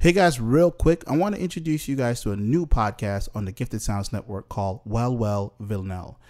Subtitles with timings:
[0.00, 3.46] Hey guys, real quick, I want to introduce you guys to a new podcast on
[3.46, 6.20] the Gifted Sounds Network called Well Well Villanelle.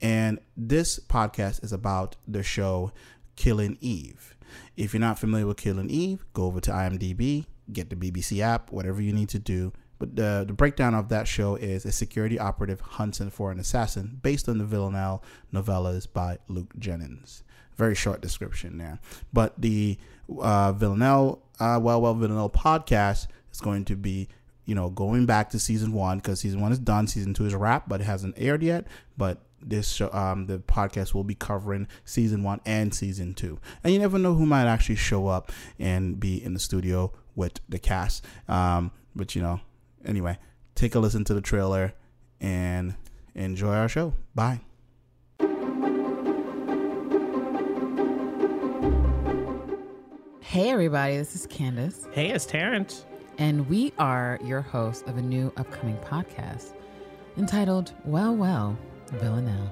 [0.00, 2.90] And this podcast is about the show
[3.36, 4.34] Killing Eve.
[4.78, 8.72] If you're not familiar with Killing Eve, go over to IMDb, get the BBC app,
[8.72, 9.74] whatever you need to do.
[9.98, 14.20] But the, the breakdown of that show is a security operative hunts for an assassin
[14.22, 15.22] based on the Villanelle
[15.52, 17.42] novellas by Luke Jennings.
[17.76, 19.00] Very short description there.
[19.34, 19.98] But the
[20.40, 24.28] uh, Villanelle, uh, Well Well Villanelle podcast is going to be,
[24.64, 27.06] you know, going back to season one because season one is done.
[27.06, 28.86] Season two is wrapped, but it hasn't aired yet.
[29.16, 33.58] But this show, um, the podcast will be covering season one and season two.
[33.82, 37.60] And you never know who might actually show up and be in the studio with
[37.68, 38.24] the cast.
[38.48, 39.60] Um, but you know,
[40.04, 40.38] anyway,
[40.74, 41.94] take a listen to the trailer
[42.40, 42.94] and
[43.34, 44.14] enjoy our show.
[44.34, 44.60] Bye.
[50.48, 53.04] Hey, everybody, this is Candace, Hey, it's Terrence.
[53.36, 56.72] and we are your hosts of a new upcoming podcast
[57.36, 58.78] entitled Well, Well,
[59.12, 59.70] Villanelle.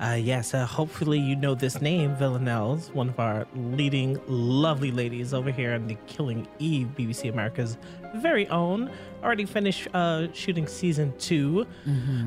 [0.00, 5.32] Uh, yes, uh, hopefully you know this name, Villanelle's one of our leading lovely ladies
[5.32, 7.78] over here on the Killing Eve, BBC America's
[8.16, 8.90] very own.
[9.24, 11.66] Already finished uh, shooting season 2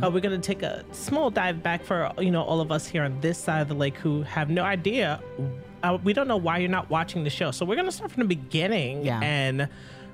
[0.02, 3.04] Uh, we're gonna take a small dive back for you know all of us here
[3.04, 5.20] on this side of the lake who have no idea.
[5.84, 8.24] Uh, we don't know why you're not watching the show, so we're gonna start from
[8.24, 9.20] the beginning Yeah.
[9.22, 9.70] and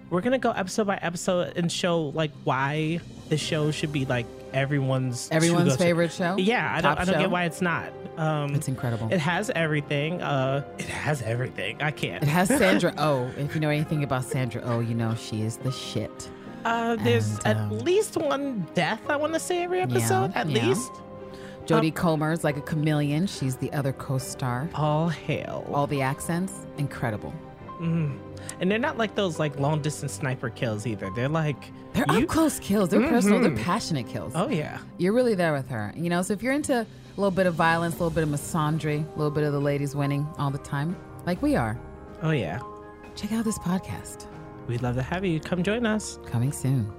[0.09, 4.26] we're gonna go episode by episode and show like why the show should be like
[4.56, 6.38] everyone's Everyone's favorite show?
[6.38, 7.20] Yeah, I don't, I don't show?
[7.22, 7.92] get why it's not.
[8.17, 9.09] Um, It's incredible.
[9.11, 10.22] it has everything.
[10.22, 11.81] Uh, it has everything.
[11.81, 12.23] I can't.
[12.23, 13.30] It has Sandra Oh.
[13.38, 16.30] If you know anything about Sandra Oh, you know she is the shit.
[16.64, 19.02] Uh, there's And, um, at least one death.
[19.09, 20.31] I want to say every episode.
[20.33, 20.67] at yeah.
[20.67, 20.92] least.
[21.66, 23.28] Jodie Comer's like a chameleon.
[23.28, 24.70] She's the other co-star.
[24.76, 25.67] All hail.
[25.73, 27.33] All the accents, incredible.
[27.80, 28.17] Mm.
[28.59, 31.09] And they're not like those like long distance sniper kills either.
[31.15, 32.89] They're like They're you- up close kills.
[32.89, 33.39] They're personal.
[33.41, 33.63] They're Mhm.
[33.63, 34.33] passionate kills.
[34.35, 34.79] Oh yeah.
[34.97, 35.93] You're really there with her.
[35.95, 36.85] You know, so if you're into a
[37.17, 39.95] little bit of violence, a little bit of misandry, a little bit of the ladies
[39.95, 41.77] winning all the time, like we are,
[42.23, 42.59] Oh yeah.
[43.15, 44.27] check out this podcast.
[44.67, 45.39] We'd love to have you.
[45.39, 46.17] Come join us.
[46.25, 46.91] Coming soon.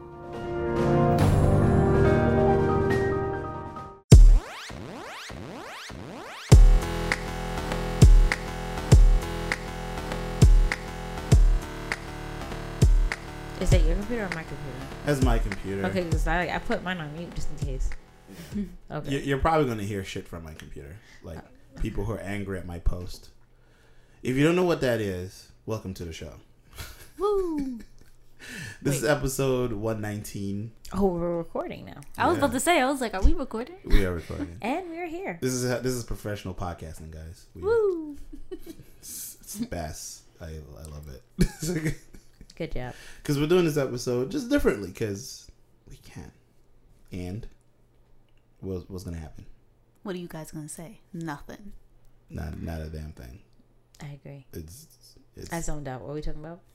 [14.07, 14.79] Computer or my computer?
[15.05, 15.87] That's my computer.
[15.87, 17.91] Okay, because I I put mine on mute just in case.
[18.91, 19.11] Okay.
[19.11, 20.97] You- You're probably going to hear shit from my computer.
[21.23, 21.81] Like oh.
[21.81, 23.31] people who are angry at my post.
[24.23, 26.35] If you don't know what that is, welcome to the show.
[27.19, 27.81] Woo!
[28.81, 30.71] This is episode 119.
[30.93, 33.77] Oh, we're recording now, I was about to say, I was like, are we recording?
[33.85, 34.57] We are recording.
[34.63, 35.39] and we're here.
[35.41, 37.47] This is this is professional podcasting, guys.
[37.55, 38.17] We, Woo!
[39.01, 40.23] It's, it's the best.
[40.41, 40.47] I
[40.79, 41.97] I love it.
[42.57, 42.95] Good job.
[43.23, 45.51] Because we're doing this episode just differently because
[45.89, 46.33] we can.
[47.13, 47.47] And
[48.61, 49.47] what, what's gonna happen?
[50.03, 51.01] What are you guys gonna say?
[51.13, 51.73] Nothing.
[52.31, 53.41] Not not a damn thing.
[54.03, 54.47] I agree.
[54.53, 54.87] It's
[55.37, 55.53] it's.
[55.53, 56.03] I zoned out.
[56.03, 56.61] What are we talking about?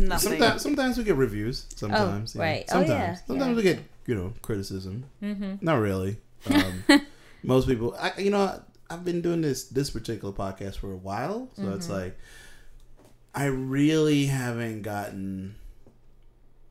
[0.00, 0.18] Nothing.
[0.18, 1.66] Sometimes, sometimes we get reviews.
[1.74, 2.42] Sometimes, yeah.
[2.42, 2.64] right.
[2.68, 3.56] Oh, Sometimes, yeah, sometimes yeah.
[3.56, 5.04] we get you know criticism.
[5.22, 5.54] Mm-hmm.
[5.60, 6.16] Not really.
[6.52, 6.84] Um,
[7.42, 8.60] most people, I, you know,
[8.90, 11.94] I've been doing this this particular podcast for a while, so it's Mm-hmm.
[11.94, 12.18] like
[13.34, 15.56] I really haven't gotten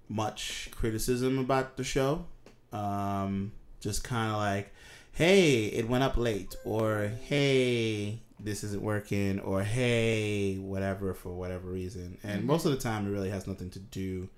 [0.10, 2.26] much criticism about the show.
[2.72, 4.74] Um, just kind of like,
[5.12, 11.68] hey, it went up late, or hey, this isn't working, or hey, whatever for whatever
[11.68, 12.18] reason.
[12.24, 12.48] And Mm-hmm.
[12.48, 14.30] most of the time, it really has nothing to do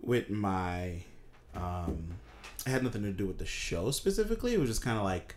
[0.00, 1.02] with my.
[1.54, 2.08] Um,
[2.66, 4.52] it had nothing to do with the show specifically.
[4.54, 5.34] It was just kind of like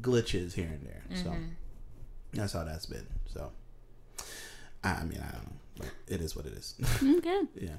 [0.00, 1.02] glitches here and there.
[1.22, 1.44] So Mm-hmm.
[2.32, 3.06] that's how that's been.
[4.82, 5.52] So I I mean, I don't know.
[5.78, 6.74] But it is what it is.
[7.18, 7.40] Okay.
[7.60, 7.76] yeah.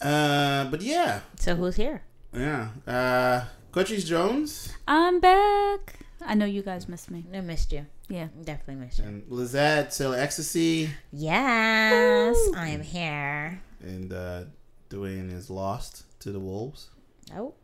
[0.00, 2.02] Uh, but yeah, So who's here?
[2.34, 2.68] yeah.
[2.86, 6.00] Uh, Cochise Jones I'm back.
[6.24, 7.24] I know you guys missed me.
[7.32, 7.86] I missed you.
[8.08, 8.28] Yeah.
[8.44, 9.04] Definitely missed you.
[9.06, 13.60] and Lizette Sell Ecstasy Yes, I'm here.
[13.80, 14.44] and uh,
[14.90, 16.90] Dwayne is lost to the wolves.
[17.34, 17.54] Oh.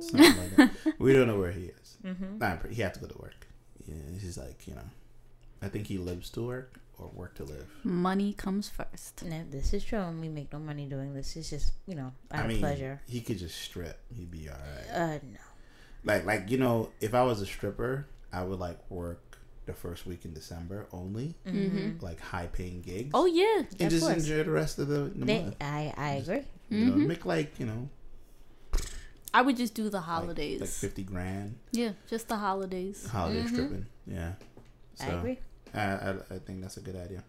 [0.00, 0.70] Something like that.
[0.98, 1.96] We don't know where he is.
[2.04, 2.38] Mm-hmm.
[2.38, 3.46] Nah, he have to go to work.
[3.86, 4.88] Yeah, he's like you know.
[5.60, 7.66] I think he lives to work or work to live.
[7.84, 9.24] Money comes first.
[9.24, 11.36] No, this is true, and we make no money doing this.
[11.36, 13.00] It's just you know out I of pleasure.
[13.06, 13.98] he could just strip.
[14.14, 14.90] He'd be all right.
[15.00, 15.38] Uh, no.
[16.04, 19.22] Like, like you know, if I was a stripper, I would like work
[19.66, 22.02] the first week in December only, Mm-hmm.
[22.04, 23.10] like high paying gigs.
[23.14, 23.62] Oh yeah.
[23.78, 24.16] and of just course.
[24.18, 25.56] enjoy the rest of the, the They, month.
[25.60, 26.42] I I agree.
[26.70, 27.06] You know, Mhm.
[27.06, 27.88] make like you know,
[29.34, 30.60] I would just do the holidays.
[30.60, 33.06] like, fifty grand yeah, just the holidays.
[33.06, 33.48] holiday Mhm.
[33.48, 33.86] stripping.
[34.06, 34.32] Yeah,
[35.00, 35.38] I agree.
[35.74, 37.22] I, I, I think that's a good idea.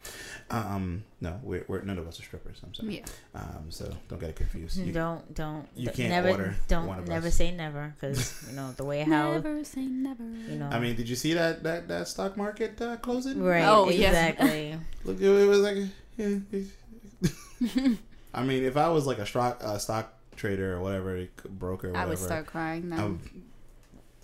[0.50, 2.60] Um, no, we're, we're none of us are strippers.
[2.64, 2.98] I'm sorry.
[2.98, 3.06] Yeah.
[3.36, 4.78] Um, so don't get it confused.
[4.78, 7.36] You- don't don't you can't never order don't one of never us.
[7.36, 10.24] say never because you know the way how Never say never.
[10.24, 13.42] you know I mean, did you see that that that stock market uh, closing?
[13.44, 14.10] right Oh, yes.
[14.10, 15.78] exactly Look, it was like,
[16.18, 16.38] yeah.
[16.52, 17.98] it-
[18.34, 21.98] I mean, if I was like a stock uh, stock trader or whatever, broker, or
[21.98, 23.20] I whatever, would start crying I would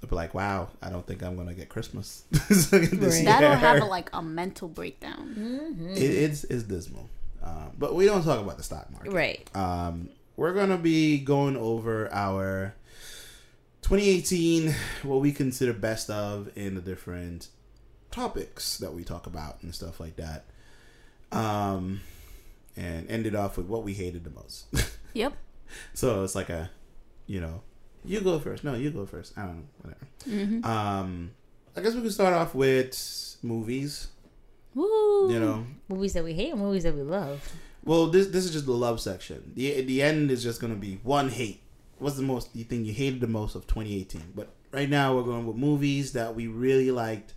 [0.06, 3.26] I'd be like, wow, I don't think I'm gonna get Christmas this Right.
[3.26, 5.34] That'll have a, like a mental breakdown.
[5.34, 7.10] hmm It, it's it's dismal,
[7.42, 9.12] um, but we don't talk about the stock market.
[9.12, 12.76] right Um, we're gonna be going over our
[13.82, 17.48] 2018, what we consider best of in the different
[18.12, 20.46] topics that we talk about and stuff like that.
[21.32, 22.02] Um,
[22.78, 24.66] and ended off with what we hated the most.
[25.16, 25.34] Yep.
[25.96, 26.70] so it's like a,
[27.26, 27.62] you know,
[28.08, 28.64] you go first.
[28.64, 29.34] No, you go first.
[29.38, 30.08] I don't know, whatever.
[30.30, 30.66] Mm-hmm.
[30.66, 31.32] Um,
[31.76, 34.08] I guess we can start off with movies.
[34.74, 35.32] Woo.
[35.32, 37.50] You know, movies that we hate and movies that we love
[37.84, 39.52] Well, this this is just the love section.
[39.56, 41.62] The the end is just gonna be one hate.
[42.00, 44.34] What's the most you think you hated the most of 2018?
[44.36, 47.34] But right now we're going with movies that we really liked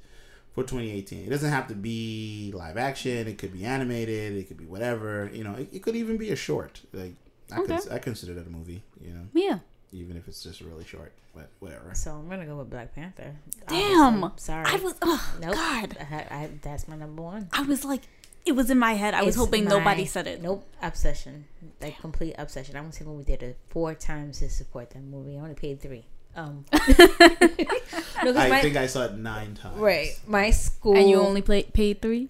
[0.52, 1.26] for 2018.
[1.26, 3.28] It doesn't have to be live action.
[3.28, 4.36] It could be animated.
[4.36, 5.30] It could be whatever.
[5.32, 6.80] You know, it, it could even be a short.
[6.92, 7.14] Like
[7.52, 7.76] I Okay.
[7.78, 8.82] could I consider that a movie.
[9.00, 9.58] You know, Yeah.
[9.92, 11.12] Even if it's just really short.
[11.34, 11.90] But whatever.
[11.94, 13.36] so I'm gonna go with Black Panther
[13.68, 14.24] Damn.
[14.24, 14.44] Obviously.
[14.44, 14.94] sorry I was.
[15.02, 15.96] Oh, nope God.
[16.10, 18.02] I, I, that's my number one I was like,
[18.44, 19.14] it was in my head.
[19.14, 20.42] I was It's hoping my- nobody said it.
[20.42, 21.44] Nope, obsession,
[21.80, 22.76] like complete obsession.
[22.76, 25.36] I went to the movie theater four times to support that movie.
[25.36, 26.06] I only paid three.
[26.34, 29.76] Um, no, 'cause I my- think I saw it nine times.
[29.78, 32.28] right, my school, And you only play, paid three?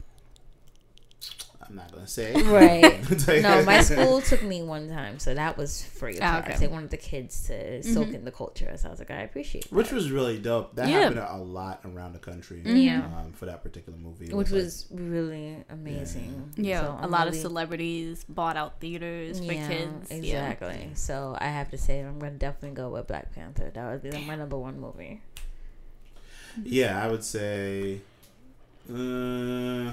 [1.68, 2.32] I'm not gonna say.
[2.42, 2.98] right.
[3.42, 6.44] No, my school took me one time, so that was free of charge.
[6.46, 6.56] okay.
[6.58, 8.14] They wanted the kids to soak Mhm.
[8.14, 9.72] in the culture, so I was like, I appreciate that.
[9.72, 10.74] Which was really dope.
[10.76, 11.00] That Yeah.
[11.00, 12.62] happened a lot around the country.
[12.64, 13.04] Yeah.
[13.04, 14.26] Um, for that particular movie.
[14.26, 16.52] It which like- was really amazing.
[16.56, 16.80] Yeah.
[16.82, 20.10] So a I'm lot of celebrities bought out theaters for yeah, kids.
[20.10, 20.16] Yeah.
[20.16, 20.90] Exactly.
[20.94, 23.70] So I have to say, I'm gonna definitely go with Black Panther.
[23.74, 25.20] That would be like my number one movie.
[26.64, 28.00] Yeah, I would say.
[28.90, 29.92] Uh,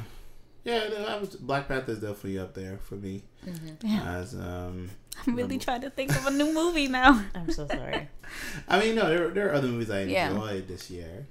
[0.65, 4.89] yeah, no, I was, Black Panther is definitely up there for me hmm as um.
[5.25, 7.23] I'm really number- trying to think of a new movie now.
[7.33, 8.09] I'm so sorry,
[8.67, 10.31] I mean, no, there there are other movies I Yeah.
[10.31, 11.27] enjoyed this year.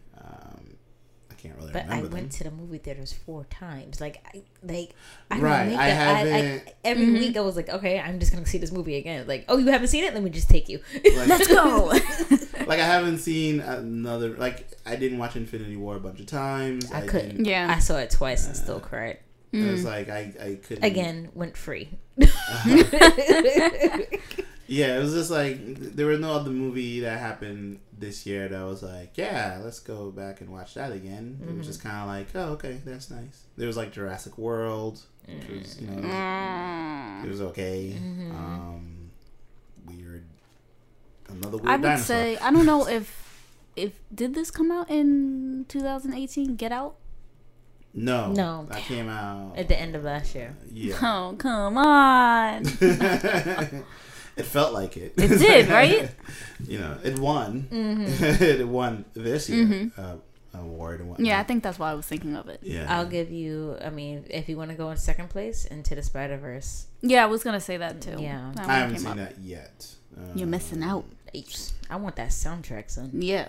[1.44, 2.14] I can't really but I remember them.
[2.20, 4.00] went to the movie theaters four times.
[4.00, 4.94] Like, I like
[5.30, 5.94] I Right, make I that-
[6.26, 7.18] haven't- every Mhm.
[7.18, 9.26] week I was like, okay, I'm just gonna see this movie again.
[9.26, 10.14] Like, oh, you haven't seen it?
[10.14, 10.80] Let me just take you.
[10.94, 11.86] Like, Let's go.
[12.66, 14.30] like I haven't seen another.
[14.36, 16.90] Like I didn't watch Infinity War a bunch of times.
[16.90, 17.44] I didn't- couldn't.
[17.44, 17.72] Yeah.
[17.74, 19.18] I saw it twice and still Uh, cried.
[19.52, 19.84] It was Mm.
[19.84, 21.90] like I I couldn't Again, went free.
[24.66, 25.58] Yeah, it was just like
[25.94, 30.10] there was no other movie that happened this year that was like, yeah, let's go
[30.10, 31.38] back and watch that again.
[31.48, 33.44] It was just kind of like, oh, okay, that's nice.
[33.56, 37.24] There was like Jurassic World, which was you know Mm.
[37.24, 37.96] it was okay.
[37.98, 38.30] Mhm.
[38.34, 39.10] Um,
[39.86, 40.24] weird,
[41.28, 42.04] another weird I would dinosaur.
[42.06, 43.22] say I don't know if
[43.76, 46.56] if did this come out in 2018?
[46.56, 46.94] Get Out.
[47.92, 48.66] no, No.
[48.70, 50.56] that came out At the end of last year.
[50.72, 52.64] Yeah, Oh come on!
[54.36, 55.14] it felt like it.
[55.16, 56.10] It did, right?
[56.66, 57.68] you know, it won.
[57.70, 58.24] Mm-hmm.
[58.44, 59.98] it won this year Mhm.
[59.98, 60.16] uh,
[60.58, 61.26] award and whatnot.
[61.26, 62.60] Yeah, I think that's why I was thinking of it.
[62.62, 63.76] Yeah, I'll give you.
[63.84, 66.86] I mean, if you want to go in second place, into the Spider Verse.
[67.02, 68.16] Yeah, I was gonna say that too.
[68.18, 68.52] Yeah.
[68.56, 69.16] That I haven't seen up.
[69.16, 69.86] that yet.
[70.34, 71.04] You're missing Um, out.
[71.90, 73.10] I want that soundtrack, son.
[73.14, 73.48] Yeah,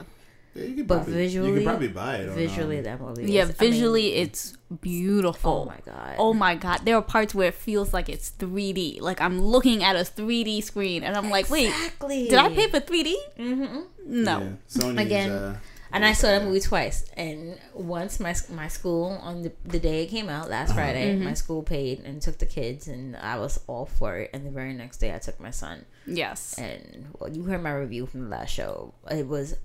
[0.55, 2.29] Yeah, you could But probably, you visually- could probably buy it.
[2.31, 3.31] Visually, um, that movie.
[3.31, 3.43] yeah.
[3.43, 5.63] is- I mean, Visually, it's beautiful.
[5.63, 6.15] oh my god.
[6.17, 9.01] Oh my god, there are parts where it feels like it's 3D.
[9.01, 12.27] Like I'm looking at a 3D screen and I'm like, wait, exactly.
[12.29, 13.13] did I pay for 3D?
[13.37, 13.79] Mm-hmm.
[14.07, 14.39] No.
[14.39, 15.57] yeah, Sony's, Again, uh,
[15.91, 17.05] And I saw that movie twice.
[17.15, 20.79] And once my my school on the, the day it came out last Uh-huh.
[20.79, 21.21] Friday, Mhm.
[21.23, 24.29] my school paid and took the kids, and I was all for it.
[24.33, 25.85] And the very next day, I took my son.
[26.05, 26.55] Yes.
[26.57, 28.93] And well, you heard my review from the last show.
[29.09, 29.55] It was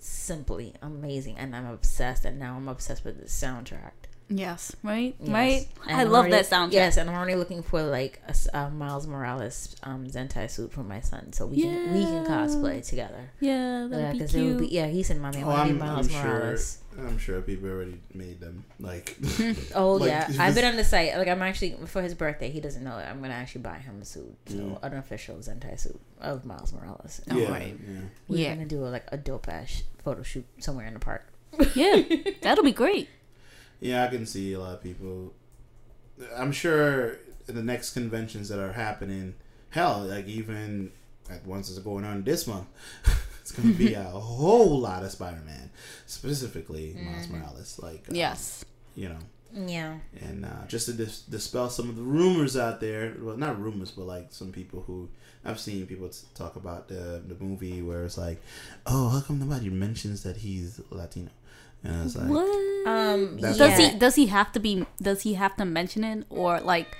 [0.00, 2.24] simply amazing, and I'm obsessed.
[2.24, 3.92] And now I'm obsessed with the soundtrack.
[4.32, 4.76] Yes.
[4.84, 5.16] Right.
[5.18, 5.28] Yes.
[5.28, 5.68] Right.
[5.88, 6.72] And I I'm love already- that soundtrack.
[6.72, 8.22] Yes, and I'm already looking for like
[8.54, 12.86] a Miles Morales um, Zentai suit for my son, so we can we can cosplay
[12.86, 13.30] together.
[13.40, 14.70] Yeah, Yeah, that'd be because it would cute.
[14.70, 14.86] be yeah.
[14.86, 16.56] He said, "Mommy, I Oh, want to I'm, be I'm Miles sure.
[17.00, 18.64] Morales." I'm sure people already made them.
[18.78, 19.16] Like,
[19.74, 21.16] Oh Like, yeah, I've been on the site.
[21.16, 22.50] Like I'm actually for his birthday.
[22.50, 23.02] He doesn't know it.
[23.08, 24.82] I'm gonna actually buy him a suit, so Mm.
[24.82, 27.20] an official Zentai suit of Miles Morales.
[27.30, 27.76] Oh, yeah, right.
[27.88, 28.00] yeah.
[28.28, 28.54] We're Yeah.
[28.54, 31.26] gonna do a, like a dope ass photo shoot somewhere in the park.
[31.74, 32.02] yeah,
[32.42, 33.08] that'll be great.
[33.80, 35.32] Yeah, I can see a lot of people.
[36.36, 37.16] I'm sure
[37.46, 39.34] the next conventions that are happening,
[39.70, 40.92] hell, like even
[41.30, 42.66] at ones that's going on this month,
[43.50, 45.70] it's going to be a whole lot of Spider-Man,
[46.06, 47.30] specifically Miles Mhm.
[47.32, 47.78] Morales.
[47.82, 48.64] Like, um, Yes.
[48.94, 49.18] you know,
[49.66, 49.98] Yeah.
[50.20, 53.14] and uh, just to dis- dispel some of the rumors out there.
[53.20, 55.08] Well, not rumors, but like some people who
[55.44, 58.40] I've seen people t- talk about the the movie where it's like,
[58.86, 61.30] oh, how come nobody mentions that he's Latino?
[61.82, 62.86] And it's like, What?
[62.86, 63.38] Um.
[63.38, 63.76] Does yeah.
[63.92, 66.94] he does he have to be does he have to mention it or like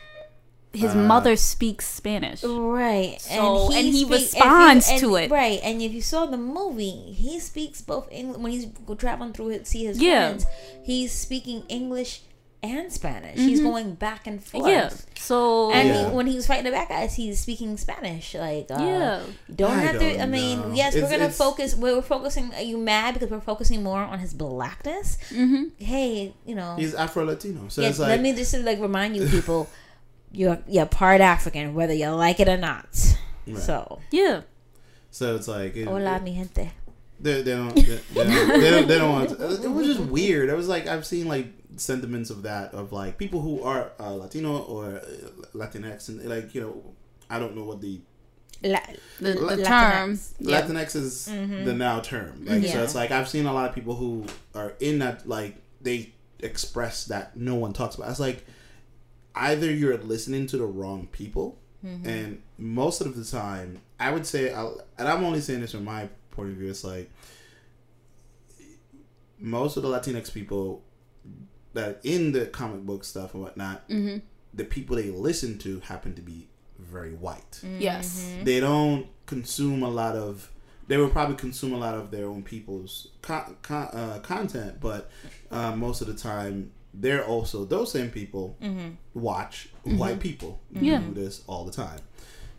[0.72, 2.42] his Uh, mother speaks Spanish?
[2.44, 3.16] Right.
[3.20, 5.30] So- and he speak- if you- responds and- to it.
[5.30, 5.60] Right.
[5.62, 8.66] And if you saw the movie, he speaks both English when he's
[8.98, 10.28] traveling through it, see his Yeah.
[10.28, 10.46] friends.
[10.84, 12.20] He's speaking English
[12.62, 13.38] and Spanish.
[13.38, 14.64] He's going back and forth.
[14.64, 14.70] Mm-hmm.
[14.70, 14.90] Yeah.
[15.18, 16.10] So And Yeah.
[16.10, 18.34] he, when he was fighting the bad guys, he's speaking Spanish.
[18.34, 19.20] Like, uh, yeah.
[19.54, 19.98] don't I have to.
[19.98, 20.72] don't I mean, know.
[20.74, 21.74] yes, It's- we're gonna it's- focus.
[21.74, 22.52] We're focusing.
[22.54, 25.16] Are you mad because we're focusing more on his blackness?
[25.32, 25.64] Mm-hmm.
[25.84, 26.76] Hey, you know.
[26.78, 29.66] he's Afro Latino, so yes, it's like, let me just like remind you people,
[30.32, 32.86] you're you're part African, whether you like it or not.
[33.46, 33.58] Right.
[33.58, 34.42] So, Yeah.
[35.10, 36.70] so it's like, it, hola, it- mi gente.
[37.18, 39.30] they, they don't, they, they don't, they don't, they don't want.
[39.30, 40.48] To, it was just weird.
[40.48, 44.12] It was like I've seen like sentiments of that of like people who are uh,
[44.12, 45.00] Latino or uh,
[45.54, 46.82] Latinx, and like you know,
[47.28, 48.00] I don't know what the
[48.62, 48.78] La-
[49.20, 49.64] The, the Latinx.
[49.66, 50.18] term.
[50.38, 50.60] Yeah.
[50.62, 51.64] Latinx is Mhm.
[51.64, 52.44] the now term.
[52.44, 55.56] Like, So it's like I've seen a lot of people who are in that like
[55.80, 58.10] they express that no one talks about.
[58.10, 58.46] It's like
[59.34, 62.06] either you're listening to the wrong people, Mm-hmm.
[62.08, 65.84] and most of the time, I would say, I'll, and I'm only saying this from
[65.86, 66.68] my point of view.
[66.68, 67.10] It's like
[69.38, 70.82] most of the Latinx people
[71.72, 74.18] that in the comic book stuff and whatnot, Mm-hmm.
[74.52, 78.30] the people they listen to happen to be very white Yes.
[78.42, 80.50] they don't consume a lot of
[80.88, 85.10] they will probably consume a lot of their own people's co- co- uh, content but
[85.50, 88.90] uh, most of the time they're also those same people mm-hmm.
[89.14, 89.98] watch mm-hmm.
[89.98, 90.84] white people mm-hmm.
[90.84, 90.98] Yeah.
[90.98, 92.00] do this all the time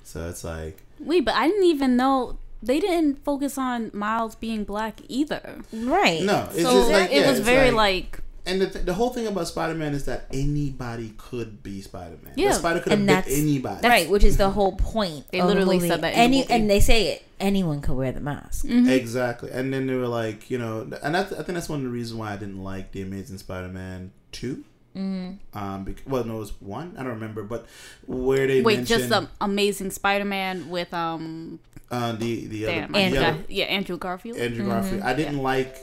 [0.04, 4.64] so it's like Wait, but I didn't even know they didn't focus on Miles being
[4.64, 5.60] black either.
[5.74, 6.22] right.
[6.22, 8.94] no it's so just like it was it's very like, like, and the, th- the
[8.94, 12.50] whole thing about spider-man is that anybody could be spider-man Yeah.
[12.50, 15.26] the spider could have been anybody Right, which is the whole point.
[15.32, 15.90] They literally movie.
[15.90, 17.24] said that in the Any, and they say it.
[17.40, 18.66] Anyone could wear the mask.
[18.66, 18.90] Mm-hmm.
[18.90, 21.86] Exactly, and then they were like, you know, and that's, I think that's one of
[21.86, 24.64] the reasons why I didn't like the Amazing Spider-Man 2
[24.96, 25.58] Mm-hmm.
[25.58, 26.96] Um, bec- well, no, it was one.
[26.98, 27.66] I don't remember, but
[28.08, 31.60] where they wait, just the Amazing Spider-Man with um,
[31.90, 34.38] uh, the the damn, other, the other yeah, Andrew Garfield.
[34.38, 35.02] Andrew Garfield.
[35.02, 35.78] I didn't like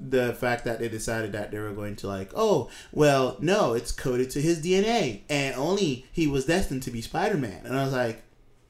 [0.00, 3.92] the fact that they decided that they were going to like, oh, well, no, it's
[3.92, 7.62] coded to his DNA, and only he was destined to be Spider-Man.
[7.64, 8.22] And I was like,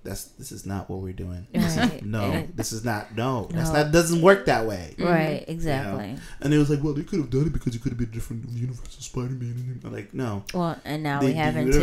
[0.04, 1.46] that's this is not what we're doing.
[1.54, 2.02] Right.
[2.04, 3.16] No, this is not.
[3.16, 3.92] No, that's not.
[3.92, 4.94] Doesn't work that way.
[4.98, 5.44] Right.
[5.48, 6.16] Exactly.
[6.40, 8.08] And it was like, well, they could have done it because it could have been
[8.08, 9.80] a different universe of Spider-Man.
[9.84, 10.44] I'm like, no.
[10.52, 11.78] Well, and now The- we have the into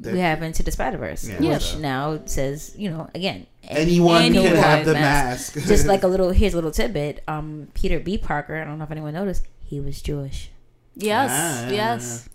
[0.00, 3.46] that- we have into the Spider Verse, Yeah, which so- now says you know again
[3.64, 5.56] anyone, Anyone can have the mask.
[5.56, 5.68] mask.
[5.72, 7.24] just like a little here's a little tidbit.
[7.26, 8.16] Um, Peter B.
[8.16, 8.56] Parker.
[8.56, 9.44] I don't know if anyone noticed.
[9.64, 10.50] He was Jewish.
[10.94, 12.28] Yes, Ah, yes.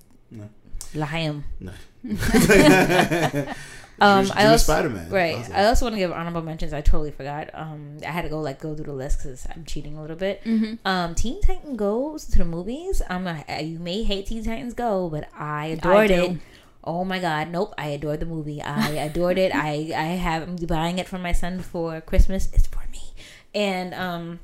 [0.94, 1.44] Lahim.
[1.62, 1.72] No.
[4.02, 5.10] Um, Jewish- I Jewish also Spider-Man.
[5.12, 5.36] right.
[5.38, 5.54] Awesome.
[5.56, 6.74] I also want to give honorable mentions.
[6.74, 7.50] I totally forgot.
[7.54, 10.16] Um, I had to go like go through the list because I'm cheating a little
[10.18, 10.44] bit.
[10.44, 10.86] Mm-hmm.
[10.88, 13.02] Um, Teen Titan goes to the movies.
[13.10, 16.14] I'm not, you may hate Teen Titans Go, but I adored do.
[16.24, 16.38] it.
[16.84, 17.74] Oh my god, nope!
[17.78, 18.62] I adored the movie.
[18.62, 19.56] I adored it.
[19.56, 22.50] I I have I'm buying it for my son for Christmas.
[22.52, 23.02] It's for me,
[23.56, 24.40] and um,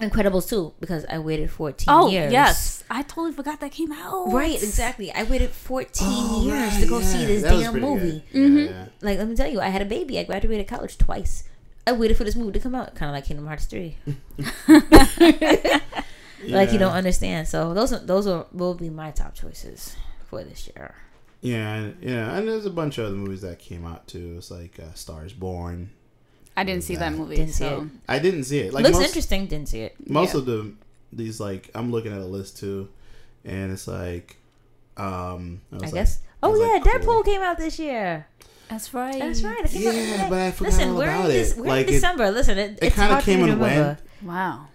[0.00, 2.32] Incredibles too because I waited 14 Oh years.
[2.32, 4.32] yes, I totally forgot that came out.
[4.32, 5.12] Right, exactly.
[5.12, 7.06] I waited 14 Oh, years right, to go yeah.
[7.06, 8.24] see this That damn movie.
[8.32, 8.52] good.
[8.52, 8.84] Yeah, yeah.
[9.02, 10.18] Like, let me tell you, I had a baby.
[10.18, 11.44] I graduated college twice.
[11.86, 13.96] I waited for this movie to come out, kind of like Kingdom Hearts 3.
[16.48, 17.48] Like, you don't understand.
[17.48, 20.94] So, those are, those are, will be my top choices for this year.
[21.42, 24.36] Yeah, yeah, and there's a bunch of other movies that came out too.
[24.38, 25.90] It's like uh, Stars Born.
[26.56, 27.36] I didn't see that movie.
[27.36, 28.72] Didn't see so I didn't see it.
[28.72, 29.46] Like Looks most, interesting.
[29.46, 29.96] Didn't see it.
[30.08, 30.40] most Yeah.
[30.40, 30.72] of the
[31.12, 32.88] these like I'm looking at a list too,
[33.44, 34.36] and it's like,
[34.96, 36.18] um, was I like- guess.
[36.42, 36.66] Oh, was yeah.
[36.68, 37.22] like, Deadpool cool.
[37.22, 38.26] came out this year.
[38.68, 39.18] that's right.
[39.18, 39.60] That's right.
[39.64, 40.26] It came out Yeah, today.
[40.30, 41.58] but I forgot Listen, all we're, about in, this, it.
[41.58, 42.30] we're Like in it, December.
[42.30, 43.98] Listen, it, it kind of came and went.
[44.22, 44.66] Wow.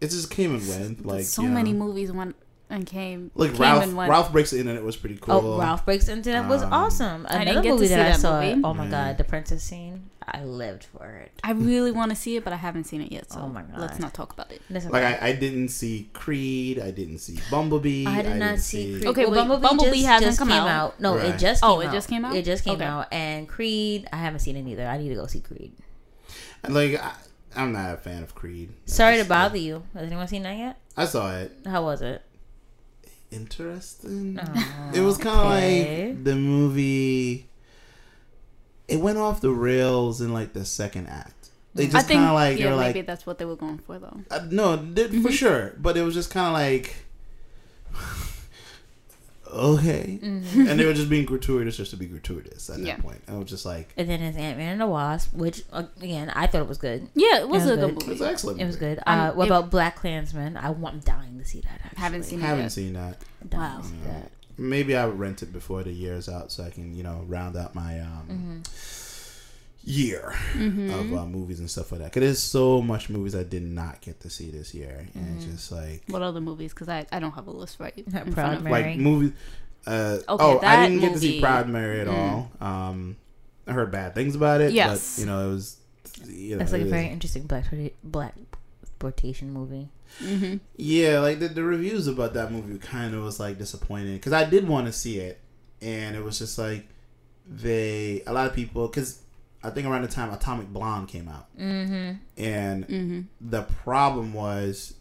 [0.00, 1.04] It just came and went.
[1.06, 1.54] Like so you know.
[1.54, 2.36] many movies went
[2.70, 3.30] and came.
[3.34, 4.10] Like came Ralph, and went.
[4.10, 5.34] Ralph breaks the internet was pretty cool.
[5.34, 7.26] Oh, Ralph Breaks the Internet was Um, awesome.
[7.28, 8.40] I didn't Another get to movie see that, I saw.
[8.40, 8.60] movie.
[8.64, 8.90] Oh my Yeah.
[8.90, 10.10] god, the princess scene.
[10.32, 11.32] I lived for it.
[11.42, 13.32] I really want to see it, but I haven't seen it yet.
[13.32, 13.80] So Oh my God.
[13.80, 14.62] let's not talk about it.
[14.70, 16.78] Listen, Like I, I didn't see Creed.
[16.78, 18.06] I didn't see Bumblebee.
[18.06, 19.06] I did not didn't see Creed.
[19.06, 21.00] Okay, well, wait, Bumblebee hasn't come came out.
[21.00, 21.26] No, Right.
[21.34, 21.92] it just came Oh, it out.
[21.92, 22.36] just came out?
[22.36, 22.84] It just came Okay.
[22.84, 23.08] out.
[23.12, 24.86] And Creed, I haven't seen it either.
[24.86, 25.72] I need to go see Creed.
[26.62, 27.10] And, Like I,
[27.56, 28.68] I'm not a fan of Creed.
[28.70, 29.82] I Sorry to just- bother you.
[29.94, 30.76] Has anyone seen that yet?
[30.96, 31.50] I saw it.
[31.66, 32.22] How was it?
[33.30, 34.38] Interesting.
[34.42, 36.08] Oh, it was kind of okay.
[36.08, 37.48] like the movie.
[38.88, 41.50] It went off the rails in like the second act.
[41.74, 43.44] They I just think kind of like yeah, they were maybe like that's what they
[43.44, 44.20] were going for though.
[44.30, 45.74] uh, no, they- for sure.
[45.78, 46.96] But it was just kind of like
[49.52, 50.66] okay, Mm-hmm.
[50.68, 52.96] and they were just being gratuitous just to be gratuitous at Yeah.
[52.96, 53.22] that point.
[53.28, 56.30] I was just like, And then there's Ant Man and the Wasp, which uh, again
[56.30, 57.08] I thought it was good.
[57.14, 57.88] Yeah, it was It was a good good.
[57.90, 58.10] it movie.
[58.10, 58.60] was excellent.
[58.60, 58.94] It was movie.
[58.96, 59.02] good.
[59.06, 60.56] Um, Uh, what it- about Black Klansman?
[60.56, 61.80] I want, I'm dying to see that.
[61.84, 62.00] Actually.
[62.00, 62.72] Haven't seen it Haven't yet.
[62.72, 63.18] seen that.
[63.48, 63.80] Dying Wow.
[63.80, 64.30] to see that.
[64.58, 67.56] Maybe I would rent it before the year's out so I can, you know, round
[67.56, 68.58] out my um, Mm-hmm.
[69.90, 72.12] Year of uh, movies and stuff like that.
[72.12, 75.44] Because there's so much movies I did not get to see this year, and it's
[75.46, 76.72] just like What other movies?
[76.72, 77.92] Because I, I don't have a list right.
[77.96, 78.70] in Proud front of me.
[78.70, 78.82] Mary.
[78.90, 79.32] like movies.
[79.86, 82.12] Uh, Okay, oh, I didn't get to see movie- Proud Mary at Mm.
[82.60, 82.66] all.
[82.66, 83.16] Um,
[83.66, 84.72] I heard bad things about it.
[84.72, 85.16] Yes.
[85.16, 85.76] but, you know it was.
[86.26, 87.64] You know, That's like it a is- very interesting black
[88.04, 88.34] black
[88.82, 89.88] exploitation movie.
[90.22, 90.56] Mm-hmm.
[90.76, 94.44] Yeah, like the, the reviews about that movie kind of was like disappointing because I
[94.44, 95.40] did want to see it,
[95.80, 96.86] and it was just like
[97.46, 99.20] they a lot of people because
[99.62, 102.12] I think around the time Atomic Blonde came out, Mm-hmm.
[102.42, 103.20] and Mm-hmm.
[103.40, 104.94] the problem was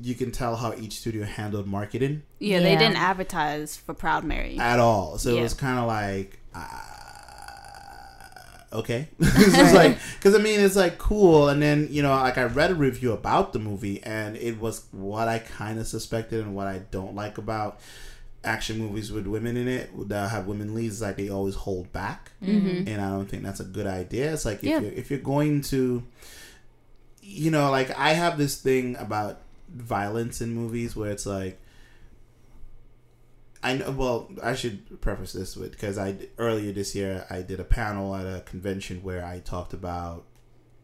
[0.00, 4.58] you can tell how each studio handled marketing Yeah, they didn't advertise for Proud Mary.
[4.58, 5.18] at all.
[5.18, 6.38] So it was kind of like.
[6.54, 6.66] Uh,
[8.72, 12.36] Okay, it's just like because I mean it's like cool, and then you know like
[12.36, 16.40] I read a review about the movie, and it was what I kind of suspected
[16.44, 17.78] and what I don't like about
[18.44, 21.00] action movies with women in it that have women leads.
[21.02, 22.88] Like they always hold back, Mm-hmm.
[22.88, 24.32] and I don't think that's a good idea.
[24.32, 24.80] It's like if Yeah.
[24.80, 26.02] you're, if you're going to,
[27.22, 31.58] you know, like I have this thing about violence in movies where it's like.
[33.62, 33.90] I know.
[33.92, 38.14] Well, I should preface this with because I earlier this year I did a panel
[38.14, 40.24] at a convention where I talked about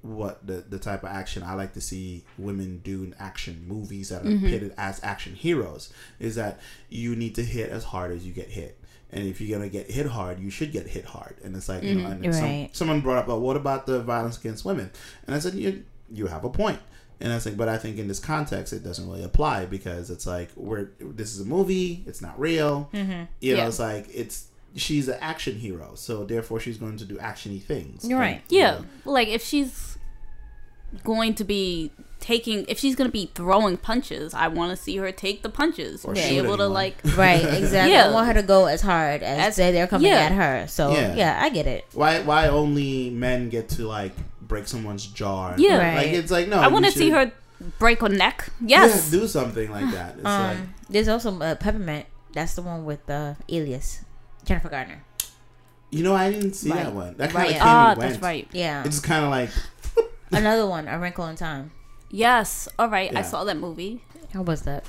[0.02, 4.08] what the the type of action I like to see women do in action movies
[4.08, 4.46] that are Mm-hmm.
[4.48, 5.92] pitted as action heroes.
[6.18, 8.78] Is that you need to hit as hard as you get hit.
[9.12, 11.36] And if you're gonna get hit hard, you should get hit hard.
[11.42, 14.38] And it's like, you know, and some- someone brought up, "Well, what about the violence
[14.38, 14.90] against women?"
[15.26, 16.78] And I said, "You you have a point."
[17.22, 20.08] And I was like, but I think in this context, it doesn't really apply because
[20.10, 22.88] it's like we're this is a movie, it's not real.
[22.94, 23.24] Mm-hmm.
[23.40, 23.68] You know, Yeah.
[23.68, 28.08] it's like it's she's an action hero, so therefore she's going to do actiony things.
[28.08, 28.40] You're right.
[28.48, 29.89] you Yeah, know, like if she's
[31.04, 34.96] going to be taking, if she's going to be throwing punches, I want to see
[34.98, 36.04] her take the punches.
[36.04, 36.72] Or be able to anyone.
[36.72, 37.92] like, Right, exactly.
[37.92, 38.08] Yeah.
[38.08, 40.18] I want her to go as hard as, As- they- they're coming yeah.
[40.18, 40.66] at her.
[40.68, 41.14] So Yeah.
[41.14, 41.38] yeah.
[41.42, 41.84] I get it.
[41.94, 45.54] why why only men get to like break someone's jaw?
[45.56, 45.78] Yeah.
[45.78, 45.96] Right.
[45.96, 46.58] like it's like no.
[46.60, 47.32] I want to you see her
[47.78, 48.50] break her neck.
[48.60, 49.10] Yes.
[49.12, 50.14] yeah, do something like that.
[50.16, 52.06] It's like Um, there's also uh, Peppermint.
[52.32, 54.04] That's the one with uh, Alias,
[54.44, 55.02] Jennifer Gardner.
[55.90, 56.84] you know I didn't see Right.
[56.84, 57.14] that one.
[57.16, 57.46] That kind Right.
[57.50, 58.10] of came Ah, and went.
[58.12, 58.46] that's right.
[58.52, 59.50] Yeah, It's kind of like
[60.32, 61.70] another one, A Wrinkle in Time.
[62.10, 62.68] Yes.
[62.78, 63.14] All right.
[63.14, 64.02] I saw that movie.
[64.32, 64.84] How was that?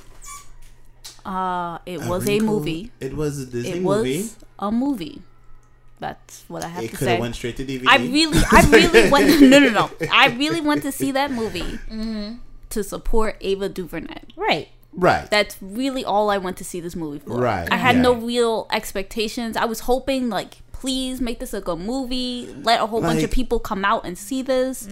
[1.24, 2.90] Uh, it a was a movie.
[3.00, 4.28] It was a Disney It was movie.
[4.58, 5.22] a movie.
[6.00, 6.96] That's what I have It to say.
[6.96, 7.84] It could have went straight to DVD.
[7.86, 9.40] I really, I really want.
[9.40, 9.90] No, no, no.
[10.12, 11.78] I really want to see that movie
[12.70, 14.22] to support Ava DuVernay.
[14.34, 14.68] Right.
[14.92, 15.30] right.
[15.30, 17.38] That's really all I went to see this movie for.
[17.40, 18.02] Right, I had yeah.
[18.02, 19.56] no real expectations.
[19.56, 22.52] I was hoping, like, please make this a good movie.
[22.62, 24.88] Let a whole bunch of people come out and see this.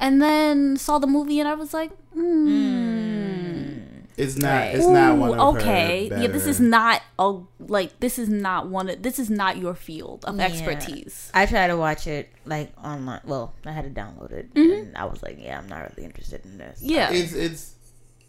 [0.00, 3.78] And then saw the movie, and I was like, hmm.
[4.16, 4.48] It's not.
[4.48, 4.74] Right.
[4.74, 6.08] It's not one of her okay.
[6.10, 8.00] Yeah, this is not a like.
[8.00, 8.88] This is not one.
[8.90, 10.46] Of, this is not your field of Yeah.
[10.46, 11.30] expertise.
[11.32, 13.20] I tried to watch it like online.
[13.24, 14.72] Well, I had to download it, Mm-hmm.
[14.88, 16.80] and I was like, yeah, I'm not really interested in this.
[16.82, 17.12] Yeah.
[17.12, 17.74] It's it's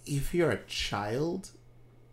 [0.06, 1.50] if you're a child,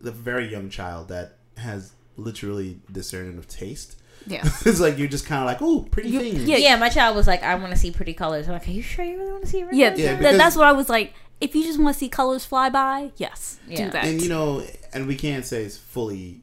[0.01, 4.01] the very young child that has literally discernment of taste.
[4.25, 4.43] Yeah.
[4.65, 6.43] it's like you're just kind of like, oh, pretty You- things.
[6.45, 8.47] yeah, Yeah, my child was like, I want to see pretty colors.
[8.47, 9.59] I'm like, are you sure you really want to see?
[9.61, 9.97] Wrinkle Yeah, Yeah, Time?
[9.97, 11.13] th- because- that's what I was like.
[11.39, 13.85] If you just want to see colors fly by, yes, Yeah.
[13.85, 14.05] do that.
[14.05, 16.41] And you know, and we can't say it's fully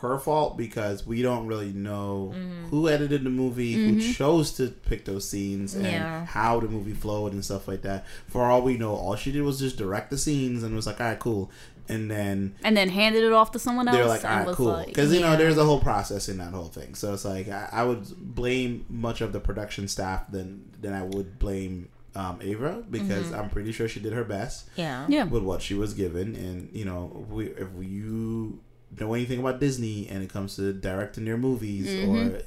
[0.00, 2.68] her fault because we don't really know Mm-hmm.
[2.68, 6.24] who edited the movie, who chose to pick those scenes, and Yeah.
[6.24, 8.06] how the movie flowed and stuff like that.
[8.28, 11.02] For all we know, all she did was just direct the scenes and was like,
[11.02, 11.50] all right, cool.
[11.90, 13.96] And then and then handed it off to someone else.
[13.96, 14.66] they're like, all and right, was cool.
[14.66, 15.36] like- Because, you know, yeah.
[15.36, 16.94] there's a whole process in that whole thing.
[16.94, 21.02] So it's like, I, I would blame much of the production staff than, than I
[21.02, 23.34] would blame um, Ava because Mm-hmm.
[23.40, 26.34] I'm pretty sure she did her best yeah, yeah, with what she was given.
[26.34, 28.60] And you know, we, if you
[28.98, 32.36] know anything about Disney and it comes to directing their movies Mm-hmm.
[32.36, 32.42] or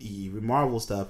[0.00, 1.08] even Marvel stuff,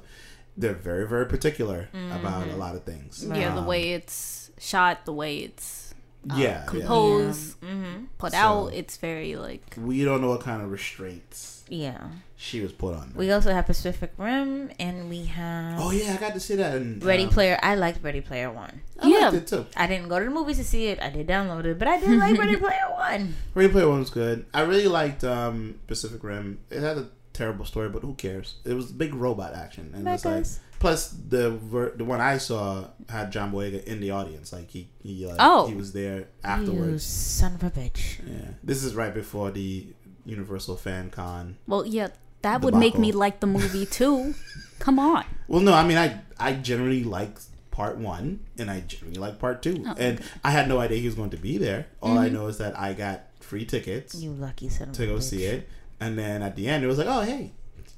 [0.56, 2.50] they're very very particular about Mm-hmm.
[2.54, 3.24] a lot of things.
[3.28, 3.54] yeah.
[3.54, 5.85] The Um, way it's shot, the way it's
[6.30, 6.86] uh, Yeah, yeah.
[6.86, 8.04] Mm-hmm.
[8.18, 12.08] put So- out, it's very like we don't know what kind of restraints yeah.
[12.36, 13.12] she was put on.
[13.16, 16.76] We also have Pacific Rim, and we have oh yeah, I got to see that.
[16.76, 17.58] In, Ready um, Player.
[17.62, 18.80] I liked Ready Player One.
[19.00, 19.18] I Yeah.
[19.30, 19.66] liked it too.
[19.76, 21.00] I didn't go to the movies to see it.
[21.02, 23.34] I did download it, but I did like Ready Player One.
[23.54, 24.46] Ready Player One was good.
[24.54, 26.58] I really liked um, Pacific Rim.
[26.70, 28.54] It had a terrible story, but who cares?
[28.64, 30.58] It was big robot action, and it's like Mechas.
[30.78, 34.88] Plus the ver- the one I saw had John Boyega in the audience, like he
[35.02, 35.66] he like, Oh.
[35.66, 36.92] he was there afterwards.
[36.92, 38.18] You son of a bitch.
[38.26, 39.86] Yeah, this is right before the
[40.24, 41.56] Universal Fan Con.
[41.66, 42.08] Well, yeah,
[42.42, 44.34] that would make me like the movie too.
[44.78, 45.24] Come on.
[45.48, 47.38] Well, no, I mean, I I generally like
[47.70, 51.06] part one, and I generally like part two, Oh, and I had no idea he
[51.06, 51.86] was going to be there.
[52.02, 52.18] All Mm-hmm.
[52.18, 55.16] I know is that I got free tickets You lucky son of to a go
[55.16, 55.22] bitch.
[55.22, 55.68] see it,
[56.00, 57.52] and then at the end it was like, oh hey,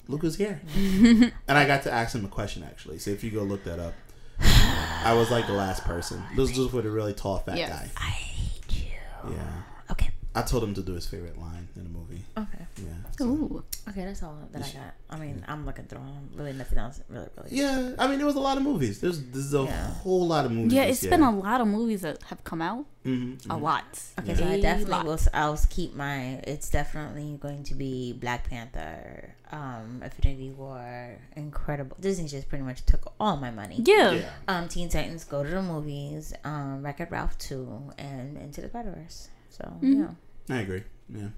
[0.08, 2.98] look who's here, and I got to ask him a question actually.
[2.98, 3.94] So if you go look that up,
[4.40, 6.22] I was like the last person.
[6.36, 7.70] This was with a really tall fat Yes.
[7.70, 7.90] guy.
[7.96, 9.32] I hate you.
[9.32, 10.10] Yeah, Okay.
[10.34, 12.22] I told him to do his favorite line in the movie.
[12.36, 12.66] Okay.
[12.78, 12.92] Yeah.
[13.16, 13.64] so- Ooh.
[13.88, 14.94] Okay, that's all that I got.
[15.10, 16.28] I mean, I'm looking through them.
[16.34, 17.00] Really, nothing else.
[17.08, 17.48] Really, really.
[17.50, 19.00] Yeah, I mean, there was a lot of movies.
[19.00, 19.86] There's there's a Yeah.
[20.02, 20.72] whole lot of movies.
[20.72, 21.10] Yeah, this it's year.
[21.12, 22.84] been a lot of movies that have come out.
[23.06, 23.62] Mhm, A mhm.
[23.62, 24.02] lot.
[24.18, 25.06] Okay, so I A definitely lot.
[25.06, 25.12] will.
[25.14, 26.40] s- I'll keep my.
[26.52, 31.96] It's definitely going to be Black Panther, um, Infinity War, Incredible.
[32.00, 33.76] Disney just pretty much took all my money.
[33.84, 34.10] Yeah.
[34.12, 34.30] Yeah.
[34.48, 38.90] Um, Teen Titans, Go to the Movies, um, Wreck-It Ralph two, and Into the Spider
[38.90, 39.28] Verse.
[39.48, 40.14] So Mhm.
[40.48, 40.54] yeah.
[40.56, 40.82] I agree.
[41.08, 41.28] Yeah.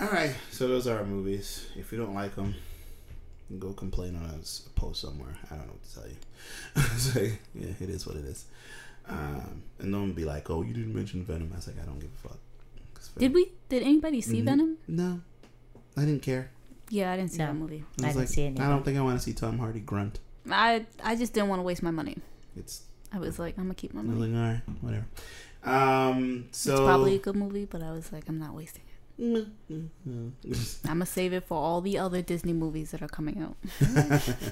[0.00, 0.34] All right.
[0.50, 1.66] So those are our movies.
[1.76, 2.54] If you don't like them,
[3.58, 5.36] go complain on a post somewhere.
[5.50, 6.98] I don't know what to tell you.
[6.98, 7.20] so,
[7.54, 8.46] yeah, it is what it is.
[9.08, 11.98] Um, and don't be like, "Oh, you didn't mention Venom." I was like, "I don't
[11.98, 12.38] give a fuck."
[13.18, 13.50] Did we?
[13.68, 14.40] Did anybody see.
[14.40, 14.76] Venom?
[14.86, 15.20] No,
[15.96, 16.50] I didn't care.
[16.90, 17.46] Yeah, I didn't see No.
[17.46, 17.84] that movie.
[18.00, 19.58] I, I was didn't like, see it I don't think I want to see Tom
[19.58, 20.18] Hardy grunt.
[20.50, 22.16] I I just didn't want to waste my money.
[22.56, 22.82] It's
[23.12, 24.32] I was like, I'm gonna keep my I money.
[24.32, 25.06] like, all right, whatever.
[25.64, 28.89] Um, so it's probably a good movie, but I was like, I'm not wasting it.
[29.20, 29.90] I'm
[30.84, 33.56] gonna save it for all the other Disney movies that are coming out.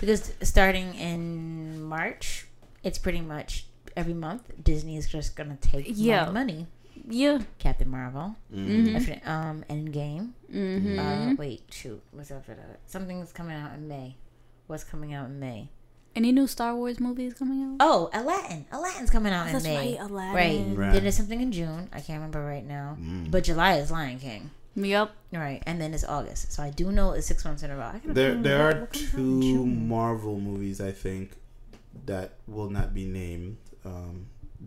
[0.00, 2.46] Because starting in March,
[2.82, 6.26] it's pretty much every month Disney is just gonna take Yeah.
[6.26, 6.66] my money.
[7.08, 7.40] Yeah.
[7.58, 8.66] Captain Marvel, Mhm.
[8.86, 8.96] Mhm.
[8.96, 10.32] Infin- um, Endgame.
[10.52, 10.98] Mm-hmm.
[10.98, 12.80] Uh, wait, shoot, what's up for that?
[12.86, 14.16] Something's coming out in May.
[14.66, 15.68] What's coming out in May?
[16.16, 17.76] Any new Star Wars movies coming out?
[17.80, 18.66] Oh, Aladdin.
[18.70, 19.96] Aladdin's coming out in That's May.
[19.96, 20.34] right, Aladdin.
[20.76, 20.76] Right.
[20.86, 20.92] Right.
[20.92, 21.88] Then there's something in June.
[21.92, 22.96] I can't remember right now.
[23.00, 23.30] Mm.
[23.30, 24.50] But July is Lion King.
[24.76, 25.10] Yep.
[25.32, 25.60] Right.
[25.66, 26.52] And then it's August.
[26.52, 27.86] So I do know it's six months in a row.
[27.94, 31.32] I gotta There, there are what comes out in two Marvel movies I think
[32.06, 33.56] that will not be named.
[33.84, 34.26] Um,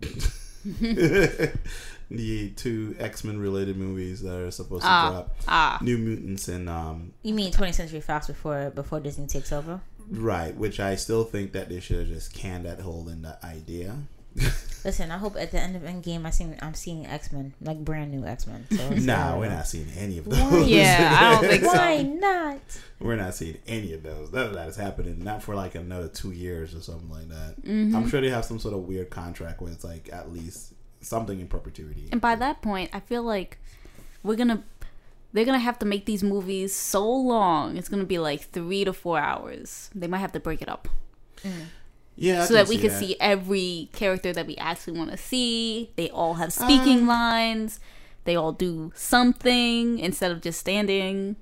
[2.10, 5.10] the two X Men related movies that are supposed to Ah.
[5.10, 5.78] drop: Ah.
[5.82, 9.80] New Mutants and um, You mean 20th Century Fox before before Disney takes over?
[10.10, 13.38] Right, which I still think that they should have just canned that whole in the
[13.44, 13.96] idea.
[14.84, 17.84] Listen, I hope at the end of Endgame I seen I'm seeing X Men like
[17.84, 18.66] brand new X Men.
[18.70, 20.36] So nah, all we're not seeing any of Why?
[20.50, 20.68] those.
[20.68, 21.72] Yeah, I don't think so.
[21.72, 22.60] Why not?
[23.00, 24.32] we're not seeing any of those.
[24.32, 25.22] None of that is happening.
[25.22, 27.62] Not for like another two years or something like that.
[27.62, 27.94] Mm-hmm.
[27.94, 31.40] I'm sure they have some sort of weird contract where it's like at least something
[31.40, 32.08] in perpetuity.
[32.12, 33.58] And by that point, I feel like
[34.22, 34.62] we're gonna
[35.32, 37.76] they're gonna have to make these movies so long.
[37.76, 39.90] It's gonna be like three to four hours.
[39.94, 40.88] They might have to break it up
[42.16, 45.16] yeah, I so that we see can see every character that we actually want to
[45.16, 45.90] see.
[45.96, 47.78] They all have speaking Um, lines.
[48.24, 51.36] They all do something instead of just standing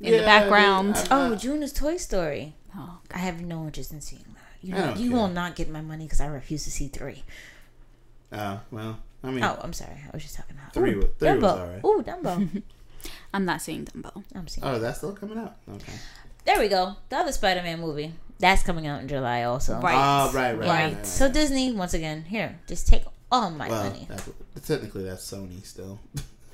[0.00, 0.96] in Yeah, the background.
[0.96, 2.54] I- Oh, June is Toy Story.
[2.76, 4.66] Oh, I have no interest in seeing that.
[4.66, 5.18] You know, you care.
[5.18, 7.22] will not get my money because I refuse to see three.
[8.32, 9.96] Uh, well, I mean, Oh, I'm sorry.
[10.06, 11.84] I was just talking about Three Ooh, was- three was alright.
[11.84, 12.62] Ooh, Dumbo.
[13.36, 14.24] I'm not seeing Dumbo.
[14.34, 14.66] I'm seeing.
[14.66, 15.56] oh, that's still coming out.
[15.68, 15.92] Okay.
[16.46, 16.96] There we go.
[17.10, 19.78] The other Spider-Man movie that's coming out in July also.
[19.80, 19.94] Right.
[19.94, 20.72] Oh, right, right, Yeah.
[20.72, 20.94] right.
[20.96, 21.30] right, So.
[21.30, 24.06] Disney, once again, here, just take all my well, money.
[24.08, 24.30] that's,
[24.66, 26.00] technically that's Sony still.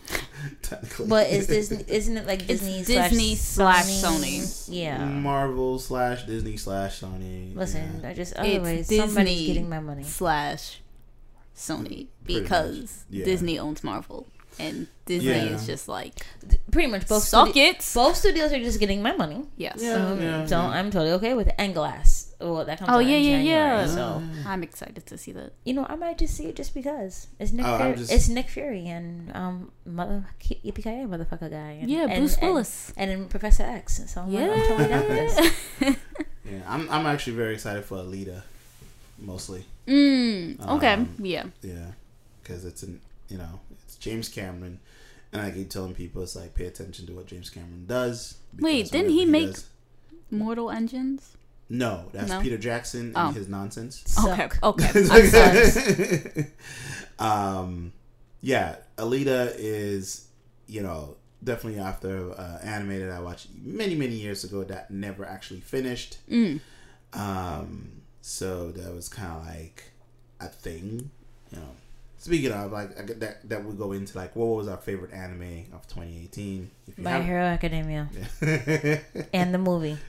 [0.63, 1.85] technically, But is Disney?
[1.87, 2.83] Isn't it like It's Disney?
[2.85, 4.67] Disney slash Sony.
[4.69, 5.05] Yeah.
[5.05, 7.55] Marvel slash Disney slash Sony.
[7.55, 8.09] Listen, yeah.
[8.09, 10.03] I just It's otherwise somebody's Disney getting my money.
[10.03, 10.81] slash
[11.57, 13.25] Sony because yeah.
[13.25, 14.27] Disney owns Marvel
[14.59, 15.55] and Disney Yeah.
[15.57, 16.25] is just like
[16.71, 17.23] Pretty much both.
[17.25, 17.91] suck studi- it.
[17.95, 19.45] Both studios are just getting my money.
[19.57, 19.79] Yes.
[19.81, 19.95] Yeah.
[20.07, 21.55] Um, so I'm totally okay with it.
[21.59, 22.29] And Glass.
[22.41, 23.47] Well, that comes Oh out yeah, in yeah, January,
[23.79, 23.87] yeah.
[23.87, 25.53] So I'm excited to see that.
[25.65, 27.65] you know, I might just see it just because it's Nick.
[27.67, 31.79] Oh, Fury, just- It's Nick Fury and um mother yippee motherfucker guy.
[31.81, 32.93] And, Yeah, and- Bruce and- Willis.
[32.97, 34.03] And, then Professor X.
[34.07, 35.97] So I'm, like, I'm totally down for this.
[36.45, 36.91] Yeah, I'm.
[36.91, 38.43] I'm actually very excited for Alita,
[39.19, 39.65] mostly.
[39.87, 40.93] Mm, okay.
[40.95, 41.45] Um, yeah.
[41.63, 41.93] Yeah,
[42.43, 43.72] because it's an you know it's
[44.03, 44.81] James Cameron,
[45.33, 48.37] and I keep telling people it's like pay attention to what James Cameron does.
[48.59, 49.67] Wait, didn't whatever he make- does-
[50.31, 51.37] Mortal Engines.
[51.69, 52.41] No, that's No?
[52.41, 53.31] Peter Jackson and Oh.
[53.31, 54.03] his nonsense.
[54.07, 54.59] Suck.
[54.63, 54.89] Okay.
[54.91, 55.09] Okay.
[55.11, 56.47] I'm sorry.
[57.19, 57.93] um,
[58.41, 60.27] yeah, Alita is,
[60.67, 65.61] you know, definitely after uh, animated I watched many many years ago that never actually
[65.61, 66.19] finished.
[66.31, 66.61] Mm.
[67.15, 69.93] Um, so that was kind of like
[70.41, 71.11] a thing,
[71.51, 71.69] you know.
[72.23, 75.65] Speaking of like I that that would go into like what was our favorite anime
[75.75, 76.71] of 2018?
[76.87, 78.09] If My Hero Academia
[78.41, 78.99] Yeah.
[79.35, 79.99] and the movie.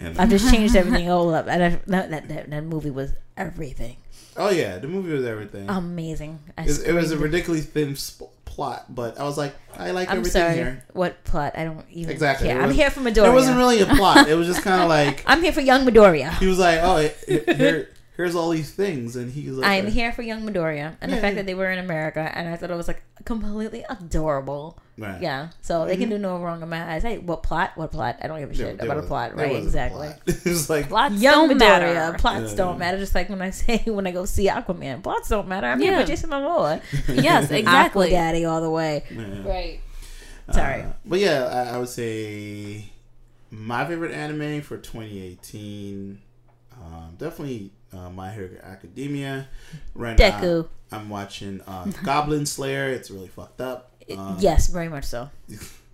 [0.00, 1.48] And- I've just changed everything all up.
[1.48, 3.96] And I, that, that, that movie was everything.
[4.36, 5.68] oh yeah, the movie was everything.
[5.68, 6.38] Amazing.
[6.58, 10.18] It, it was a ridiculously thin sp- plot, but I was like, I like I'm
[10.18, 10.54] everything sorry.
[10.54, 10.84] here.
[10.94, 11.54] What plot?
[11.58, 12.48] I don't even Exactly.
[12.48, 12.56] care.
[12.56, 13.14] There I'm here for Midoriya.
[13.14, 14.28] There wasn't really a plot.
[14.28, 16.38] It was just kind of like I'm here for young Midoriya.
[16.38, 19.86] he was like, oh, it- it- here, here's all these things, and he's like, I'm
[19.86, 21.42] here for young Midoriya, and the fact yeah.
[21.42, 24.78] that they were in America, and I thought it was like completely adorable.
[24.98, 25.20] Right.
[25.20, 27.02] Yeah, so they can do no wrong in my eyes.
[27.02, 27.72] Hey, what plot?
[27.74, 28.16] What plot?
[28.22, 29.56] I don't give a shit there about a was- plot, right?
[29.56, 30.08] Exactly.
[30.08, 30.20] plot.
[30.46, 32.18] it like, Plots Young don't Midoriya, matter.
[32.18, 32.56] plots Yeah.
[32.56, 32.96] don't matter.
[32.98, 35.66] Just like when I say when I go see Aquaman, plots don't matter.
[35.66, 36.00] I'm here Yeah.
[36.00, 38.10] for Jason Momoa, Yes, Aqua exactly.
[38.10, 39.04] Daddy all the way.
[39.10, 39.46] yeah.
[39.46, 39.80] Right.
[40.52, 40.82] Sorry.
[40.82, 42.90] Uh, but yeah, I, I would say
[43.50, 46.20] my favorite anime for 2018,
[46.72, 49.48] um, definitely uh, My Hero Academia.
[49.94, 50.68] Right now, Deku.
[50.92, 52.88] I'm watching uh, Goblin Slayer.
[52.88, 53.92] It's really fucked up.
[54.16, 55.30] Um, yes, very much so.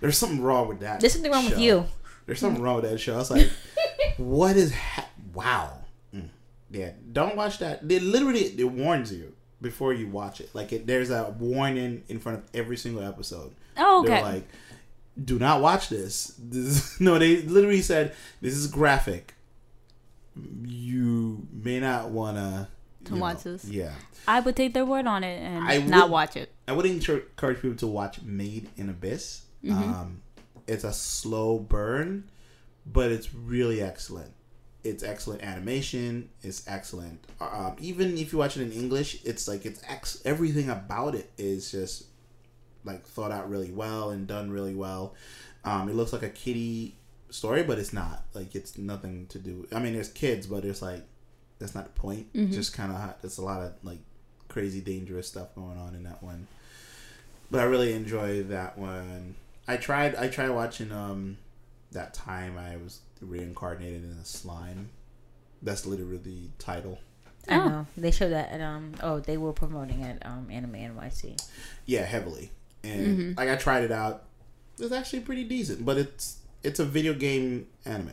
[0.00, 1.00] There's something wrong with that.
[1.00, 1.86] There's something wrong with you.
[2.26, 3.14] There's something wrong with that show.
[3.14, 3.50] I was like,
[4.18, 5.78] what is ha- wow?
[6.14, 6.28] Mm.
[6.70, 7.88] Yeah, don't watch that.
[7.88, 10.50] They literally it warns you before you watch it.
[10.54, 13.54] Like it, there's a warning in front of every single episode.
[13.76, 14.08] Oh, okay.
[14.08, 14.48] They're like,
[15.22, 16.34] do not watch this.
[16.38, 19.34] this no, they literally said this is graphic.
[20.64, 22.68] You may not wanna
[23.04, 23.64] To watch know, this.
[23.64, 23.92] Yeah,
[24.28, 26.52] I would take their word on it and I not would- watch it.
[26.68, 29.42] I would encourage people to watch Made in Abyss.
[29.64, 29.82] Mm-hmm.
[29.82, 30.22] Um,
[30.66, 32.30] it's a slow burn,
[32.86, 34.32] but it's really excellent.
[34.84, 36.30] It's excellent animation.
[36.42, 37.26] It's excellent.
[37.40, 41.30] Um, even if you watch it in English, it's like it's ex- everything about it
[41.36, 42.04] is just
[42.84, 45.14] like thought out really well and done really well.
[45.64, 46.96] Um, it looks like a kiddie
[47.30, 48.24] story, but it's not.
[48.34, 49.66] Like it's nothing to do.
[49.72, 51.02] I mean, there's kids, but it's like
[51.58, 52.26] that's not the point.
[52.34, 53.98] It's just kind of it's a lot of like
[54.48, 56.46] crazy dangerous stuff going on in that one.
[57.50, 59.34] But I really enjoy that one.
[59.68, 60.14] I tried.
[60.14, 61.38] I tried watching um
[61.92, 64.90] that time I was reincarnated in a slime.
[65.62, 66.98] That's literally the title.
[67.48, 67.68] I Oh.
[67.68, 68.94] know they showed that at um.
[69.02, 71.40] Oh, they were promoting at um Anime NYC.
[71.86, 72.50] Yeah, heavily.
[72.84, 73.38] And Mm-hmm.
[73.38, 74.24] like I tried it out.
[74.78, 78.12] It's actually pretty decent, but it's it's a video game anime.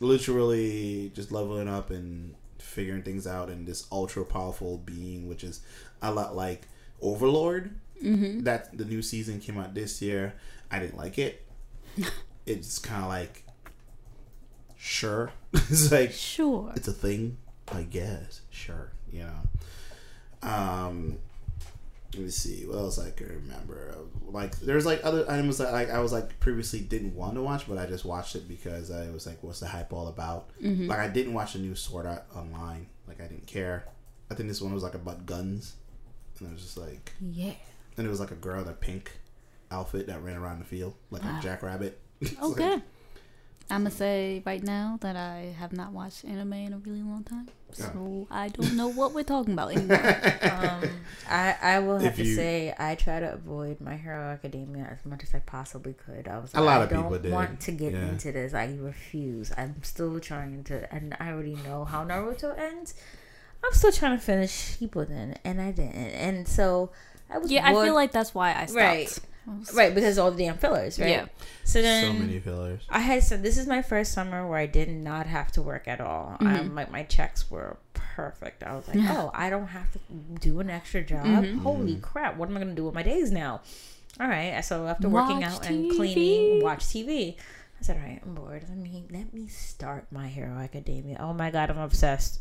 [0.00, 5.60] Literally just leveling up and figuring things out and this ultra powerful being which is
[6.02, 6.62] a lot like
[7.02, 7.74] Overlord.
[8.02, 8.44] Mm-hmm.
[8.44, 10.34] That the new season came out this year.
[10.70, 11.44] I didn't like it.
[12.46, 13.44] it's kind of like
[14.76, 15.32] sure.
[15.52, 16.72] it's like Sure.
[16.76, 17.38] it's a thing,
[17.72, 18.42] I guess.
[18.50, 20.48] Sure, you know.
[20.48, 21.18] Um,
[22.14, 23.94] let me see what else I can remember.
[24.26, 27.68] Like, there's like other items that like I was like previously didn't want to watch,
[27.68, 30.50] but I just watched it because I was like, what's the hype all about?
[30.62, 30.88] Mm-hmm.
[30.88, 32.86] Like, I didn't watch the new Sword Art Online.
[33.06, 33.84] Like, I didn't care.
[34.30, 35.74] I think this one was like about guns,
[36.38, 37.52] and it was just like, Yeah.
[37.96, 39.12] and it was like a girl in a pink
[39.70, 41.40] outfit that ran around the field like a ah.
[41.42, 42.00] jackrabbit.
[42.20, 42.82] It's like- Okay.
[43.70, 47.22] I'm gonna say right now that I have not watched anime in a really long
[47.22, 49.98] time, so I don't know what we're talking about anymore.
[50.42, 50.90] Um,
[51.28, 54.88] I I will have If to you- say I try to avoid My Hero Academia
[54.90, 56.28] as much as I possibly could.
[56.28, 58.08] I was A like, lot I of don't people did, want to get yeah.
[58.08, 58.54] into this.
[58.54, 59.52] I refuse.
[59.56, 62.94] I'm still trying to, and I already know how Naruto ends.
[63.62, 65.94] I'm still trying to finish Shippuden, and I didn't.
[65.94, 66.90] And so
[67.28, 68.76] I was yeah, I feel like that's why I stopped.
[68.76, 69.18] Right.
[69.74, 71.10] Right because all the damn fillers, right?
[71.10, 71.26] Yeah.
[71.64, 72.82] So then so many fillers.
[72.88, 75.88] I had said this is my first summer where I did not have to work
[75.88, 76.36] at all.
[76.40, 76.46] Mm-hmm.
[76.46, 78.62] Um, like my checks were perfect.
[78.62, 79.98] I was like, oh, I don't have to
[80.40, 81.26] do an extra job.
[81.26, 81.58] Mm-hmm.
[81.58, 82.36] Holy crap!
[82.36, 83.60] What am I gonna do with my days now?
[84.20, 84.60] All right.
[84.64, 87.36] So after working Watch out and cleaning, watch TV.
[87.80, 88.64] I said, all right, I'm bored.
[88.68, 91.16] Let me let me start My Hero Academia.
[91.20, 92.40] Oh my god, I'm obsessed.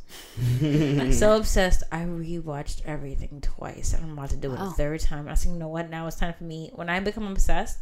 [0.62, 1.84] I'm so obsessed.
[1.92, 4.70] I rewatched everything twice, and I'm about to do it Wow.
[4.70, 5.28] a third time.
[5.28, 5.90] I said, you know what?
[5.92, 6.72] Now it's time for me.
[6.74, 7.78] When I become obsessed,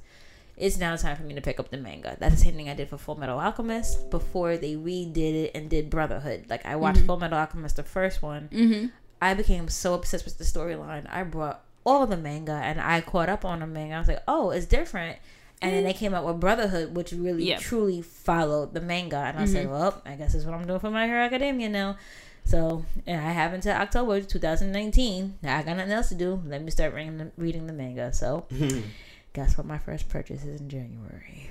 [0.57, 2.17] it's now time for me to pick up the manga.
[2.19, 5.69] That's the same thing I did for Full Metal Alchemist before they redid it and
[5.69, 6.45] did Brotherhood.
[6.49, 8.49] Like I watched Full Metal Alchemist, the first one.
[8.51, 8.87] Mm-hmm.
[9.21, 11.07] I became so obsessed with the storyline.
[11.09, 13.95] I brought all the manga and I caught up on the manga.
[13.95, 15.19] I was like, oh, it's different.
[15.61, 17.57] And then they came out with Brotherhood, which really Yeah.
[17.57, 19.17] truly followed the manga.
[19.17, 19.73] And I said, mm-hmm.
[19.73, 21.97] well, I guess that's what I'm doing for My Hero Academia now.
[22.43, 25.39] So and I have until October 2019.
[25.43, 26.41] I got nothing else to do.
[26.45, 28.13] Let me start reading the, reading the manga.
[28.13, 28.45] So
[29.33, 31.49] guess what my first purchase is in January?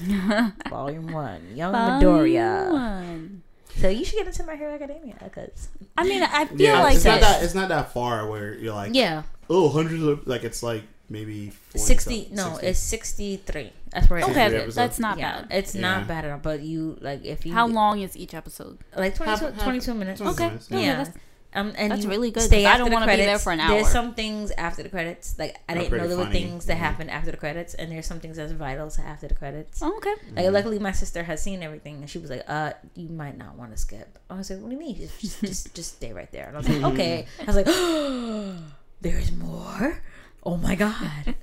[0.70, 1.56] Volume 1.
[1.56, 2.70] Young Midoriya.
[2.70, 3.42] Fun.
[3.76, 6.96] So you should get into My Hero Academia because I mean, I feel Yeah, like
[6.96, 7.40] it's not that.
[7.40, 10.82] that it's not that far where you're like, yeah, oh, hundreds of like it's like
[11.08, 12.66] maybe 40 60 something, no 60.
[12.66, 14.54] it's 63 that's where it Okay, ends.
[14.54, 14.74] episodes.
[14.74, 15.46] that's not yeah bad.
[15.52, 15.80] it's Yeah.
[15.82, 18.78] not bad at all but you like if you How long is each episode?
[18.96, 20.48] like 22, Half- half- 22 minutes 22 Okay.
[20.48, 21.16] minutes, Yeah, yeah, that's-
[21.54, 23.24] um, and that's you really good, stay 'cause I after don't the wanna be there
[23.26, 23.44] credits.
[23.44, 26.26] for an hour There's some things after the credits, like I didn't know there were
[26.26, 26.80] things that Mhm.
[26.80, 29.80] happened after the credits, and there's some things that's vital to after the credits.
[29.80, 30.14] Oh, okay.
[30.34, 33.56] Like luckily, my sister has seen everything, and she was like, "Uh, you might not
[33.56, 34.96] want to skip." I was like, "What do you mean?
[34.96, 37.66] Just, just, just, just stay right there." And I was like, "Okay." I was like,
[39.00, 40.02] there's more.
[40.46, 41.34] Oh my god.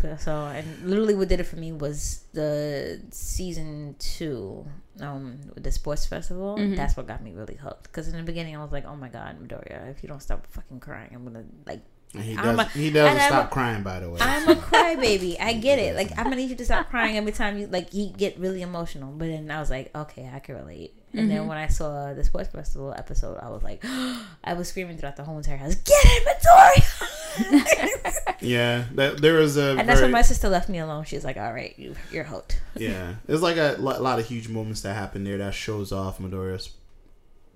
[0.00, 4.64] so, so, and literally what did it for me was the season two,
[5.00, 6.56] um, the sports festival.
[6.56, 6.76] Mhm.
[6.76, 7.82] That's what got me really hooked.
[7.90, 10.46] Because in the beginning, I was like, "Oh my god, Midoriya, if you don't stop
[10.46, 11.82] fucking crying, I'm gonna like."
[12.14, 12.66] He I'm does.
[12.66, 13.82] a- he doesn't stop a- crying.
[13.82, 15.36] By the way, I'm a crybaby.
[15.50, 15.96] I get it.
[15.96, 18.62] Like I'm gonna need you to stop crying every time you like you get really
[18.62, 19.10] emotional.
[19.12, 20.94] But then I was like, okay, I can relate.
[21.12, 21.46] And then Mhm.
[21.48, 23.84] when I saw the sports festival episode, I was like,
[24.44, 27.10] I was screaming throughout the whole entire house, "Get it, inventory!"
[28.40, 29.76] yeah, that, there was a.
[29.78, 31.04] and that's when my sister left me alone.
[31.04, 34.48] She's like, "All right, you, you're hooked." Yeah, there's like a lo- lot of huge
[34.48, 36.70] moments that happen there that shows off Midoriya's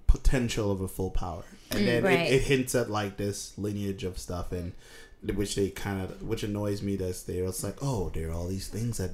[0.07, 2.21] potential of a full power, and mm, then right.
[2.21, 4.73] it, it hints at like this lineage of stuff, and
[5.35, 6.97] which they kind of which annoys me.
[6.97, 9.12] That they're it's like, oh, there are all these things that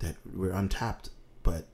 [0.00, 1.10] that were untapped,
[1.42, 1.64] but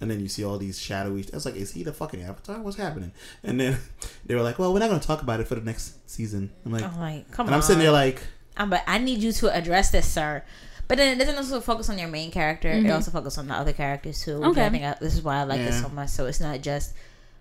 [0.00, 1.24] and then you see all these shadowy.
[1.32, 2.58] I was like, is he the fucking Avatar?
[2.60, 3.12] What's happening?
[3.42, 3.78] And then
[4.26, 6.50] they were like, well, we're not going to talk about it for the next season.
[6.64, 7.54] I'm like, I'm like, come and on.
[7.54, 8.22] And I'm sitting there like,
[8.56, 10.44] I'm but I need you to address this, sir.
[10.86, 12.68] But then it doesn't also focus on your main character.
[12.70, 12.94] It Mhm.
[12.94, 14.38] also focuses on the other characters too.
[14.40, 14.66] which Okay.
[14.66, 16.10] I think I, this is why I like it so much.
[16.10, 16.92] So it's not just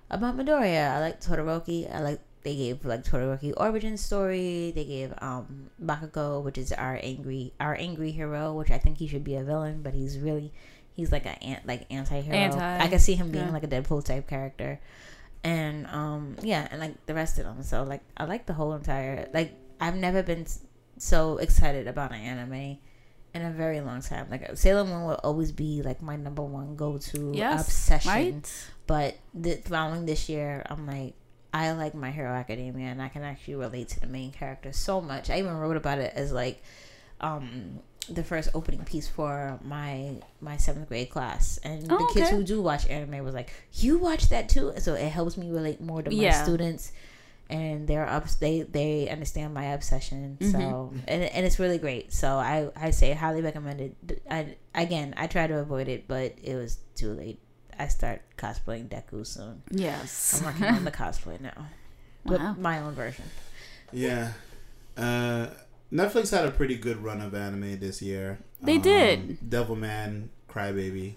[0.10, 0.92] about Midoriya.
[0.92, 1.94] I like Todoroki.
[1.94, 4.72] I like they gave like Todoroki origin story.
[4.74, 9.08] They gave um Bakugo, which is our angry our angry hero, which I think he
[9.08, 10.54] should be a villain, but he's really
[10.95, 12.36] he's like a an- like anti hero.
[12.36, 13.53] Anti, I can see him being yeah.
[13.53, 14.79] like a Deadpool type character.
[15.43, 17.63] And um yeah, and like the rest of them.
[17.63, 20.45] So like I like the whole entire like I've never been
[20.97, 22.77] so excited about an anime
[23.34, 24.27] in a very long time.
[24.29, 28.12] Like Sailor Moon will always be like my number one go to Yes, obsession.
[28.12, 28.65] Right?
[28.86, 31.15] But the following this year, I'm like,
[31.53, 35.01] I like My Hero Academia, and I can actually relate to the main character so
[35.01, 35.29] much.
[35.29, 36.62] I even wrote about it as like,
[37.21, 37.79] um,
[38.10, 42.36] the first opening piece for my my seventh grade class, and Oh, the kids okay.
[42.36, 45.80] who do watch anime was like, "You watch that too," so it helps me relate
[45.82, 46.44] more to my Yeah.
[46.44, 46.92] students,
[47.50, 50.38] and they're up they they understand my obsession.
[50.42, 51.00] So Mhm.
[51.08, 52.12] and and it's really great.
[52.13, 53.96] So I I say highly recommended.
[54.30, 57.39] I again I try to avoid it, but it was too late.
[57.80, 59.63] I start cosplaying Deku soon.
[59.72, 60.39] Yes.
[60.39, 61.68] I'm working on the cosplay now,
[62.26, 63.26] but my own version.
[63.92, 64.34] Yeah.
[64.98, 65.48] Uh,
[65.93, 68.39] Netflix had a pretty good run of anime this year.
[68.60, 69.38] They did.
[69.47, 71.13] Devilman, Crybaby,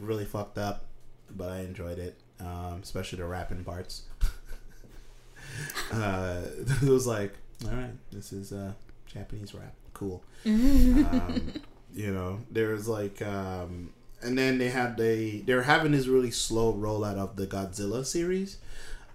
[0.00, 0.86] really fucked up,
[1.30, 4.02] but I enjoyed it, um, especially the rapping parts.
[5.92, 6.42] uh,
[6.82, 8.72] it was like, all right, this is uh,
[9.06, 10.24] Japanese rap, cool.
[10.44, 11.52] um,
[11.94, 13.90] you know, there was like, um,
[14.22, 18.58] and then they had they they're having this really slow rollout of the Godzilla series,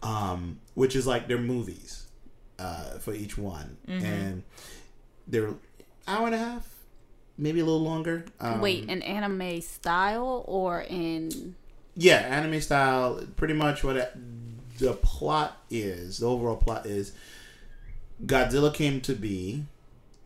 [0.01, 1.98] um, which is like their movies
[2.59, 4.03] uh, for each one, Mhm.
[4.03, 4.43] and
[5.27, 5.53] they're
[6.07, 6.67] hour and a half,
[7.37, 8.25] maybe a little longer.
[8.39, 11.55] Um, Wait, in anime style or in?
[11.95, 13.21] yeah, anime style.
[13.35, 14.11] Pretty much what it,
[14.79, 16.17] the plot is.
[16.19, 17.13] The overall plot is
[18.25, 19.65] Godzilla came to be.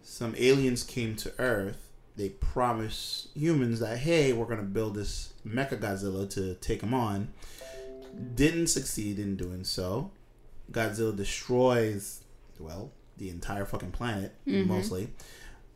[0.03, 1.77] Some aliens came to Earth.
[2.15, 7.29] They promised humans that hey, we're gonna build this Mecha Godzilla to take them on.
[8.35, 10.11] Didn't succeed in doing so.
[10.71, 12.21] Godzilla destroys,
[12.59, 14.67] well, the entire fucking planet Mhm.
[14.67, 15.09] mostly.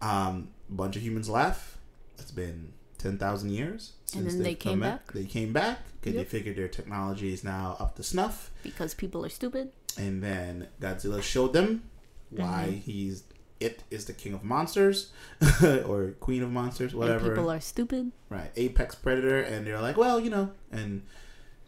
[0.01, 1.77] Um, bunch of humans left.
[2.19, 5.11] It's been ten thousand years And since they they've came come back?
[5.13, 6.23] They came back because Yep.
[6.25, 8.51] they figured their technology is now up to snuff.
[8.63, 9.71] Because people are stupid.
[9.97, 11.83] And then Godzilla showed them
[12.29, 12.79] why Mm-hmm.
[12.79, 13.23] he's
[13.59, 15.11] it is the king of monsters
[15.63, 17.29] or queen of monsters, And whatever.
[17.29, 18.11] people are stupid.
[18.29, 21.01] right, apex predator, and they're like, well, you know, and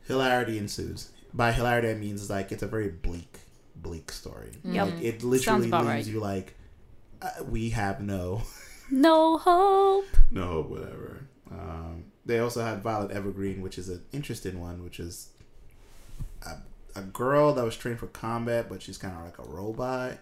[0.08, 1.10] hilarity ensues.
[1.34, 3.29] By hilarity, I means like it's a very bleak,
[3.82, 4.52] bleak story.
[4.64, 4.86] Yep.
[4.88, 6.06] Like, it literally leaves right.
[6.06, 6.56] you like,
[7.22, 8.42] uh, we have no
[8.92, 10.06] No hope.
[10.32, 11.26] no, hope, whatever.
[11.52, 15.30] Um, they also had Violet Evergarden, which is an interesting one, which is
[16.46, 16.58] a,
[16.96, 20.18] a girl that was trained for combat, but she's kind of like a robot.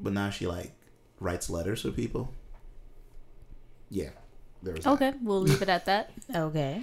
[0.00, 0.72] But now she like
[1.20, 2.32] writes letters for people.
[3.90, 4.10] Yeah,
[4.62, 4.90] there was that.
[4.90, 6.10] Okay, we'll leave it at that.
[6.34, 6.82] Okay.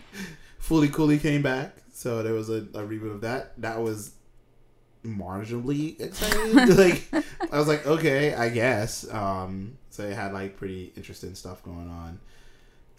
[0.62, 3.60] Fooly Cooly came back, so there was a, a reboot of that.
[3.62, 4.14] That was
[5.06, 6.70] marginally excited.
[6.78, 7.08] like
[7.52, 9.12] I was like, okay, I guess.
[9.12, 12.20] Um, so it had like pretty interesting stuff going on.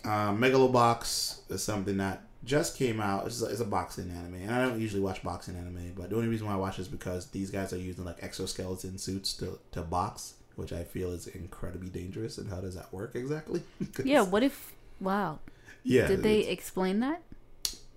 [0.05, 3.27] Um, Megalobox is something that just came out.
[3.27, 6.17] It's a, it's a boxing anime, and I don't usually watch boxing anime, but the
[6.17, 9.59] only reason why I watch is because these guys are using like exoskeleton suits to
[9.73, 12.39] to box, which I feel is incredibly dangerous.
[12.39, 13.63] And how does that work exactly?
[14.05, 14.73] Yeah, what if.
[15.01, 15.41] Wow.
[15.83, 16.07] yeah.
[16.07, 17.23] Did they explain that?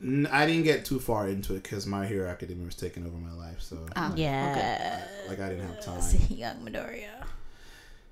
[0.01, 3.17] N- I didn't get too far into it because My Hero Academia was taking over
[3.17, 4.23] my life, so Ah, okay.
[4.23, 5.01] Yeah.
[5.29, 6.01] like I didn't have time.
[6.01, 7.23] See, young Midoriya.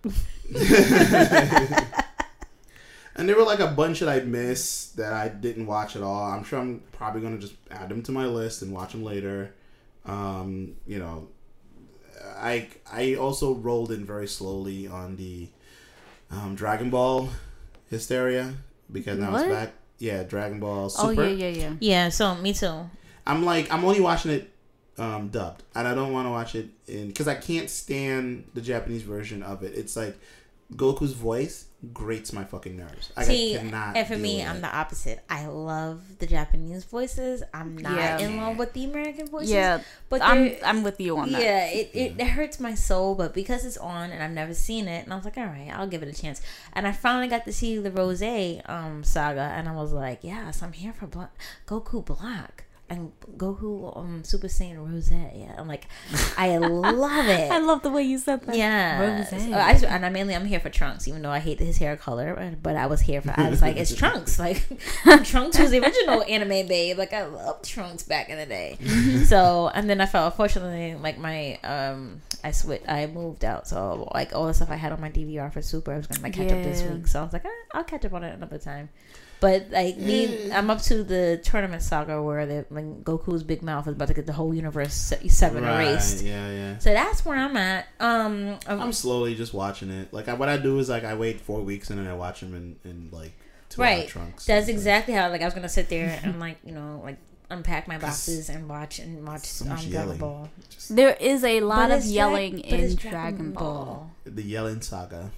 [3.16, 6.24] and there were like a bunch that I missed that I didn't watch at all.
[6.32, 9.54] I'm sure I'm probably gonna just add them to my list and watch them later.
[10.06, 11.28] Um, you know,
[12.38, 15.50] I I also rolled in very slowly on the
[16.32, 17.30] um, Dragon Ball
[17.90, 18.54] hysteria
[18.92, 19.46] because now What?
[19.46, 19.74] it's back.
[20.00, 21.24] Yeah, Dragon Ball Super.
[21.24, 21.74] Oh yeah, yeah, yeah.
[21.80, 22.90] Yeah, so me too.
[23.26, 24.50] I'm like I'm only watching it
[24.98, 28.62] um, dubbed, and I don't want to watch it in because I can't stand the
[28.62, 29.74] Japanese version of it.
[29.76, 30.18] It's like
[30.76, 33.12] Goku's voice grates my fucking nerves.
[33.18, 33.98] Like, See, I cannot.
[33.98, 34.62] and for deal me, with I'm it.
[34.62, 35.20] the opposite.
[35.30, 37.44] I love the Japanese voices.
[37.54, 38.20] I'm not Yeah.
[38.20, 39.50] in love with the American voices.
[39.52, 41.42] Yeah, but I'm I'm with you on that.
[41.42, 44.88] Yeah, it, it, it hurts my soul, but because it's on and I've never seen
[44.88, 46.42] it, and I was like, all right, I'll give it a chance.
[46.72, 48.22] And I finally got to see the Rose
[48.66, 51.32] um, saga, and I was like, yes, I'm here for Bla-
[51.68, 52.63] Goku Black
[52.94, 55.12] and Goku um, Super Saiyan Rose.
[55.12, 55.88] Yeah, I'm like,
[56.38, 57.52] I love it.
[57.52, 58.56] I love the way you said that.
[58.56, 59.24] Yeah.
[59.26, 61.98] So I and I mainly I'm here for Trunks, even though I hate his hair
[61.98, 62.56] color.
[62.62, 63.34] But I was here for.
[63.38, 64.40] I was like, it's Trunks.
[64.40, 64.62] Like
[65.24, 66.98] Trunks was the original anime babe.
[66.98, 68.78] Like I loved Trunks back in the day.
[69.26, 72.88] so and then I felt unfortunately like my um I switched.
[72.90, 75.94] I moved out, so like all the stuff I had on my DVR for Super,
[75.94, 77.08] I was gonna like catch up this week.
[77.08, 78.90] So I was like, ah, I'll catch up on it another time.
[79.44, 83.86] But like me, I'm up to the tournament saga where the when Goku's big mouth
[83.90, 86.24] is about to get the whole universe seven Right, erased.
[86.24, 86.78] Yeah, yeah.
[86.78, 87.88] So that's where I'm at.
[88.00, 90.14] Um, I'm slowly just watching it.
[90.14, 92.40] Like I, what I do is like I wait four weeks and then I watch
[92.40, 93.34] them in, in like
[93.68, 94.08] two hour right.
[94.08, 94.46] trunks.
[94.46, 97.18] That's exactly how like I was gonna sit there and like you know like
[97.50, 100.18] unpack my boxes and watch and watch So um, Dragon yelling.
[100.20, 100.50] Ball.
[100.90, 104.10] There is a lot But of it's Dra- yelling but it's in Dragon Ball.
[104.24, 105.32] The yelling saga.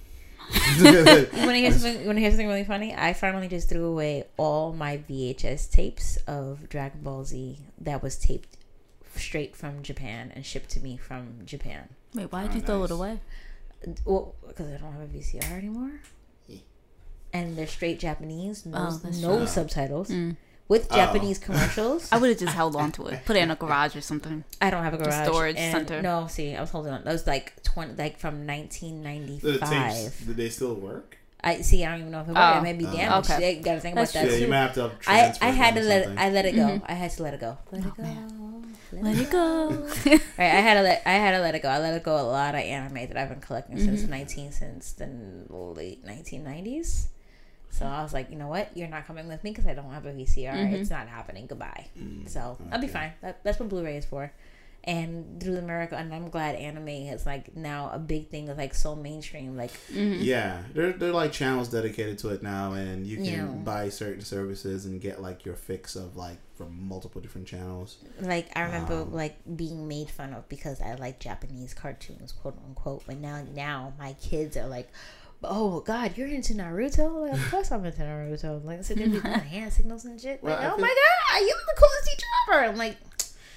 [0.78, 2.02] You want to hear something?
[2.02, 2.94] You want hear something really funny?
[2.96, 8.18] I finally just threw away all my VHS tapes of Dragon Ball Z that was
[8.18, 8.58] taped
[9.16, 11.90] straight from Japan and shipped to me from Japan.
[12.14, 12.90] Wait, why did Oh, you throw nice.
[12.92, 13.20] it away?
[14.06, 15.92] Well, because I don't have a VCR anymore.
[16.48, 16.58] Yeah.
[17.34, 20.36] And they're straight Japanese, no, Oh, no subtitles, Mm.
[20.68, 20.96] With Oh.
[20.96, 22.10] Japanese commercials.
[22.12, 24.44] I would have just held on to it, put it in a garage or something.
[24.62, 26.02] I don't have a garage storage and- center.
[26.02, 27.04] No, see, I was holding on.
[27.04, 30.24] That was like twenty, like from nineteen ninety The tapes, five.
[30.26, 31.18] do they still work?
[31.44, 31.86] I see.
[31.86, 32.56] I don't even know if it worked.
[32.56, 32.58] Oh.
[32.58, 32.92] It may be Oh.
[32.92, 33.30] damaged.
[33.30, 33.40] Okay.
[33.40, 34.92] They gotta think That's about Yeah, that you might have to.
[35.06, 36.18] I transfer I had to them or let it.
[36.18, 36.62] I let it go.
[36.68, 36.82] Mhm.
[36.88, 37.58] I had to let it go.
[37.72, 38.04] Let it Oh, go.
[38.04, 38.76] man.
[38.92, 39.70] Let Let it go.
[40.38, 41.70] Right, I had to let I had to let it go.
[41.70, 44.10] I let it go a lot of anime that I've been collecting since Mhm.
[44.10, 45.08] nineteen since the
[45.50, 47.10] late nineteen nineties.
[47.78, 48.70] So I was like, you know what?
[48.78, 50.54] You're not coming with me because I don't have a VCR.
[50.54, 50.74] Mhm.
[50.74, 51.46] It's not happening.
[51.48, 51.88] Goodbye.
[52.00, 53.12] Mm, So I'll be fine.
[53.22, 54.32] That, that's what Blu-ray is for.
[54.88, 58.48] And through America, and I'm glad anime is like now a big thing.
[58.50, 59.58] It's like so mainstream.
[59.58, 60.20] Like Mhm.
[60.24, 63.46] Yeah, there there are like channels dedicated to it now, and you can Yeah.
[63.72, 67.98] buy certain services and get like your fix of like from multiple different channels.
[68.22, 72.58] like I remember Um, like being made fun of because I like Japanese cartoons, quote
[72.68, 73.04] unquote.
[73.08, 74.90] But now now my kids are like.
[75.44, 77.22] Oh God, you're into Naruto?
[77.30, 78.64] Like, of course I'm into Naruto.
[78.66, 80.44] Like, so they be doing hand signals and shit.
[80.44, 80.88] Like, Well, I oh feel- my
[81.32, 82.66] God, you're the coolest teacher ever.
[82.72, 82.98] I'm like,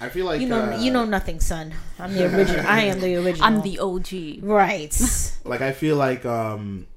[0.01, 1.73] I feel like you know, uh, you know nothing, son.
[1.97, 2.65] I'm the original.
[2.67, 3.43] I am the original.
[3.45, 4.43] I'm the OG.
[4.43, 5.31] right.
[5.45, 6.87] like I feel like um,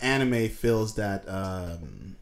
[0.00, 2.16] anime fills that um,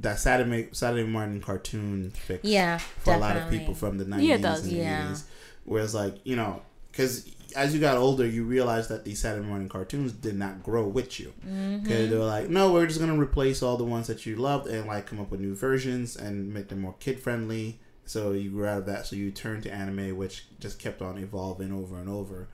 [0.00, 4.28] that Saturday Saturday morning cartoon fix yeah, for a lot of people from the nineties
[4.28, 4.64] Yeah, it does.
[4.66, 5.06] and Yeah.
[5.06, 5.24] eighties.
[5.64, 6.60] Whereas like you know,
[6.92, 7.26] because
[7.56, 11.18] as you got older, you realized that these Saturday morning cartoons did not grow with
[11.18, 11.32] you.
[11.46, 11.82] Mm-hmm.
[11.82, 14.66] Because they were like, no, we're just gonna replace all the ones that you loved
[14.68, 17.80] and like come up with new versions and make them more kid friendly.
[18.04, 19.06] So you grew out of that.
[19.06, 22.48] So you turned to anime, which just kept on evolving over and over,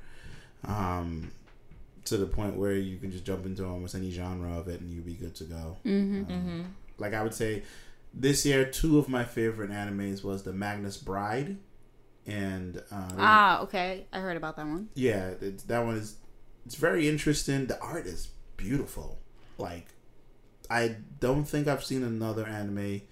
[0.65, 1.31] um,
[2.07, 4.91] to the point where you can just jump into almost any genre of it and
[4.93, 5.77] you'll be good to go.
[5.83, 6.63] hmm Um, Mm-hmm.
[6.99, 7.63] Like I would say,
[8.13, 11.57] this year two of my favorite animes was the Magus Bride,
[12.27, 14.07] and uh, Ah, okay.
[14.13, 14.89] I heard about that one.
[14.95, 16.17] yeah, it's, that one is
[16.67, 17.67] it's very interesting.
[17.67, 19.19] The art is beautiful.
[19.59, 19.87] Like
[20.71, 23.03] I don't think I've seen another anime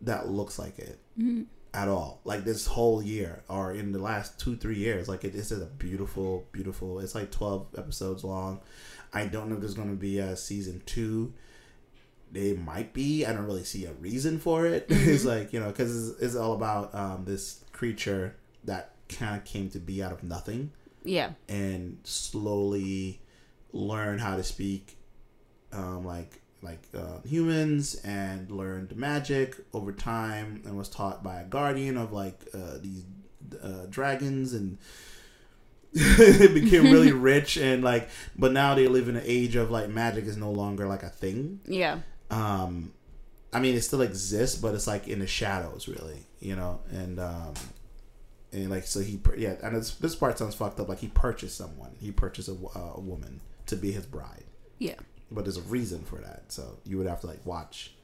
[0.00, 1.46] that looks like it Mhm.
[1.72, 2.20] at all.
[2.24, 5.62] Like this whole year or in the last two three years, like it, this is
[5.62, 6.98] a beautiful, beautiful.
[6.98, 8.60] It's like twelve episodes long.
[9.12, 11.32] I don't know if there's going to be a season two.
[12.32, 13.24] They might be.
[13.24, 14.86] I don't really see a reason for it.
[14.88, 19.44] it's like you know because it's, it's all about um, this creature that kind of
[19.44, 20.70] came to be out of nothing
[21.04, 21.32] Yeah.
[21.48, 23.20] and slowly
[23.72, 24.96] learn how to speak
[25.72, 31.44] um, like like uh, humans and learned magic over time and was taught by a
[31.44, 33.04] guardian of like uh, these
[33.62, 34.78] uh, dragons and
[35.92, 39.88] it became really rich and like but now they live in an age of like
[39.88, 41.98] magic is no longer like a thing Yeah.
[42.30, 42.92] um
[43.54, 47.18] i mean it still exists but it's like in the shadows really you know and
[47.20, 47.54] um
[48.52, 51.56] and like so he yeah and this, this part sounds fucked up like he purchased
[51.56, 54.44] someone he purchased a, uh, a woman to be his bride
[54.78, 54.94] Yeah.
[55.30, 57.94] but there's a reason for that so you would have to like watch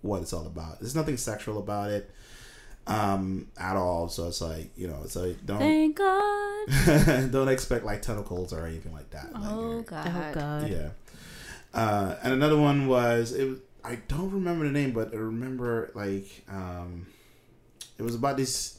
[0.00, 2.10] what it's all about there's nothing sexual about it
[2.84, 4.08] um, at all.
[4.08, 7.30] So it's like you know, so like don't Thank God.
[7.30, 9.28] don't expect like tentacles or anything like that.
[9.36, 10.06] Oh you're- God.
[10.08, 10.68] Oh God.
[10.68, 10.88] yeah.
[11.72, 13.56] Uh, and another one was it.
[13.84, 17.06] I don't remember the name, but I remember like um,
[17.98, 18.78] it was about this.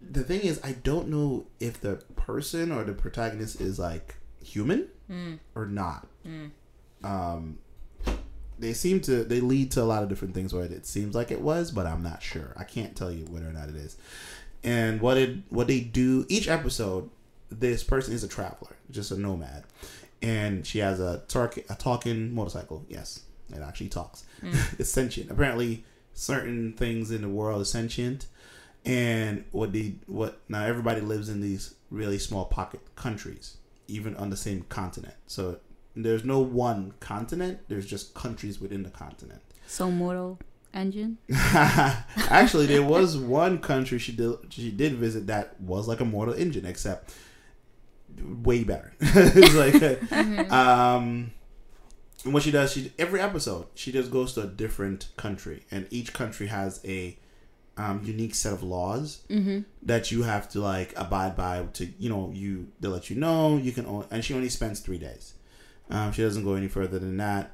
[0.00, 4.88] The thing is, I don't know if the person or the protagonist is like human
[5.10, 5.40] Mm.
[5.56, 6.06] or not.
[6.24, 6.50] Mm.
[7.02, 7.58] Um,
[8.60, 11.30] they seem to they lead to a lot of different things where it seems like
[11.32, 12.52] it was, but I'm not sure.
[12.56, 13.96] I can't tell you whether or not it is.
[14.62, 17.10] And what it what they do each episode,
[17.50, 19.64] this person is a traveler, just a nomad,
[20.22, 22.84] and she has a talk a talking motorcycle.
[22.88, 24.24] Yes, it actually talks.
[24.42, 24.54] Mm.
[24.80, 25.30] it's sentient.
[25.30, 28.26] Apparently, certain things in the world are sentient,
[28.84, 33.56] and what they what now everybody lives in these really small pocket countries,
[33.88, 35.14] even on the same continent.
[35.26, 35.58] So
[35.96, 37.60] there's no one continent.
[37.68, 39.42] There's just countries within the continent.
[39.66, 40.38] So mortal
[40.74, 41.18] engine.
[41.54, 46.34] Actually, there was one country she did she did visit that was like a Mortal
[46.34, 47.14] Engine, except
[48.42, 48.92] way better.
[49.00, 50.12] it's like,
[50.52, 51.30] um,
[52.24, 55.86] and what she does, she every episode she just goes to a different country, and
[55.90, 57.18] each country has a
[57.76, 59.60] um, unique set of laws Mm-hmm.
[59.82, 61.62] that you have to like abide by.
[61.74, 64.80] To you know, you they let you know you can, only, and she only spends
[64.80, 65.34] three days.
[65.88, 67.52] Um, she doesn't go any further than that.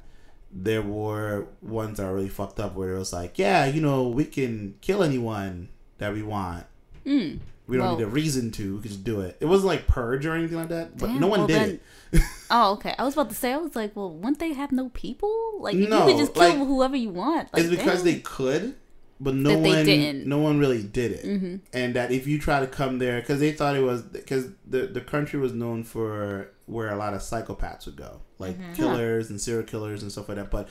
[0.52, 4.08] There were ones that are really fucked up where it was like, yeah, you know,
[4.08, 6.66] we can kill anyone that we want.
[7.04, 7.38] Mm.
[7.66, 8.76] We don't Well- need a reason to.
[8.76, 9.36] We could just do it.
[9.40, 11.80] It wasn't like purge or anything like that, but Damn, no one well did then-
[12.12, 12.22] it.
[12.50, 12.94] Oh, okay.
[12.96, 15.58] I was about to say, I was like, well, wouldn't they have no people?
[15.58, 17.52] Like, you No, could just kill like, whoever you want.
[17.52, 18.12] Like, it's because damn.
[18.12, 18.76] they could,
[19.18, 20.26] but no That one, didn't.
[20.28, 21.24] no one really did it.
[21.24, 21.60] Mhm.
[21.72, 24.86] And that if you try to come there, because they thought it was, because the
[24.86, 29.40] the country was known for where a lot of psychopaths would go, like killers and
[29.40, 30.50] serial killers and stuff like that.
[30.52, 30.68] But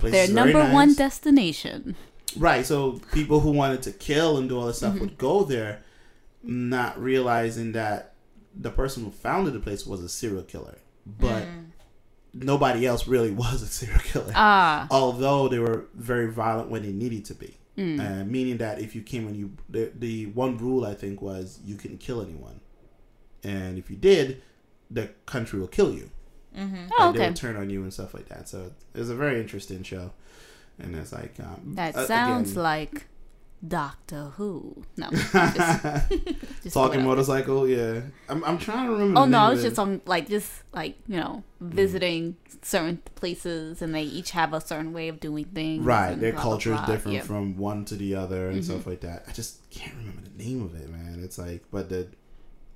[0.00, 1.94] their number one destination.
[2.36, 2.66] Right.
[2.66, 4.90] So people who wanted to kill and do all this Mm-hmm.
[4.96, 5.82] stuff would go there,
[6.42, 8.14] not realizing that
[8.54, 11.44] the person who founded the place was a serial killer, but
[12.34, 14.32] nobody else really was a serial killer.
[14.34, 17.98] Ah, Although they were very violent when they needed to be, Mm.
[18.00, 21.58] uh, meaning that if you came and you the, the one rule I think was
[21.64, 22.60] you couldn't kill anyone,
[23.42, 24.42] and if you did,
[24.90, 26.10] the country will kill you.
[26.54, 26.88] Mm-hmm.
[26.98, 27.28] oh, Like, They okay.
[27.30, 28.46] would turn on you and stuff like that.
[28.46, 30.12] So it was a very interesting show,
[30.78, 33.06] and it's like um, That sounds again- like
[33.66, 34.82] Doctor Who.
[34.96, 35.32] No, just,
[36.64, 38.00] just Talking motorcycle, yeah.
[38.28, 39.20] I'm, I'm trying to remember.
[39.20, 43.94] Oh no, I was just on like just like you know visiting certain places, and
[43.94, 45.84] they each have a certain way of doing things.
[45.84, 46.14] right.
[46.18, 47.22] Their blah, blah, culture is different Yeah.
[47.22, 48.64] from one to the other and Mhm.
[48.64, 49.24] stuff like that.
[49.28, 51.20] I just can't remember the name of it, man.
[51.22, 52.08] It's like, but the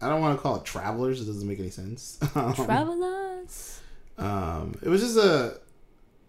[0.01, 1.21] I don't want to call it travelers.
[1.21, 2.19] It doesn't make any sense.
[2.37, 2.53] Um,
[3.01, 3.81] Travelers.
[4.19, 5.59] um, it was just a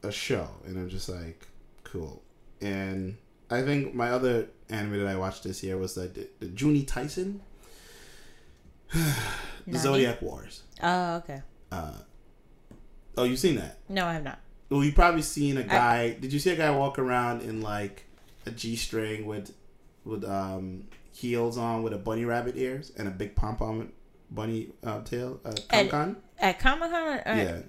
[0.03, 1.47] a show, and I'm just like,
[1.84, 2.24] cool.
[2.62, 3.18] And
[3.50, 6.86] I think my other anime that I watched this year was like the, the Juni
[6.86, 7.39] Taisen,
[9.68, 10.64] the Zodiac Wars.
[10.82, 11.41] Oh, okay.
[11.72, 11.93] Uh,
[13.18, 13.80] oh, you've seen that?
[13.89, 14.39] No, I have not.
[14.70, 16.14] Well, you probably seen a guy.
[16.20, 18.06] did you see a guy walk around in like
[18.45, 19.54] a g string with
[20.04, 23.91] with um heels on with a bunny rabbit ears and a big pom pom
[24.30, 25.39] bunny uh, tail?
[25.45, 27.22] Uh, And- con At Comic Con?
[27.26, 27.60] Yeah,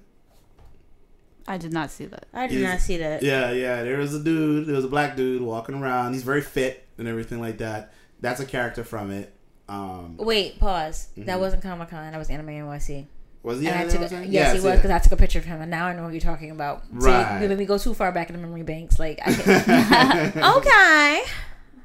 [1.48, 2.26] I did not see that.
[2.32, 3.22] I did Is- not see that.
[3.22, 3.82] yeah, yeah.
[3.82, 4.66] There was a dude.
[4.66, 6.12] There was a black dude walking around.
[6.12, 7.92] He's very fit and everything like that.
[8.20, 9.32] That's a character from it.
[9.68, 11.08] Um, Wait, pause.
[11.16, 11.40] That Mhm.
[11.40, 12.10] wasn't Comic Con.
[12.12, 13.06] That was Anime NYC.
[13.42, 13.68] was he?
[13.68, 14.30] And I took that a, one?
[14.32, 16.12] yes, he was because I took a picture of him, and now I know what
[16.12, 16.82] you're talking about.
[16.92, 17.40] Right.
[17.40, 18.98] See, let me go too far back in the memory banks.
[18.98, 20.42] Like, I can.
[20.56, 21.22] okay,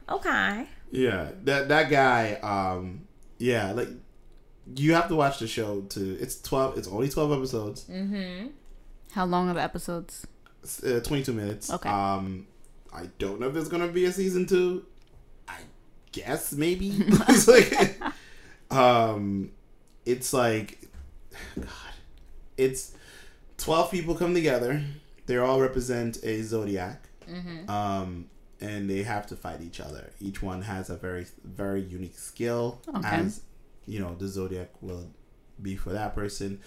[0.09, 0.67] okay.
[0.91, 2.33] Yeah, that that guy.
[2.41, 3.01] Um,
[3.37, 3.87] yeah, like
[4.75, 6.17] you have to watch the show to.
[6.19, 6.77] It's twelve.
[6.77, 7.83] It's only twelve episodes.
[7.85, 8.47] Mm-hmm.
[9.13, 10.25] How long are the episodes?
[10.85, 11.71] Uh, Twenty two minutes.
[11.71, 11.89] Okay.
[11.89, 12.47] Um,
[12.93, 14.85] I don't know if there's gonna be a season two.
[15.47, 15.57] I
[16.11, 16.93] guess maybe.
[17.29, 18.01] it's like,
[18.71, 19.51] um,
[20.05, 20.79] it's like,
[21.59, 21.67] God,
[22.57, 22.93] it's
[23.57, 24.83] twelve people come together.
[25.25, 27.07] They all represent a zodiac.
[27.29, 27.69] Mm-hmm.
[27.69, 28.25] um,
[28.59, 30.11] and they have to fight each other.
[30.19, 33.07] Each one has a very very unique skill, Okay.
[33.07, 33.41] as
[33.85, 35.07] you know the zodiac will
[35.61, 36.59] be for that person.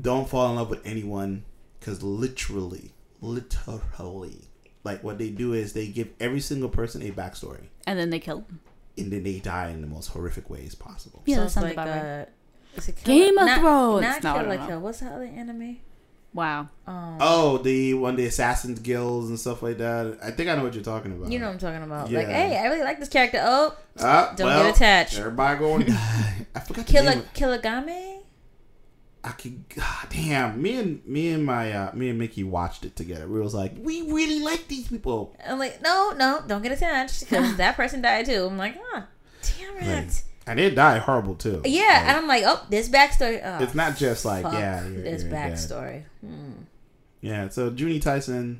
[0.00, 1.44] Don't fall in love with anyone
[1.82, 4.48] because literally, literally,
[4.84, 8.20] like what they do is they give every single person a backstory, And then they
[8.20, 8.60] kill them.
[8.96, 11.22] and then they die in the most horrific ways possible.
[11.26, 12.26] Yeah, so that it's sounds like about right.
[12.78, 14.02] uh, Game of not, Thrones.
[14.02, 14.68] Not No, Kill don't.
[14.68, 14.80] Kill.
[14.80, 15.78] What's the other anime?
[16.34, 16.68] Wow.
[16.86, 20.18] Um, Oh, the one the assassins guilds and stuff like that.
[20.22, 21.30] I think I know what you're talking about.
[21.30, 22.10] you know what I'm talking about.
[22.10, 23.40] Like, hey, I really like this character.
[23.42, 25.18] Oh, Ah, Don't well, get attached.
[25.18, 25.82] Everybody going.
[25.90, 27.24] I forgot the Killa name.
[29.24, 29.68] I could.
[29.68, 33.28] God damn, me and me and my uh, me and Mickey watched it together.
[33.28, 35.36] We was like, we really like these people.
[35.46, 38.46] I'm like, no, no, don't get attached because that person died too.
[38.46, 39.06] I'm like, ah,
[39.58, 40.06] damn it.
[40.06, 40.08] Like,
[40.44, 41.62] and they die horrible too.
[41.64, 43.40] yeah, Like, and I'm like, oh, this backstory.
[43.44, 46.02] Oh, it's not just like yeah, you're, this you're backstory.
[46.20, 46.52] Hmm.
[47.20, 48.58] Yeah, so Juni Taisen,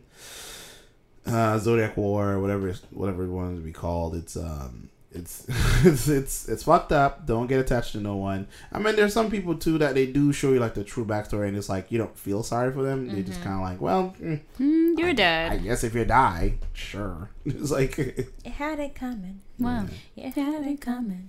[1.26, 5.46] uh, Zodiac War, whatever whatever it wanted to be called, it's um it's
[5.84, 7.26] it's it's it's fucked up.
[7.26, 8.46] Don't get attached to no one.
[8.72, 11.48] I mean, there's some people too that they do show you like the true backstory,
[11.48, 13.08] and it's like you don't feel sorry for them.
[13.08, 13.48] They just Mm-hmm.
[13.48, 15.52] kind of like, well, mm, Mm, you're I dead.
[15.52, 17.30] I guess if you die, sure.
[17.44, 19.40] It's like It had it coming.
[19.58, 19.86] Wow.
[20.16, 21.28] It had it coming.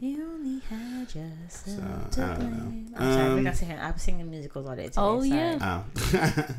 [0.00, 2.64] you only had yourself So, to I don't know.
[2.64, 2.94] blame.
[2.96, 3.78] I'm sorry, Um, we're not singing.
[3.78, 4.94] I'm singing musicals all day today.
[4.98, 5.30] Oh, sorry.
[5.30, 5.82] yeah.
[6.12, 6.56] oh.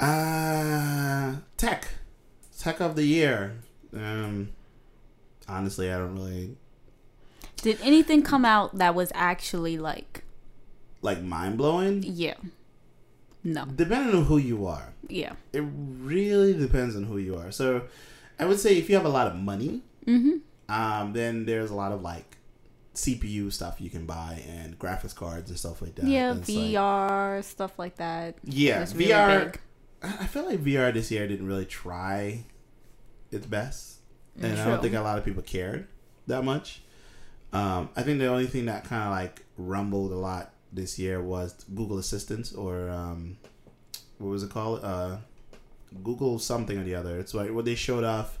[0.04, 1.88] uh, tech,
[2.58, 3.54] tech of the year.
[3.94, 4.50] Um,
[5.50, 6.56] honestly, I don't really
[7.62, 10.24] Did anything come out that was actually like,
[11.02, 12.02] like mind blowing.
[12.06, 12.34] yeah,
[13.42, 17.50] no, Depending on who you are, yeah, it really depends on who you are.
[17.50, 17.82] So,
[18.38, 20.38] I would say if you have a lot of money, mm-hmm.
[20.72, 22.36] um, then there's a lot of like
[22.94, 26.04] CPU stuff you can buy and graphics cards and stuff like that.
[26.06, 28.34] yeah, It's like- VR stuff like that.
[28.44, 29.44] yeah, really VR.
[29.52, 29.60] big.
[30.02, 32.44] I feel like VR this year didn't really try
[33.30, 33.99] its best,
[34.40, 35.86] and I don't think a lot of people cared
[36.26, 36.82] that much.
[37.52, 41.20] Um, I think the only thing that kind of like rumbled a lot this year
[41.20, 43.36] was Google Assistant or um,
[44.18, 44.80] what was it called?
[44.84, 45.16] Uh,
[46.04, 47.18] Google something or the other.
[47.18, 48.38] It's like what they showed off.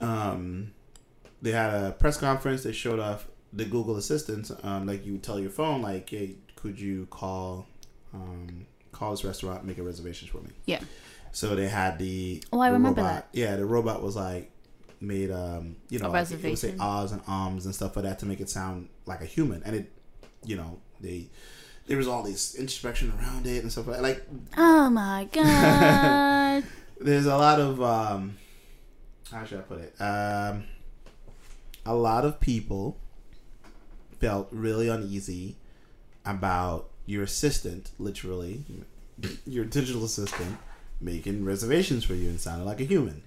[0.00, 0.72] Um,
[1.40, 2.62] they had a press conference.
[2.62, 4.50] They showed off the Google Assistant.
[4.62, 7.66] Um, like you would tell your phone, like, "Hey, could you call
[8.12, 10.80] um, call this restaurant, make a reservation for me?" Yeah.
[11.32, 13.28] So they had the Oh, I the remember robot.
[13.32, 14.50] Yeah, the robot was like
[15.06, 18.18] made um you know like, it would say ahs and ums and stuff like that
[18.20, 19.92] to make it sound like a human, and it
[20.44, 21.28] you know they
[21.86, 24.26] there was all this introspection around it and stuff like like
[24.56, 26.64] Oh my god.
[27.00, 28.36] there's a lot of um
[29.30, 29.94] how should I put it?
[30.00, 30.64] Um
[31.86, 32.96] a lot of people
[34.20, 35.56] felt really uneasy
[36.24, 38.64] about your assistant literally
[39.46, 40.56] your digital assistant
[41.00, 43.22] making reservations for you and sounding like a human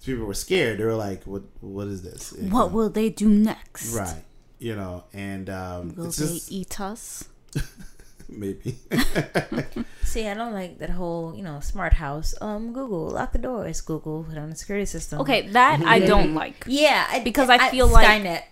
[0.00, 2.90] so people were scared they were like what what is this It what can- will
[2.90, 3.94] they do next?
[3.94, 4.24] right
[4.58, 7.28] you know and um Will it's they just eat us?
[8.28, 8.76] maybe
[10.04, 12.34] See, I don't like that whole, you know, smart house.
[12.40, 13.80] Um, Google, lock the doors.
[13.80, 15.20] Google, put on the security system.
[15.20, 16.64] Okay, that I don't like.
[16.66, 18.42] Yeah, I, Because I feel like- Skynet.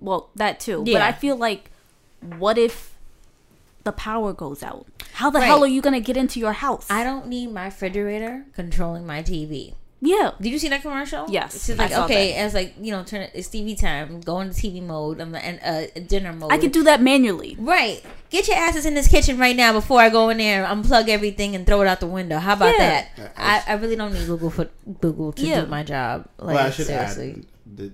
[0.00, 0.82] Well, that too.
[0.84, 1.70] But I feel like,
[2.38, 2.96] what if
[3.84, 4.86] the power goes out?
[5.12, 5.46] How the Right.
[5.46, 6.86] hell are you gonna get into your house?
[6.90, 9.74] I don't need my refrigerator controlling my TV.
[10.00, 10.32] Yeah.
[10.40, 11.26] Did you see that commercial?
[11.28, 12.44] Yes, It's just I like saw okay, that.
[12.44, 14.20] it's like you know, turn it, it's TV time.
[14.20, 16.52] Go into TV mode and, and uh, dinner mode.
[16.52, 17.56] I could do that manually.
[17.58, 18.04] Right.
[18.30, 21.54] Get your asses in this kitchen right now before I go in there, unplug everything,
[21.54, 22.38] and throw it out the window.
[22.38, 23.06] How about Yeah.
[23.16, 23.32] that?
[23.36, 24.68] I, I really don't need Google for
[25.00, 25.60] Google to Yeah.
[25.62, 26.28] do my job.
[26.38, 27.30] Like well I should seriously.
[27.30, 27.92] add that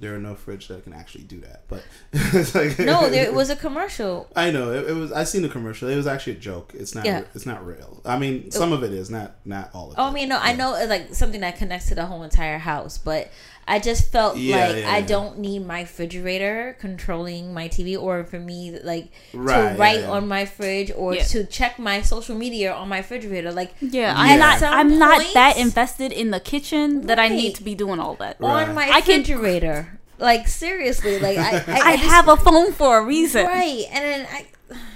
[0.00, 3.50] there are no fridge that can actually do that but it's like No, there was
[3.50, 4.28] a commercial.
[4.34, 5.12] I know it, it was.
[5.12, 5.88] I seen the commercial.
[5.88, 6.72] It was actually a joke.
[6.74, 7.04] It's not.
[7.04, 7.22] Yeah.
[7.34, 8.00] It's not real.
[8.04, 8.50] I mean, oh.
[8.50, 9.36] some of it is not.
[9.44, 10.00] Not all of it.
[10.00, 12.58] Oh, I mean, no, I know uh, like something that connects to the whole entire
[12.58, 13.30] house, but
[13.68, 15.06] I just felt Yeah, like yeah, I yeah.
[15.06, 20.06] don't need my refrigerator controlling my TV, or for me, like Right, to write yeah,
[20.06, 20.10] yeah.
[20.10, 21.22] on my fridge or Yeah.
[21.24, 23.52] to check my social media on my refrigerator.
[23.52, 24.14] Like Yeah, Yeah.
[24.16, 24.62] I'm not.
[24.62, 28.36] I'm not that invested in the kitchen that I need to be doing all that.
[28.40, 28.68] Right.
[28.68, 29.98] on my I can- refrigerator.
[30.18, 34.04] Like seriously, like I, I, I just- have a phone for a reason, right, and
[34.04, 34.46] then I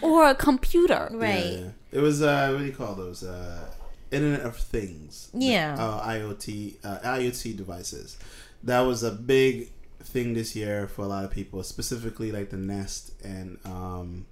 [0.03, 1.09] or a computer.
[1.15, 1.59] Right.
[1.61, 1.69] yeah.
[1.93, 2.23] It was.
[2.23, 3.23] Uh, what do you call those?
[3.23, 3.71] Uh,
[4.11, 5.31] Internet of Things.
[5.33, 5.77] Yeah.
[5.79, 6.75] Uh, IoT.
[6.85, 8.17] Uh, IoT devices.
[8.65, 9.71] That was a big
[10.03, 14.27] thing this year for a lot of people, specifically like the Nest and um,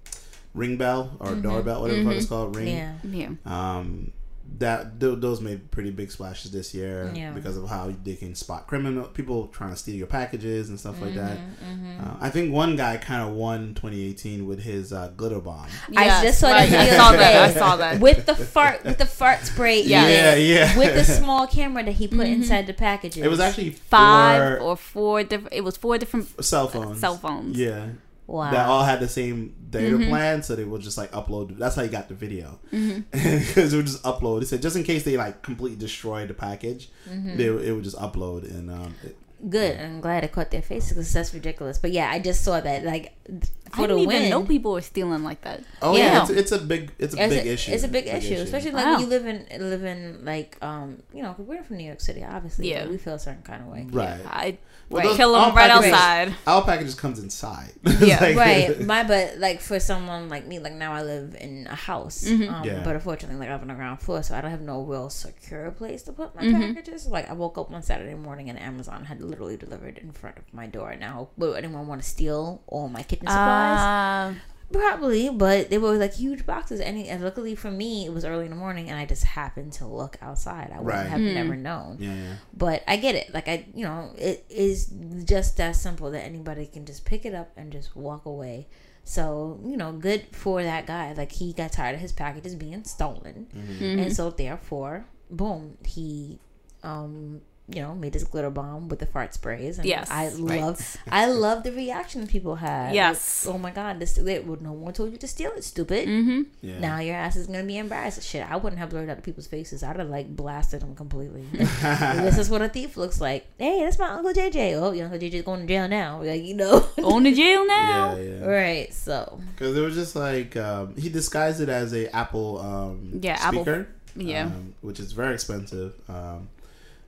[0.53, 2.55] Ring Bell or Doorbell, whatever the fuck it's called.
[2.55, 2.67] Ring.
[2.67, 3.13] Mm-hmm.
[3.13, 3.29] Yeah.
[3.45, 3.77] Yeah.
[3.77, 4.11] um,
[4.59, 7.31] that th- those made pretty big splashes this year Yeah.
[7.31, 11.01] because of how they can spot criminal people trying to steal your packages and stuff
[11.01, 11.37] like that.
[11.37, 15.67] Mm-hmm, Uh, I think one guy kind of won 2018 with his uh, glitter bomb.
[15.97, 16.69] I just saw right.
[16.69, 17.49] that I saw that.
[17.49, 17.99] I saw that.
[17.99, 19.81] with the fart with the fart spray.
[19.81, 20.07] Yeah.
[20.07, 20.77] Yeah, yeah.
[20.77, 23.23] With the small camera that he put inside the packages.
[23.23, 25.53] It was actually Five four or four different.
[25.53, 26.43] It was four different.
[26.43, 26.99] cell phones.
[26.99, 27.57] cell phones.
[27.57, 27.87] Yeah.
[28.27, 28.51] Wow.
[28.51, 30.09] That all had the same data Mm-hmm.
[30.09, 31.57] plan, so they would just like upload.
[31.57, 34.41] That's how you got the video, because it would just upload.
[34.41, 37.37] It said just in case they like completely destroyed the package, Mm-hmm.
[37.37, 38.95] they it would just upload and um.
[39.03, 39.17] It,
[39.49, 39.77] good.
[39.77, 41.77] I'm glad I caught their faces because that's ridiculous.
[41.77, 44.17] But yeah, I just saw that like I for the didn't win.
[44.17, 45.63] even know people were stealing like that.
[45.81, 46.21] Oh yeah, Yeah.
[46.21, 47.71] it's, it's a big it's a it's big a, issue.
[47.73, 48.91] It's a big issue, especially like Wow.
[48.93, 52.23] when you live in live in like um you know we're from New York City,
[52.23, 52.69] obviously.
[52.71, 52.87] Yeah.
[52.87, 53.85] we feel a certain kind of way.
[53.91, 54.21] right.
[54.25, 54.57] I
[54.89, 56.35] Well, those- kill all them right packages- outside.
[56.45, 57.71] Our packages comes inside.
[57.99, 61.67] Yeah, Like- right my but like for someone like me like now i live in
[61.67, 62.53] a house Mm-hmm.
[62.53, 62.81] um, Yeah.
[62.83, 65.71] but unfortunately like i'm on the ground floor so i don't have no real secure
[65.71, 66.73] place to put my Mm-hmm.
[66.73, 70.37] packages like i woke up one saturday morning and amazon had literally delivered in front
[70.37, 74.39] of my door now would anyone want to steal all my kitchen supplies Uh,
[74.71, 78.45] probably but they were like huge boxes and, and luckily for me it was early
[78.45, 81.05] in the morning and i just happened to look outside i would Right.
[81.05, 81.33] have Hmm.
[81.33, 82.35] never known Yeah, yeah.
[82.55, 83.33] but I get it.
[83.33, 84.91] Like I, you know, it is
[85.25, 88.67] just that simple that anybody can just pick it up and just walk away.
[89.03, 91.13] So you know, good for that guy.
[91.13, 93.99] Like he got tired of his packages being stolen, Mm-hmm.
[93.99, 96.39] and so therefore, boom, he,
[96.83, 97.41] um,
[97.73, 99.77] you know, made his glitter bomb with the fart sprays.
[99.79, 100.61] And Yes, I right.
[100.61, 102.93] love, I love the reaction people had.
[102.93, 103.45] Yes.
[103.45, 104.13] Like, oh my god, this.
[104.13, 106.07] They, well, no one told you to steal it, stupid.
[106.07, 106.41] mm-hmm.
[106.61, 106.79] Yeah.
[106.79, 108.21] Now your ass is gonna be embarrassed.
[108.23, 109.83] Shit, I wouldn't have blurred out to people's faces.
[109.83, 111.45] I'd have like blasted them completely.
[111.83, 113.45] Like, this is what a thief looks like.
[113.57, 114.73] Hey, that's my uncle JJ.
[114.81, 116.21] Oh, your uncle JJ's going to jail now.
[116.21, 118.15] Like you know, Going to jail now.
[118.15, 118.45] yeah, yeah.
[118.45, 118.93] right?
[118.93, 123.37] So Because it was just like um, he disguised it as a Apple um, Yeah,
[123.39, 124.45] Apple- speaker, yeah.
[124.45, 125.93] um, which is very expensive.
[126.07, 126.49] Um,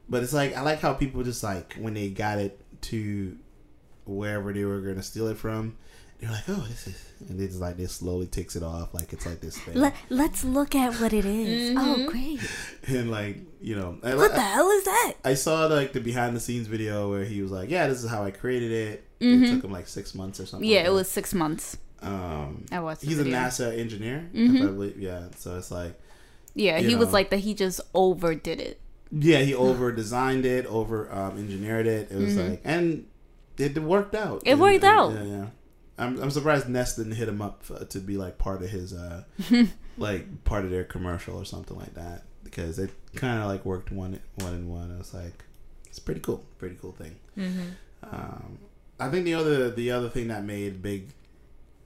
[0.10, 3.38] but it's like I like how people just like when they got it to
[4.06, 5.78] wherever they were going to steal it from,
[6.20, 9.12] they're like, "Oh, this is," and they just like they slowly takes it off like
[9.14, 11.76] it's like this thing, Let, let's look at what it is.
[11.78, 12.39] Oh, great.
[12.88, 15.14] and like you know, I, What the hell is that?
[15.24, 18.10] I saw like the behind the scenes video where he was like, "Yeah, this is
[18.10, 19.43] how I created it." Mhm.
[19.43, 20.70] It took him like six months or something.
[20.70, 21.78] Yeah, like it was six months.
[22.01, 23.24] Um, I watched the he's a.
[23.24, 24.62] NASA engineer, Mhm.
[24.62, 24.99] I believe.
[24.99, 25.99] Yeah, so it's like.
[26.53, 27.39] Yeah, you he was like that.
[27.39, 28.80] He just overdid it.
[29.12, 32.12] Yeah, he over designed it, over um, engineered it.
[32.12, 33.06] It was like, and
[33.58, 34.39] it worked out.
[34.39, 34.47] Mm-hmm.
[34.47, 35.12] It And- worked and- out.
[35.14, 35.45] Yeah, yeah.
[35.97, 38.91] I'm, I'm surprised Nest didn't hit him up for, to be like part of his,
[38.93, 39.24] uh,
[39.97, 43.91] like part of their commercial or something like that because it kind of like worked
[43.93, 44.91] one one in one.
[44.91, 45.45] It was like,
[45.86, 47.16] it's pretty cool, pretty cool thing.
[48.03, 48.58] Um,
[48.99, 51.14] I think the other the other thing that made big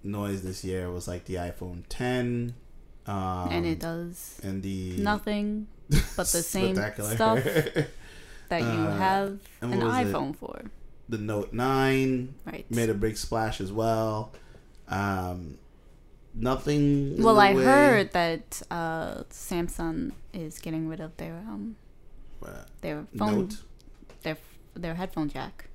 [0.04, 2.56] noise this year was like the iPhone 10.
[3.06, 7.44] Um, and it does and the nothing but the same stuff
[8.50, 10.14] that you Uh, have an what was it?
[10.14, 10.62] iPhone for.
[11.08, 12.66] the Note 9 Right.
[12.70, 14.32] made a big splash as well.
[14.88, 15.58] Um,
[16.34, 17.22] nothing.
[17.22, 21.76] well, I way- heard that uh, Samsung is getting rid of their um
[22.82, 23.56] their phone Note.
[24.24, 24.38] their
[24.76, 25.66] their headphone jack.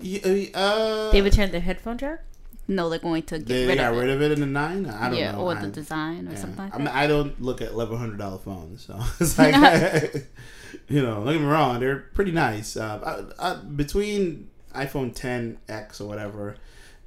[0.00, 0.20] Yeah,
[0.54, 2.20] uh, they returned their headphone jack.
[2.66, 4.14] No, they're going to get they rid got of rid it.
[4.14, 4.86] of it in the nine.
[4.86, 5.40] I don't yeah, know.
[5.40, 6.36] or I, the design or yeah.
[6.38, 6.94] something like I mean, that.
[6.94, 9.54] I don't look at eleven hundred dollar phones, so it's like,
[10.88, 12.76] you know, don't get me wrong, they're pretty nice.
[12.76, 16.56] Uh, I, I, between iPhone 10x or whatever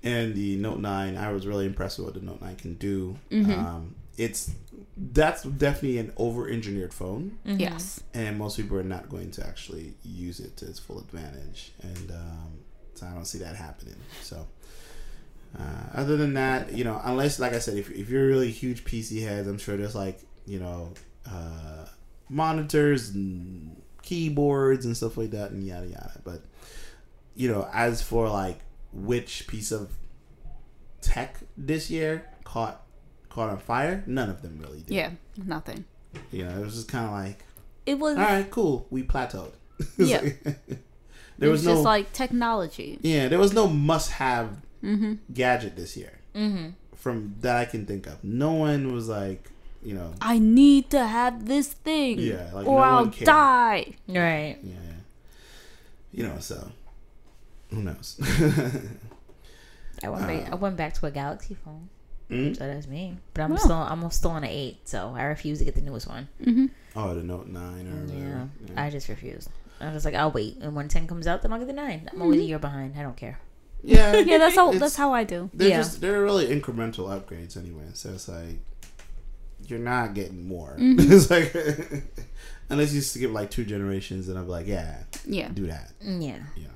[0.03, 3.18] and the Note 9, I was really impressed with what the Note 9 can do.
[3.32, 3.51] Mm-hmm.
[3.51, 4.51] Um, it's
[4.95, 8.01] that's definitely an over-engineered phone, Yes.
[8.14, 12.12] and most people are not going to actually use it to its full advantage, and
[12.12, 12.60] um,
[12.95, 13.95] so I don't see that happening.
[14.22, 14.47] So.
[15.58, 18.84] Uh, other than that, you know, unless like I said, if, if you're really huge
[18.84, 20.93] PC heads, I'm sure there's like you know
[21.30, 21.86] uh,
[22.30, 26.22] monitors and keyboards and stuff like that and yada yada.
[26.24, 26.41] But
[27.36, 28.60] you know, as for like
[28.91, 29.91] which piece of
[31.02, 32.84] tech this year caught
[33.30, 34.95] caught on fire, none of them really did.
[34.95, 35.12] Yeah,
[35.45, 35.86] nothing.
[36.32, 37.43] You know, it was just kind of like,
[37.86, 39.52] It was all right, cool, we plateaued.
[39.98, 40.22] Yeah.
[41.38, 42.98] there was, was no just like technology.
[43.02, 44.50] yeah, there was no must have
[44.88, 45.13] Mm-hmm.
[45.33, 46.69] gadget this year Mm-hmm.
[46.95, 48.23] from that I can think of.
[48.23, 49.49] No one was like,
[49.83, 52.19] you know, I need to have this thing.
[52.19, 53.95] Yeah, like, or no I'll one die.
[54.07, 54.57] Right.
[54.63, 54.97] yeah, yeah.
[56.11, 56.71] you know, so
[57.71, 58.19] who knows?
[60.03, 60.51] I went back.
[60.51, 61.89] I went back to a Galaxy phone.
[62.29, 62.57] Mm?
[62.57, 63.17] So that's me.
[63.33, 63.55] But I'm Oh.
[63.57, 66.27] still I'm still on an eight, so I refuse to get the newest one.
[66.43, 66.65] Mm-hmm.
[66.95, 68.45] Oh, the Note Nine or Yeah.
[68.67, 68.83] Yeah.
[68.83, 69.49] I just refused.
[69.79, 72.09] I was like, I'll wait, and when ten comes out, then I'll get the nine.
[72.11, 72.95] I'm always a year behind.
[72.97, 73.39] I don't care.
[73.84, 75.49] Yeah, Yeah, that's how that's how I do.
[75.53, 75.78] They're Yeah.
[75.78, 77.84] just they're really incremental upgrades anyway.
[77.93, 78.59] So it's like
[79.67, 80.75] you're not getting more.
[80.78, 81.11] Mm-hmm.
[81.11, 81.53] it's like
[82.69, 85.49] unless you skip like two generations, and I'm like, yeah, Yeah.
[85.49, 85.91] do that.
[86.03, 86.39] Mm, Yeah.
[86.55, 86.67] Yeah.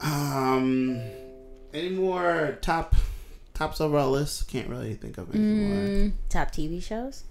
[0.00, 1.00] Um,
[1.72, 2.94] any more top
[3.54, 4.48] tops of our list?
[4.48, 5.76] Can't really think of any more.
[5.76, 7.24] Mm, Top TV shows.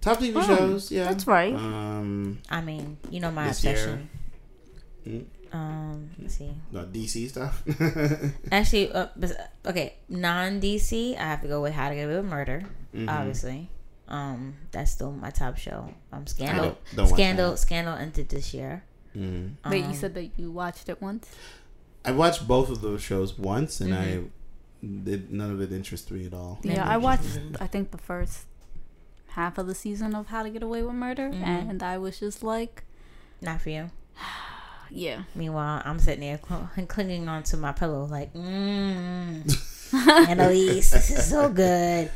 [0.00, 1.54] Top TV Oh, shows, yeah, that's right.
[1.54, 4.08] Um, I mean, you know my obsession.
[5.06, 5.24] mm,
[5.54, 6.50] Um, let's see.
[6.72, 7.62] no, DC stuff.
[8.52, 9.06] Actually, uh,
[9.66, 11.14] okay, non DC.
[11.16, 12.64] I have to go with How to Get Away with Murder.
[12.92, 13.08] Mhm.
[13.08, 13.70] Obviously,
[14.08, 15.94] um, that's still my top show.
[16.12, 16.64] Um, I Scandal.
[16.64, 17.56] don't- don't Scandal.
[17.56, 18.82] Scandal ended this year.
[19.16, 19.52] Mm.
[19.70, 21.30] Wait, Um, you said that you watched it once?
[22.04, 23.96] I watched both of those shows once, and Mhm.
[23.96, 24.24] I
[25.04, 26.58] did none of it interests me at all.
[26.64, 27.38] Yeah, I watched.
[27.60, 28.46] I think the first
[29.28, 31.70] half of the season of How to Get Away with Murder, Mhm.
[31.70, 32.82] and I was just like,
[33.40, 33.90] Not for you.
[34.94, 35.22] yeah.
[35.34, 39.44] Meanwhile, I'm sitting there cl- clinging onto my pillow, like, mmm,
[40.28, 42.10] Annalise, this is so good.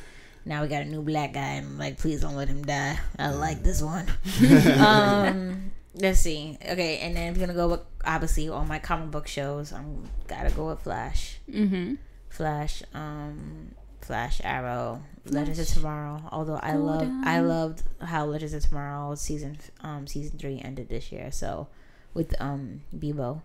[0.45, 2.99] Now we got a new black guy, and I'm like, please don't let him die.
[3.19, 4.07] I like this one.
[4.79, 6.57] um, let's see.
[6.67, 9.73] Okay, and then I'm gonna go with obviously all my comic book shows.
[9.73, 11.95] I'm gotta go with Flash, Mm-hmm.
[12.31, 16.23] Flash, um, Flash Arrow, Legends of Tomorrow.
[16.33, 21.13] Although I love, I loved how Legends of Tomorrow season, um, season three ended this
[21.13, 21.31] year.
[21.31, 21.69] So
[22.19, 23.41] with um Beebo.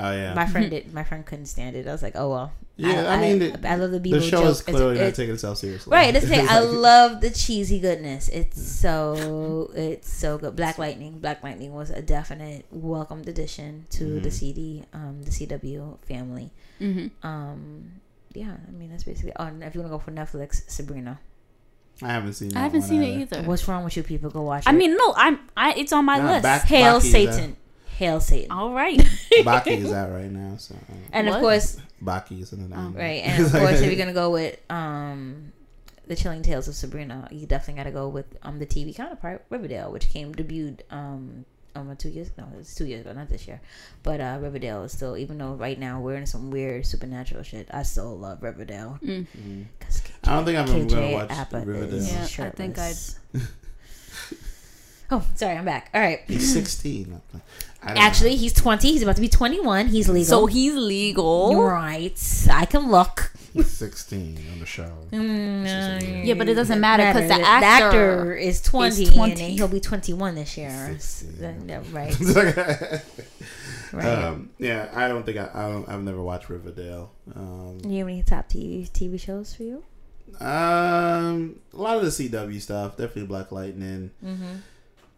[0.00, 0.92] Oh yeah, My friend did.
[0.94, 1.86] My friend couldn't stand it.
[1.86, 2.52] I was like, oh well.
[2.76, 3.10] yeah.
[3.10, 4.50] I, mean, the, I, love the Beebo the show joke.
[4.50, 5.90] is clearly It's- not it- taking itself seriously.
[5.90, 6.46] Right, that's the thing.
[6.48, 8.28] I love the cheesy goodness.
[8.28, 10.54] It's so it's so good.
[10.56, 11.18] Black Lightning.
[11.18, 14.32] Black Lightning was a definite welcomed addition to the Mhm.
[14.32, 16.50] CD, um, the CW family.
[16.80, 17.26] Mm-hmm.
[17.26, 17.90] Um,
[18.34, 19.32] yeah, I mean that's basically.
[19.36, 21.18] Oh, if you want to go for Netflix, Sabrina.
[22.00, 22.50] I haven't seen.
[22.52, 22.56] It.
[22.56, 23.34] I haven't seen either.
[23.34, 23.48] it either.
[23.48, 24.30] What's wrong with you people?
[24.30, 24.62] Go watch.
[24.64, 24.68] it.
[24.68, 25.40] I mean, no, I'm.
[25.56, 25.72] I.
[25.74, 26.42] It's on my Nah, list.
[26.44, 27.56] back- hail Baki is that- Satan,
[27.98, 28.98] hail Satan, All right.
[29.42, 30.74] Baki is out right now, so
[31.12, 32.94] and of course, Baki is in the name.
[32.94, 35.52] right, and of course, if you're gonna go with um.
[36.08, 37.28] The Chilling Tales of Sabrina.
[37.30, 41.44] You definitely got to go with um the TV counterpart Riverdale, which came debuted um
[41.76, 43.60] um two years no it's two years ago not this year,
[44.02, 47.68] but uh Riverdale is still even though right now we're in some weird supernatural shit.
[47.74, 48.98] I still love Riverdale.
[49.04, 49.26] Mm.
[49.80, 52.02] 'Cause I don't think I'm ever gonna KJ watch Apa Riverdale.
[52.02, 53.18] Yeah, I think shirtless.
[55.10, 55.90] oh, sorry, I'm back.
[55.94, 56.20] All right.
[56.26, 57.20] He's 16.
[57.82, 58.36] Actually, know.
[58.36, 58.92] he's 20.
[58.92, 59.86] He's about to be 21.
[59.86, 60.24] He's legal.
[60.24, 61.62] So he's legal.
[61.62, 62.46] right.
[62.50, 63.32] I can look.
[63.54, 64.92] he's 16 on the show.
[65.12, 69.32] Mm, Yeah, but it doesn't matter 'cause the The actor is 20, is 20.
[69.32, 70.96] and he'll be 21 this year.
[70.98, 71.68] 16.
[71.68, 72.18] Yeah, right.
[73.92, 74.04] right.
[74.06, 77.10] um, yeah, I don't think I, I don't, I've never watched Riverdale.
[77.34, 79.82] Um, you have any top TV, TV shows for you?
[80.40, 84.10] um, a lot of the CW stuff, definitely Black Lightning.
[84.24, 84.56] Mm-hmm.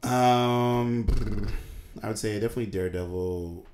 [0.03, 1.48] Um,
[2.03, 3.66] I would say definitely Daredevil.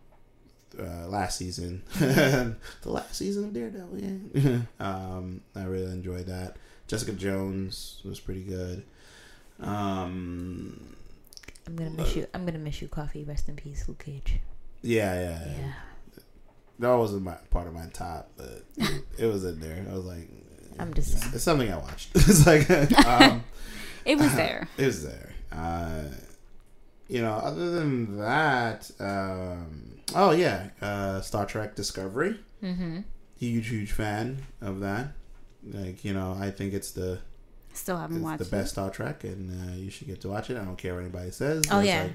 [0.79, 2.55] Uh, last season, the
[2.85, 4.59] last season of Daredevil, yeah.
[4.81, 6.57] um, I really enjoyed that.
[6.87, 8.85] Jessica Jones was pretty good.
[9.59, 10.95] Um,
[11.67, 12.27] I'm gonna miss you.
[12.35, 12.89] I'm gonna miss you.
[12.89, 13.25] Coffee.
[13.25, 14.41] Rest in peace, Luke Cage.
[14.83, 15.73] yeah, yeah, Yeah.
[16.79, 18.63] That wasn't my part of my top, but
[19.19, 19.87] it was in there.
[19.91, 20.29] I was like,
[20.79, 21.33] I'm just saying.
[21.35, 22.11] it's something I watched.
[22.15, 22.71] it's like,
[23.07, 23.43] um,
[24.05, 24.69] It was there.
[24.77, 25.33] it was there.
[25.53, 26.05] Uh,
[27.09, 32.39] you know, other than that, um, oh yeah, uh, Star Trek Discovery.
[32.63, 33.01] Mm-hmm.
[33.39, 35.09] Huge, huge fan of that.
[35.69, 37.21] Like, you know, I think it's the
[37.73, 38.51] Still haven't it's watched the it.
[38.51, 40.57] best Star Trek, and uh, you should get to watch it.
[40.57, 41.65] I don't care what anybody says.
[41.71, 42.03] Oh It's yeah.
[42.05, 42.13] like,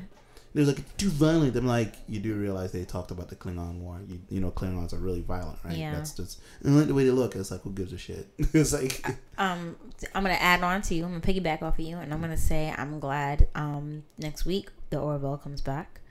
[0.53, 1.55] they're like it's too violent.
[1.55, 3.99] I'm like, you do realize they talked about the Klingon War.
[4.07, 5.77] You, you know, Klingons are really violent, right?
[5.77, 5.93] Yeah.
[5.93, 7.35] That's just and like the way they look.
[7.35, 8.27] It's like, who gives a shit?
[8.37, 9.05] it's like,
[9.37, 9.75] um
[10.13, 11.05] I'm gonna add on to you.
[11.05, 14.71] I'm gonna piggyback off of you, and I'm gonna say I'm glad um next week
[14.89, 16.01] the Orville comes back.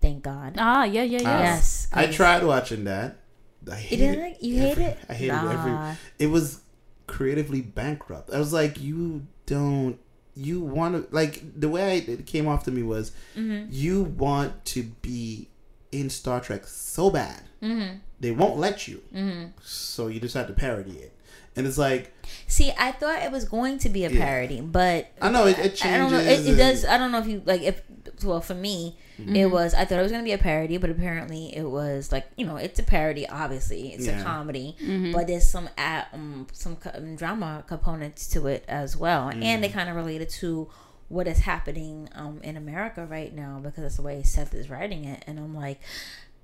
[0.00, 0.54] Thank God.
[0.56, 1.36] Ah, yeah, yeah, yeah.
[1.36, 1.88] Uh, yes.
[1.92, 3.18] I 'cause- tried watching that.
[3.70, 4.42] I You hated didn't like?
[4.42, 4.98] You hate every- it?
[5.10, 5.50] I hated nah.
[5.90, 5.98] every.
[6.18, 6.62] It was
[7.06, 8.30] creatively bankrupt.
[8.32, 9.98] I was like, you don't.
[10.42, 13.66] You want to like the way I, it came off to me was Mm-hmm.
[13.70, 15.48] you want to be
[15.92, 17.96] in Star Trek so bad Mm-hmm.
[18.20, 19.46] they won't let you, Mm-hmm.
[19.62, 21.12] so you just have to parody it.
[21.56, 22.12] And it's like
[22.46, 24.20] See, I thought it was going to be a Yeah.
[24.24, 26.18] parody, but I know it, it I don't know.
[26.20, 26.84] It, changes it does.
[26.84, 27.62] I don't know if you like.
[27.62, 27.82] If
[28.24, 29.36] well, for me, Mm-hmm.
[29.36, 29.74] it was.
[29.74, 32.46] I thought it was going to be a parody, but apparently it was like you
[32.46, 33.28] know, it's a parody.
[33.28, 34.20] Obviously, it's Yeah.
[34.20, 35.12] a comedy, Mm-hmm.
[35.12, 39.42] but there's some uh, um some co- um, drama components to it as well, and
[39.42, 39.60] Mm-hmm.
[39.60, 40.68] they kind of related to
[41.08, 45.04] what is happening um in America right now because that's the way Seth is writing
[45.04, 45.80] it, and I'm like,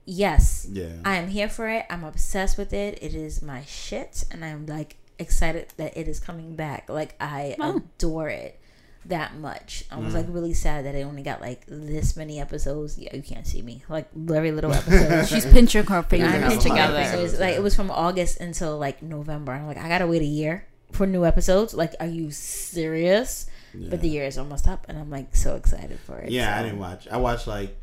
[0.05, 0.93] yes, Yeah.
[1.05, 1.87] I am here for it.
[1.91, 2.99] I'm obsessed with it.
[3.03, 6.89] It is my shit, and I'm like excited that it is coming back.
[6.91, 7.79] Like I Oh.
[7.99, 8.61] adore it
[9.09, 9.85] that much.
[9.91, 10.17] I was Mm.
[10.17, 12.99] like really sad that it only got like this many episodes.
[12.99, 13.83] Yeah, you can't see me.
[13.89, 15.29] Like very little episodes.
[15.33, 16.97] She's pinching her I'm fingers pinching together.
[16.99, 17.39] episodes.
[17.39, 19.53] Like it was from August until like November.
[19.53, 21.75] I'm like, I gotta wait a year for new episodes.
[21.75, 23.47] Like, are you serious?
[23.75, 26.31] But the year is almost up, and I'm like so excited for it.
[26.31, 27.07] yeah, I didn't watch.
[27.09, 27.77] I watched like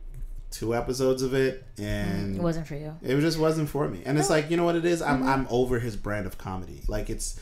[0.49, 2.95] two episodes of it, and It wasn't for you.
[3.03, 4.01] It just wasn't for me.
[4.05, 5.01] And it's like, you know what it is?
[5.03, 6.81] I'm I'm over his brand of comedy.
[6.87, 7.39] Like it's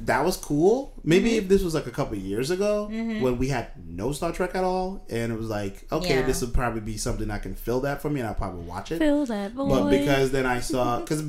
[0.00, 0.92] that was cool.
[1.02, 1.38] Maybe Mm-hmm.
[1.38, 4.62] if this was like a couple years ago when we had no Star Trek at
[4.64, 6.26] all, and it was like, okay, Yeah.
[6.26, 8.92] this would probably be something I can fill that for me, and I'll probably watch
[8.92, 8.98] it.
[8.98, 9.68] Fill that void.
[9.70, 11.22] But because then I saw, because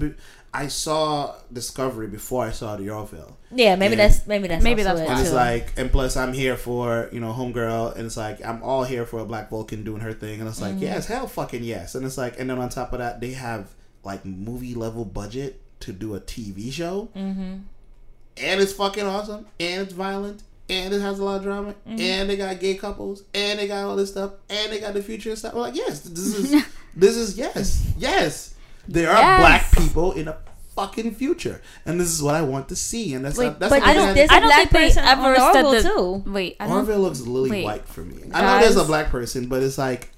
[0.53, 3.37] I saw Discovery before I saw the Orville.
[3.51, 4.07] Yeah, maybe Yeah.
[4.07, 5.35] that's maybe that's Maybe that's it, And it's too.
[5.35, 9.05] like, and plus I'm here for, you know, Homegirl, and it's like, I'm all here
[9.05, 11.95] for a Black Vulcan doing her thing, and it's like, yes, hell fucking yes.
[11.95, 13.69] And it's like, and then on top of that, they have
[14.03, 17.57] like movie level budget to do a TV show, mm-hmm.
[18.41, 21.99] And it's fucking awesome, and it's violent, and it has a lot of drama, mm-hmm.
[21.99, 25.01] and they got gay couples, and they got all this stuff, and they got the
[25.03, 25.53] future and stuff.
[25.53, 26.65] I'm like, yes, this is,
[26.95, 28.53] this is yes, yes.
[28.87, 29.39] There are Yes.
[29.41, 30.37] black people in a
[30.75, 33.81] fucking future, and this is what I want to see, and that's Wait, that's but
[33.83, 34.05] I thing don't.
[34.07, 36.23] that- There's a I don't black think they person ever the said Orville, the.
[36.23, 36.31] too.
[36.31, 36.77] Wait, I don't.
[36.77, 37.63] Orville looks lily wait.
[37.65, 38.23] white for me.
[38.33, 40.16] I know there's a black person, but it's like I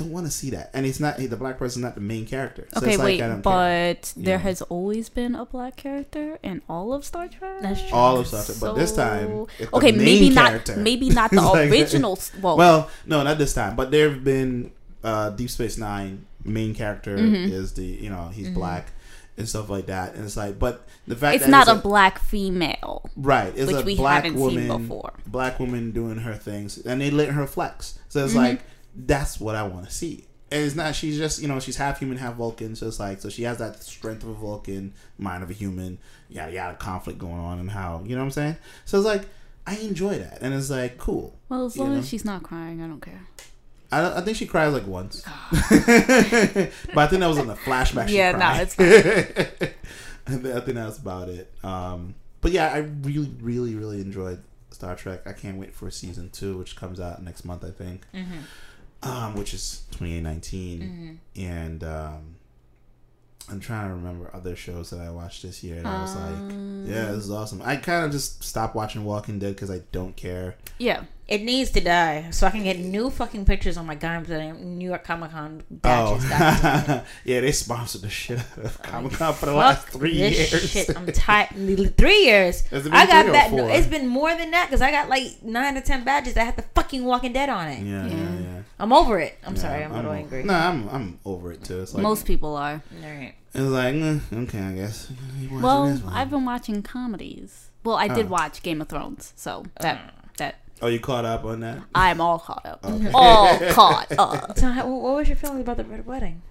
[0.00, 2.66] don't want to see that, and it's not the black person's not the main character.
[2.72, 3.36] So Okay, it's like, wait, I care.
[3.36, 4.42] but there Yeah.
[4.42, 7.62] has always been a black character in all of Star Trek.
[7.62, 7.96] That's true.
[7.96, 10.74] all of Star Trek, but this time, it's the okay, main maybe character.
[10.76, 12.18] not, maybe not the like- original.
[12.42, 14.72] well, Well, no, not this time, but there have been
[15.04, 16.26] uh, Deep Space Nine.
[16.42, 17.52] Main character Mm-hmm.
[17.52, 18.92] is the you know he's black
[19.36, 21.74] and stuff like that, and it's like, but the fact it's that not a a
[21.74, 23.04] black female.
[23.16, 25.12] Right, it's which a we black haven't seen woman, before.
[25.26, 27.98] black woman doing her things, and they let her flex.
[28.08, 28.26] So Mm-hmm.
[28.26, 28.60] it's like
[28.94, 30.24] that's what I want to see.
[30.52, 30.94] And it's not.
[30.96, 32.74] She's just you know she's half human, half Vulcan.
[32.74, 35.98] So it's like so she has that strength of a Vulcan, mind of a human.
[36.28, 38.56] Yada yada, conflict going on, and how you know what I'm saying.
[38.84, 39.22] So it's like
[39.66, 41.36] I enjoy that, and it's like cool.
[41.48, 41.98] Well, as You long know?
[42.00, 43.26] as she's not crying, I don't care.
[43.92, 48.08] I, I think she cries like once, but I think that was in the flashback.
[48.08, 48.86] she Yeah, no, it's fine.
[50.26, 51.52] I thi- I think that's about it.
[51.64, 55.26] Um, but yeah, I really, really, really enjoyed Star Trek.
[55.26, 58.02] I can't wait for season two, which comes out next month, I think.
[59.02, 62.36] Um, which is 2019, and um,
[63.50, 65.78] I'm trying to remember other shows that I watched this year.
[65.78, 66.52] And I was like,
[66.86, 67.62] yeah, this is awesome.
[67.64, 70.56] I kind of just stopped watching Walking Dead because I don't care.
[70.78, 74.76] Yeah, It needs to die so I can get new fucking pictures on my goddamn
[74.78, 75.74] New York Comic Con oh.
[75.76, 76.28] badges.
[76.28, 77.02] God damn it.
[77.04, 80.52] Oh, yeah, they sponsored the shit out of Comic Con for the last three this
[80.52, 80.70] years.
[80.70, 81.96] Shit, I'm tired.
[81.96, 82.62] Three years.
[82.66, 83.50] Has it been I got three or that.
[83.50, 83.70] four?
[83.70, 86.56] It's been more than that because I got like nine or ten badges that had
[86.56, 87.84] the fucking Walking Dead on it.
[87.86, 88.38] yeah, yeah, Yeah.
[88.40, 88.62] yeah.
[88.80, 89.38] I'm over it.
[89.46, 89.84] I'm Yeah, sorry.
[89.84, 90.42] I'm a little angry.
[90.42, 91.80] No, I'm I'm over it too.
[91.82, 92.82] It's like most people are.
[93.04, 93.34] All right.
[93.54, 95.12] It's like okay, I guess.
[95.50, 96.00] Well.
[96.08, 97.68] I've been watching comedies.
[97.84, 98.30] Well, I did Oh.
[98.30, 100.14] watch Game of Thrones, so that that
[100.82, 101.78] oh, you caught up on that?
[101.94, 102.80] I'm all caught up.
[103.14, 104.58] All caught up.
[104.58, 106.42] So, how, what was your feeling about the Red Wedding?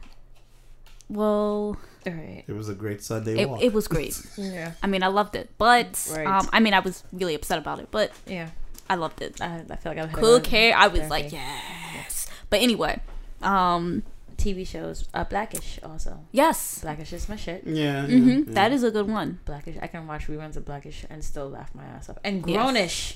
[1.10, 2.44] Well, All right.
[2.48, 3.62] It was a great Sunday it, walk.
[3.64, 4.20] it was great.
[4.38, 4.74] Yeah.
[4.84, 6.28] I mean, I loved it, but Right.
[6.28, 8.50] um, I mean, I was really upset about it, but Yeah.
[8.90, 9.42] I loved it.
[9.42, 11.10] I, I feel like I've had Cook a hair, I was therapy.
[11.10, 12.28] like, yes.
[12.50, 13.02] But anyway,
[13.42, 14.04] um,
[14.38, 15.08] TV shows.
[15.14, 16.20] Uh, Blackish also.
[16.32, 17.64] yes, Blackish is my shit.
[17.66, 19.40] yeah, hmm yeah, that is a good one.
[19.46, 19.76] Blackish.
[19.82, 22.18] I can watch reruns of Blackish and still laugh my ass off.
[22.24, 23.16] And Yes.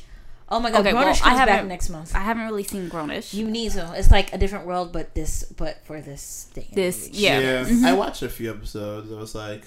[0.50, 0.56] Grownish.
[0.56, 2.16] Oh my god, Okay, Grownish well, I comes back haven't- next month.
[2.16, 3.34] I haven't really seen Grownish.
[3.34, 3.94] You need to.
[3.96, 6.66] It's like a different world, but this, but for this day.
[6.70, 7.16] and This- age.
[7.16, 7.40] yeah.
[7.40, 7.64] yeah.
[7.66, 7.84] Mhm.
[7.86, 9.12] I watched a few episodes.
[9.12, 9.64] I was like,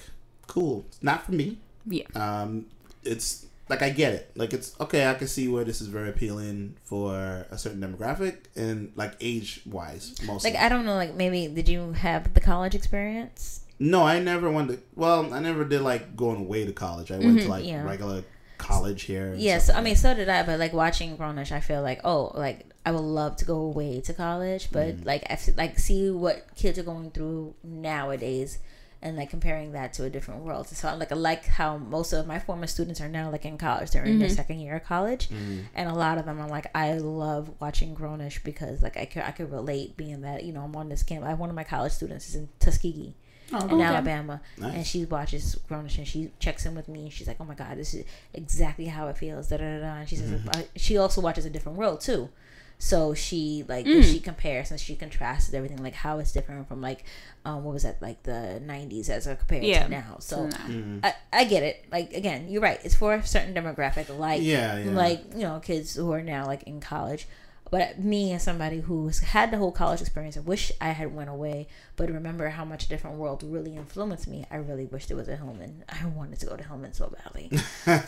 [0.47, 0.85] cool.
[0.87, 1.57] It's not for me.
[1.85, 2.65] yeah, Um,
[3.03, 4.31] it's like I get it.
[4.35, 5.09] Like it's okay.
[5.09, 9.61] I can see where this is very appealing for a certain demographic and like age
[9.65, 10.51] wise, mostly.
[10.51, 10.95] Like I don't know.
[10.95, 13.61] Like maybe did you have the college experience?
[13.79, 14.79] no, I never went to.
[14.95, 17.11] Well, I never did like going away to college.
[17.11, 17.83] I went to like Yeah.
[17.83, 18.23] regular
[18.67, 19.27] college here.
[19.33, 20.43] and Yes, stuff I mean so did I.
[20.43, 24.01] But like watching Grownish, I feel like oh, like I would love to go away
[24.01, 25.05] to college, but Mm.
[25.05, 28.59] like I f- like see what kids are going through nowadays.
[28.99, 32.13] And like comparing that to a different world, so I like I like how most
[32.13, 33.91] of my former students are now like in college.
[33.91, 35.59] They're in their second year of college, Mm-hmm.
[35.75, 39.21] and a lot of them are like, I love watching Grownish because like I could
[39.21, 41.23] I could relate being that you know I'm on this camp.
[41.25, 43.13] I one of my college students is in Tuskegee,
[43.53, 43.83] Oh, in okay.
[43.83, 44.73] Alabama, Nice.
[44.75, 47.03] and she watches Grownish and she checks in with me.
[47.03, 49.79] and She's like, "Oh my god, this is exactly how it feels." Da da da.
[49.79, 49.93] da.
[49.99, 50.49] And she says, Mm-hmm.
[50.49, 52.29] uh, she also watches a different world too.
[52.79, 54.03] So she like Mm.
[54.03, 57.05] she compares and she contrasts everything like how it's different from like
[57.43, 59.83] um what was that like the '90s as compared Yeah.
[59.85, 60.17] to now.
[60.19, 60.49] So no.
[60.57, 60.99] Mm-hmm.
[61.03, 61.85] I, I get it.
[61.91, 62.79] Like again, you're right.
[62.83, 64.91] It's for a certain demographic, like Yeah, yeah.
[64.91, 67.27] like you know kids who are now like in college.
[67.69, 71.29] But me as somebody who's had the whole college experience, I wish I had went
[71.29, 71.67] away.
[71.95, 74.45] But remember how much a different world really influenced me.
[74.49, 75.83] I really wished it was at Hillman.
[75.89, 77.51] I wanted to go to Hillman so badly.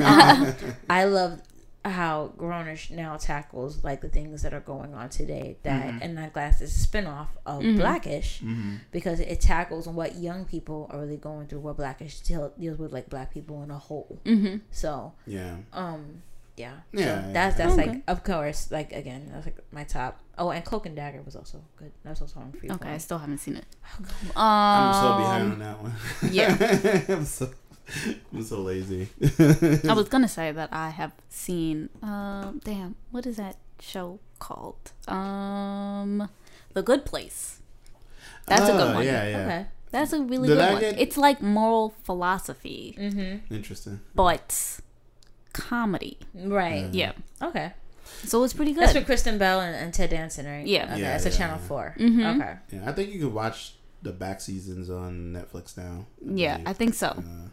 [0.06, 0.54] um,
[0.90, 1.42] I love
[1.86, 5.58] how Grownish now tackles like the things that are going on today.
[5.64, 8.76] That and that glass is a spinoff of Blackish Mm-hmm.
[8.92, 11.60] because it tackles what young people are really going through.
[11.62, 14.20] What Blackish deals with, like black people in a whole.
[14.26, 14.58] Mm-hmm.
[14.72, 15.56] So yeah.
[15.74, 16.22] um
[16.60, 17.34] yeah Yeah, so yeah.
[17.38, 17.88] that's that's Okay.
[17.88, 21.36] like of course like again that's like my top oh and cloak and dagger was
[21.36, 23.66] also good that's also on free Okay, I still haven't seen it.
[24.36, 25.94] Um, I'm so behind on that one.
[26.40, 26.52] yeah.
[27.16, 27.46] I'm so,
[28.34, 29.08] I'm so lazy.
[29.92, 31.90] I was gonna say that I have seen.
[32.04, 34.84] Um, damn, what is that show called?
[35.08, 36.30] Um,
[36.74, 37.60] The Good Place.
[38.48, 39.06] That's a good one.
[39.06, 39.38] Yeah, yeah.
[39.46, 39.66] Okay.
[39.92, 40.82] That's a really Did good I one.
[40.82, 43.54] get- It's like moral philosophy, Mm-hmm.
[43.54, 44.00] Interesting.
[44.14, 44.80] but
[45.60, 46.18] comedy.
[46.34, 46.86] Right.
[46.86, 47.74] Uh, Yeah, Okay.
[48.26, 48.82] so it's pretty good.
[48.84, 49.00] That's good.
[49.00, 50.66] with Kristen Bell and, and Ted Danson, right?
[50.66, 50.86] Yeah.
[50.92, 51.02] Okay.
[51.02, 51.68] Yeah, That's a Channel yeah.
[51.68, 52.36] 4 Mhm.
[52.42, 52.56] Okay.
[52.72, 56.06] Yeah, I think you can watch the back seasons on Netflix now.
[56.26, 57.08] yeah, I think so.
[57.08, 57.50] Uh,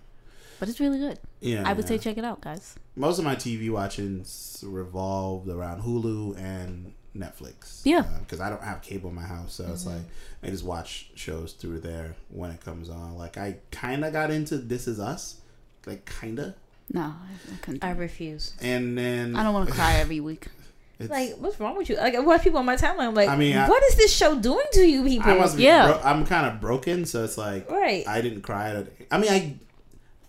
[0.61, 1.19] But it's really good.
[1.41, 2.77] yeah, I would say check it out, guys.
[2.95, 7.81] most of my TV watchings revolved around Hulu and Netflix.
[7.85, 8.03] Yeah.
[8.21, 10.03] because I don't have cable in my house, so it's like
[10.43, 13.17] I just watch shows through there when it comes on.
[13.17, 15.41] Like I kind of got into This Is Us,
[15.87, 16.55] like kinda,
[16.93, 17.84] No, I, I couldn't.
[17.84, 18.55] I I, refuse.
[18.61, 20.47] and then I don't want to cry every week.
[20.99, 21.97] It's, Like, what's wrong with you?
[21.97, 23.09] Like, what watch people on my timeline.
[23.09, 25.30] I'm like, I mean, I- what is this show doing to you people?
[25.30, 25.64] I must be.
[25.64, 25.89] Yeah.
[25.89, 28.03] Bro- I'm kind of broken, so it's like right.
[28.09, 28.70] I didn't cry.
[28.70, 29.57] At, I mean, I.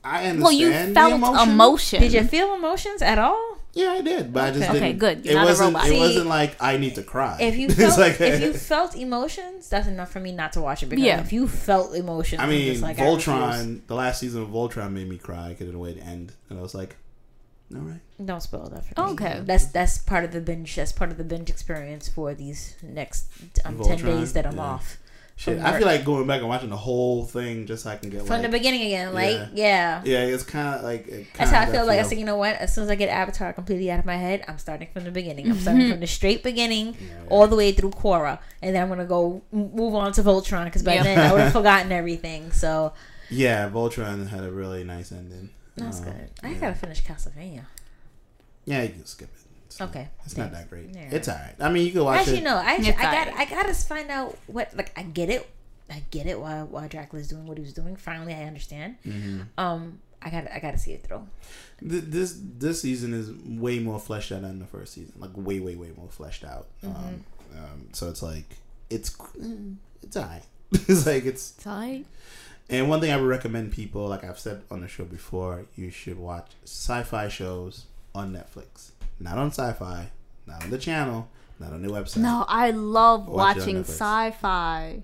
[0.04, 1.50] I understand Well, you felt emotion.
[1.50, 2.02] emotion.
[2.02, 3.57] Did you feel emotions at all?
[3.78, 4.76] Yeah, I did, but I just didn't.
[4.78, 5.24] Okay, good.
[5.24, 5.68] You're it not wasn't.
[5.76, 5.88] robot.
[5.88, 7.38] It See, wasn't like I need to cry.
[7.40, 10.82] If you felt, like- if you felt emotions, that's enough for me not to watch
[10.84, 10.88] it.
[10.88, 11.22] Because Yeah.
[11.22, 13.04] if you felt emotions, I mean, just like, I.
[13.04, 13.82] Voltron.
[13.88, 15.50] the last season of Voltron made me cry.
[15.50, 16.96] I couldn't wait to end, and I was like,
[17.76, 19.12] "All right." Don't spoil that for me.
[19.14, 19.42] Okay.
[19.46, 20.76] That's that's part of the binge.
[20.76, 23.28] That's part of the binge experience for these next
[23.64, 24.62] um, ten days that I'm Yeah.
[24.64, 24.98] off
[25.40, 28.10] Shit, I feel like going back and watching the whole thing just so I can
[28.10, 29.14] get from like, the beginning again.
[29.14, 29.48] Like, Yeah.
[29.54, 30.02] yeah.
[30.04, 31.86] Yeah, it's kind of like it That's how I kinda feel.
[31.86, 32.56] Like I said, you know what?
[32.56, 35.12] As soon as I get Avatar completely out of my head, I'm starting from the
[35.12, 35.48] beginning.
[35.52, 37.30] I'm starting from the straight beginning, Yeah, yeah.
[37.30, 40.82] all the way through Korra, and then I'm gonna go move on to Voltron because
[40.82, 41.04] by Yeah.
[41.04, 42.52] then I would have forgotten everything.
[42.52, 42.94] So
[43.30, 45.52] Yeah, Voltron had a really nice ending.
[45.76, 46.30] that's Um, good.
[46.42, 46.60] I yeah.
[46.60, 47.66] gotta finish Castlevania.
[48.66, 49.47] Yeah, you can skip it.
[49.80, 49.90] It's.
[49.90, 50.90] Okay, It's not that great.
[50.94, 51.10] Yeah.
[51.12, 51.56] It's alright.
[51.60, 52.20] I mean, you can watch it.
[52.22, 52.44] Actually, it.
[52.44, 52.56] no.
[52.58, 53.40] I It's I got alright.
[53.40, 55.48] I gotta find out what like I get it.
[55.90, 57.96] I get it why why Dracula's doing what he was doing.
[57.96, 58.98] Finally, I understand.
[59.06, 59.46] Mhm.
[59.58, 61.28] Um, I got to I gotta see it through.
[61.82, 65.14] This this season is way more fleshed out than the first season.
[65.20, 66.68] Like way, way, way more fleshed out.
[66.84, 66.96] Mm-hmm.
[66.96, 67.26] Um,
[67.56, 68.46] um, so it's like
[68.90, 70.44] it's mm, it's alright.
[70.72, 72.06] it's like it's It's alright.
[72.70, 75.90] And one thing I would recommend people, like I've said on the show before, you
[75.90, 80.12] should watch sci-fi shows on Netflix, not on Sci-Fi,
[80.46, 82.18] not on the channel, not on their website.
[82.18, 85.04] No, I love Watch watching sci-fi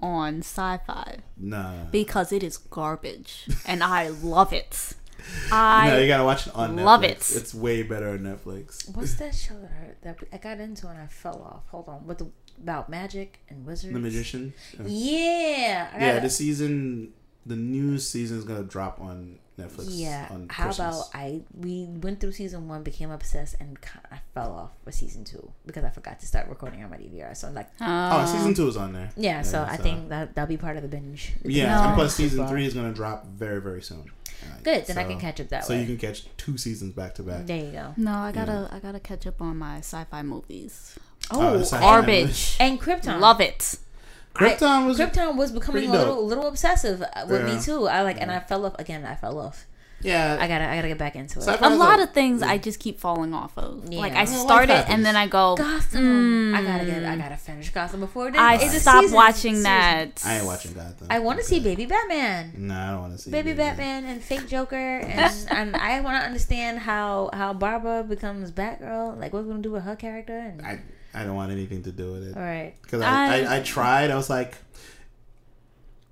[0.00, 4.94] on sci-fi no, because it is garbage, and I love it.
[5.50, 7.36] no, I you gotta watch it on love Netflix.
[7.36, 7.38] it.
[7.42, 8.88] It's way better on Netflix.
[8.96, 11.68] What's that show that I, that I got into and I fell off?
[11.70, 12.30] Hold on, with the
[12.60, 13.92] about magic and wizards.
[13.92, 14.52] The Magician.
[14.78, 17.12] Yeah, Yeah, I yeah gotta- the season,
[17.46, 19.86] the new season is gonna drop on Netflix.
[19.88, 20.28] Yeah.
[20.30, 21.08] on How Christmas.
[21.10, 21.42] about I?
[21.54, 23.78] We went through season one, became obsessed, and
[24.10, 27.36] I fell off with season two because I forgot to start recording on my DVR.
[27.36, 29.10] So I'm like, Oh, uh, season two is on there.
[29.16, 29.42] yeah.
[29.42, 31.32] so I think that that'll be part of the binge.
[31.44, 31.82] Yeah, No.
[31.88, 34.10] and plus season three is gonna drop very, very soon.
[34.44, 35.76] Alright, Good, then I can catch up that So way.
[35.76, 37.46] So you can catch two seasons back to back.
[37.46, 37.94] There you go.
[37.96, 40.96] No, I gotta I gotta catch up on my sci-fi movies.
[41.30, 42.56] Oh, Oh, the sci-fi Garbage.
[42.58, 43.20] and Krypton.
[43.20, 43.76] Love it.
[44.34, 47.54] Krypton was Krypton was becoming a little little obsessive uh, with Yeah.
[47.54, 47.86] me too.
[47.88, 49.04] I like, and I fell off again.
[49.04, 49.66] I fell off.
[50.00, 50.36] yeah.
[50.40, 51.42] I gotta I gotta get back into it.
[51.42, 53.84] Sci-fi A lot a- of things I just keep falling off of.
[53.92, 54.00] Yeah.
[54.00, 55.54] Like I Well, start it and then I go.
[55.56, 56.54] Gotham.
[56.54, 57.02] I gotta get.
[57.02, 57.08] Mm.
[57.12, 58.34] I gotta finish Gotham before it.
[58.36, 59.62] I it's a stopped season- watching season.
[59.64, 60.22] that.
[60.24, 61.06] I ain't watching Gotham.
[61.10, 62.52] I want to see Baby Batman.
[62.56, 66.20] No, I don't want to see Baby Batman and fake Joker, and, and I want
[66.20, 69.20] to understand how how Barbara becomes Batgirl.
[69.20, 70.36] Like, what we're gonna do with her character?
[70.38, 70.80] And I
[71.14, 73.60] I don't want anything to do with it all right, because I, I- I I
[73.62, 74.10] tried.
[74.10, 74.54] I was like,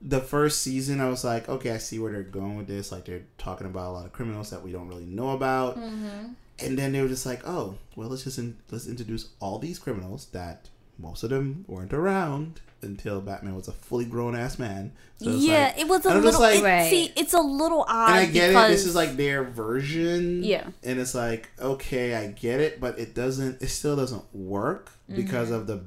[0.03, 2.91] the first season, I was like, okay, I see where they're going with this.
[2.91, 6.33] Like they're talking about a lot of criminals that we don't really know about, Mm-hmm.
[6.61, 9.79] and then they were just like, oh, well, let's just in, let's introduce all these
[9.79, 10.70] criminals that
[11.01, 14.93] most of them weren't around until Batman was a fully grown ass man.
[15.19, 16.41] So yeah, like- it was a and I'm just little.
[16.41, 16.91] like- it- Right.
[16.91, 18.11] See, it's a little odd.
[18.11, 18.73] and I get because, it.
[18.73, 20.43] This is like their version.
[20.43, 20.67] Yeah.
[20.83, 23.63] And it's like, okay, I get it, but it doesn't.
[23.63, 25.17] It still doesn't work mm-hmm.
[25.17, 25.83] because of the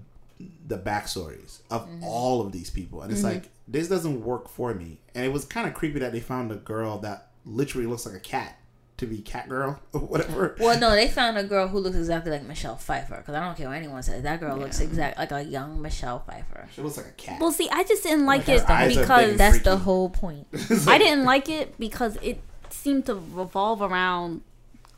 [0.67, 2.03] the backstories of mm-hmm.
[2.03, 3.35] all of these people, and it's mm-hmm.
[3.35, 4.99] like this doesn't work for me.
[5.15, 8.15] And it was kind of creepy that they found a girl that literally looks like
[8.15, 8.57] a cat
[8.97, 10.55] to be Catgirl or whatever.
[10.59, 13.17] Well, no, they found a girl who looks exactly like Michelle Pfeiffer.
[13.17, 16.19] Because I don't care what anyone says, that girl looks exactly like a young Michelle
[16.19, 16.67] Pfeiffer.
[16.75, 17.39] She looks like a cat.
[17.41, 19.77] Well, see, I just didn't like her it eyes are big because and That's the
[19.77, 20.47] whole point.
[20.53, 24.41] It's I didn't like it because it seemed to revolve around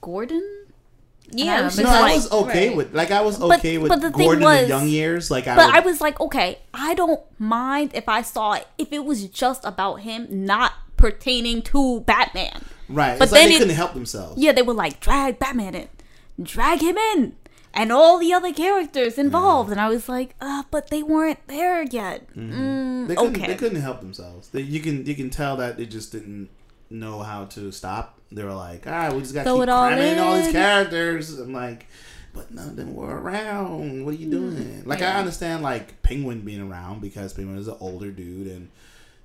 [0.01, 0.43] Gordon.
[1.31, 2.77] Yeah, was No, just I was okay right.
[2.77, 4.87] with like I was But- okay with but the thing Gordon in was- the young
[4.87, 5.31] years.
[5.31, 8.67] Like I, But would, I was like, okay, I don't mind if I saw it
[8.77, 10.73] if it was just about him, not
[11.09, 12.61] pertaining to Batman.
[12.89, 13.17] right.
[13.19, 14.41] but it's like then they it- couldn't help themselves.
[14.41, 15.87] Yeah, they were like, drag Batman in,
[16.41, 17.35] drag him in,
[17.73, 19.69] and all the other characters involved.
[19.71, 22.27] And I was like, uh, but they weren't there yet.
[22.35, 23.47] Mm, They couldn't, okay.
[23.47, 24.49] they couldn't help themselves.
[24.49, 26.49] They, you can you can tell that they just didn't
[26.89, 28.19] know how to stop.
[28.31, 30.51] They were like, all right, we just got to keep all cramming in all these
[30.51, 31.37] characters.
[31.37, 31.85] I'm like,
[32.33, 34.03] but none of them were around.
[34.05, 34.83] What are you doing?
[34.85, 38.69] Like, I understand like Penguin being around because Penguin is an older dude and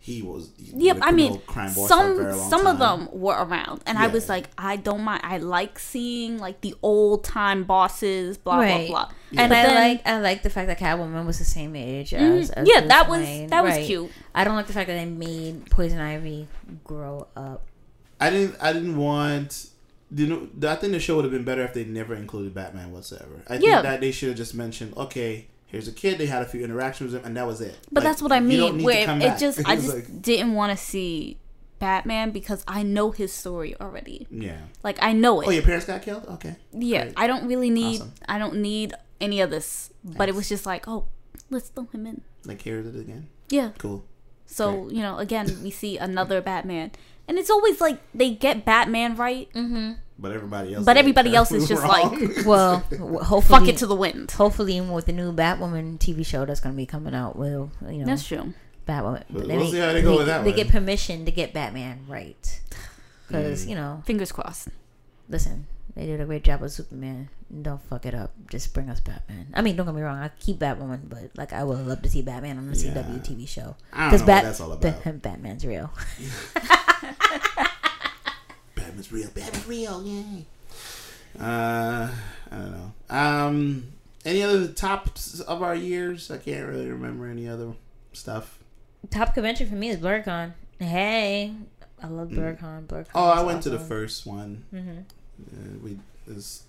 [0.03, 0.51] he was.
[0.59, 3.35] Yep, I mean, criminal crime boss for a very some long some of them were
[3.35, 5.21] around, and I was like, I don't mind.
[5.23, 8.89] I like seeing like the old time bosses, blah Right.
[8.89, 9.15] blah blah.
[9.37, 12.11] And But I then- like I like the fact that Catwoman was the same age
[12.13, 12.41] Mhm.
[12.41, 13.47] as, as yeah, Bruce that was Wayne.
[13.51, 13.87] that was Right.
[13.87, 14.11] cute.
[14.35, 16.49] I don't like the fact that they made Poison Ivy
[16.83, 17.67] grow up.
[18.19, 18.57] I didn't.
[18.61, 19.67] I didn't want.
[20.13, 22.91] You know, I think the show would have been better if they never included Batman
[22.91, 23.43] whatsoever.
[23.49, 26.19] I think that they should have just mentioned, okay, here's a kid.
[26.19, 27.79] They had a few interactions with him, and that was it.
[27.93, 28.77] But Like, that's what I you don't mean.
[28.77, 29.39] need to Where come it back.
[29.39, 31.39] just, I just like- didn't want to see
[31.79, 34.27] Batman because I know his story already.
[34.31, 34.59] yeah.
[34.83, 35.49] Like I know it.
[35.49, 36.27] Oh, your parents got killed.
[36.29, 36.57] Okay.
[36.73, 37.15] yeah, Great.
[37.17, 38.01] I don't really need.
[38.01, 38.13] Awesome.
[38.29, 39.91] I don't need any of this.
[40.05, 41.07] But it was just like, oh,
[41.51, 42.23] let's throw him in.
[42.45, 43.29] Like here's it again.
[43.49, 43.71] Yeah.
[43.79, 44.05] Cool.
[44.47, 46.91] So you know, again, we see another Batman,
[47.29, 49.93] and it's always like they get Batman right, Mm-hmm.
[50.21, 50.85] But everybody else.
[50.85, 52.19] But is everybody else is wrong.
[52.19, 54.31] just like, Well, w- hopefully, fuck it to the wind.
[54.33, 57.99] hopefully with the new Batwoman TV show that's going to be coming out, will you
[57.99, 58.53] know That's true.
[58.87, 59.25] Batwoman.
[59.31, 60.57] We'll- they we'll see how they go with that They one.
[60.57, 62.61] get permission to get Batman right
[63.29, 63.69] because Mm.
[63.71, 64.69] you know, Fingers crossed.
[65.29, 67.29] listen, they did a great job with Superman.
[67.63, 68.33] Don't fuck it up.
[68.49, 69.49] Just bring us Batman.
[69.55, 70.19] I mean, don't get me wrong.
[70.19, 72.95] I keep Batwoman, but like I would love to see Batman on the Yeah.
[72.95, 74.73] CW TV show because don't know what Bat- that's all
[75.13, 75.23] about.
[75.23, 75.91] Batman's real.
[79.01, 79.31] Batman's real.
[79.35, 80.03] Batman's real.
[80.05, 80.45] Yay.
[81.41, 82.09] Uh,
[82.51, 82.93] I don't know.
[83.09, 83.93] Um,
[84.25, 86.31] any other tops of our years?
[86.31, 87.73] I can't really remember any other
[88.13, 88.59] stuff.
[89.11, 90.53] Top convention for me is BlerdCon.
[90.79, 91.55] Hey,
[92.03, 92.87] I love BlerdCon.
[92.87, 93.07] BlerdCon.
[93.15, 94.65] Oh, I went to the first one.
[94.71, 94.99] hmm
[95.51, 96.65] Uh, we there's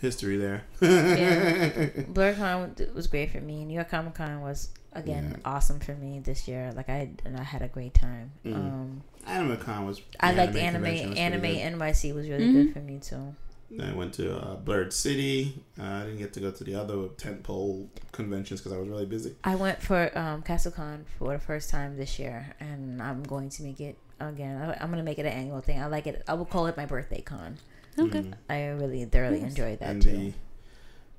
[0.00, 0.64] history there.
[0.80, 1.68] Yeah.
[2.12, 3.64] BlerdCon was great for me.
[3.64, 5.50] New York Comic Con was again Yeah.
[5.52, 6.72] awesome for me this year.
[6.74, 8.32] Like I and I had a great time.
[8.44, 8.54] Mm.
[8.54, 10.00] Um, Anime Con was.
[10.20, 10.82] I the liked anime.
[10.82, 11.42] convention was Anime.
[11.80, 12.52] NYC was really Mhm.
[12.52, 13.34] good for me too.
[13.82, 15.60] I went to uh, Blurred City.
[15.78, 19.06] Uh, I didn't get to go to the other tentpole conventions because I was really
[19.06, 19.34] busy.
[19.42, 23.62] I went for um, CastleCon for the first time this year, and I'm going to
[23.64, 24.56] make it again.
[24.62, 25.82] I- I'm going to make it an annual thing.
[25.82, 26.22] I like it.
[26.28, 27.56] I will call it my birthday con.
[27.98, 28.20] Okay.
[28.20, 28.34] Mm.
[28.50, 29.50] I really thoroughly Nice.
[29.50, 30.10] enjoyed that and too.
[30.12, 30.32] the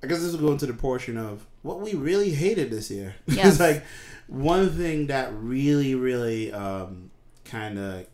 [0.03, 3.15] I guess this will go into the portion of what we really hated this year.
[3.27, 3.53] Yes.
[3.53, 3.83] it's like
[4.27, 7.09] one thing that really, really um,
[7.45, 8.05] kind of,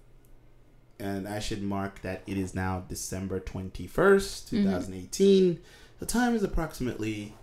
[1.00, 5.60] and I should mark that it is now December twenty first, two thousand eighteen.
[6.00, 7.34] The time is approximately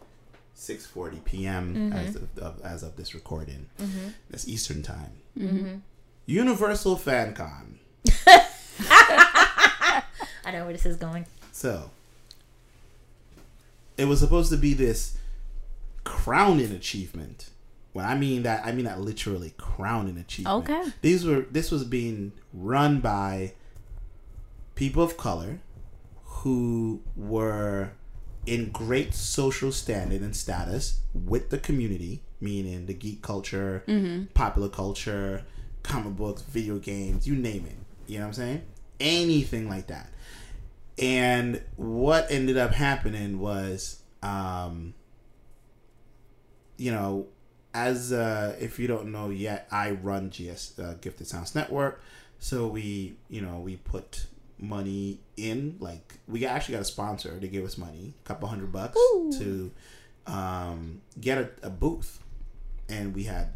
[0.55, 1.93] six forty p.m.
[1.93, 3.67] as of, of as of this recording.
[3.79, 4.09] Mm-hmm.
[4.31, 5.13] That's Eastern time.
[5.39, 5.75] Mm-hmm.
[6.27, 7.79] Universal Fan Con.
[10.45, 11.27] I know where this is going.
[11.53, 11.91] So,
[13.97, 15.19] it was supposed to be this
[16.05, 17.51] crowning achievement.
[17.93, 20.71] When I mean that, I mean that literally crowning achievement.
[20.71, 20.91] Okay.
[21.03, 23.53] These were this was being run by
[24.75, 25.59] people of color
[26.25, 27.91] who were
[28.47, 34.25] in great social standing and status with the community, meaning the geek culture, mm-hmm.
[34.33, 35.45] popular culture,
[35.83, 37.77] comic books, video games, you name it.
[38.11, 38.63] You know what I'm saying?
[38.99, 40.09] Anything like that.
[41.01, 44.93] And what ended up happening was, um,
[46.77, 47.27] you know,
[47.73, 52.03] as uh, if you don't know yet, I run GS uh, Gifted Sounds Network.
[52.39, 54.27] So we, you know, we put
[54.59, 55.77] money in.
[55.81, 57.39] Like we actually got a sponsor.
[57.41, 58.99] They gave us money, a couple hundred bucks,
[59.39, 59.71] to
[60.27, 62.23] um, get a, a booth,
[62.91, 63.53] and we had,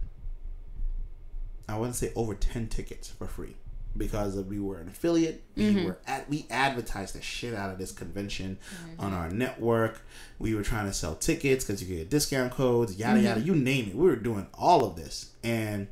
[1.68, 3.56] I want to say, over ten tickets for free
[3.96, 5.42] because we were an affiliate.
[5.56, 5.84] We mm-hmm.
[5.86, 9.00] were at we advertised the shit out of this convention mm-hmm.
[9.00, 10.02] on our network.
[10.38, 13.40] We were trying to sell tickets because you could get discount codes, yada yada.
[13.40, 13.46] Mm-hmm.
[13.46, 13.94] You name it.
[13.94, 15.88] We were doing all of this, and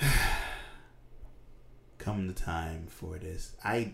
[1.98, 3.92] come the time for this, I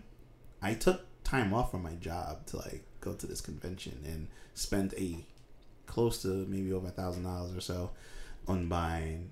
[0.62, 4.94] I took time off from my job to like go to this convention and spend
[4.94, 5.24] a
[5.86, 7.90] close to maybe over a thousand dollars or so
[8.46, 9.30] on buying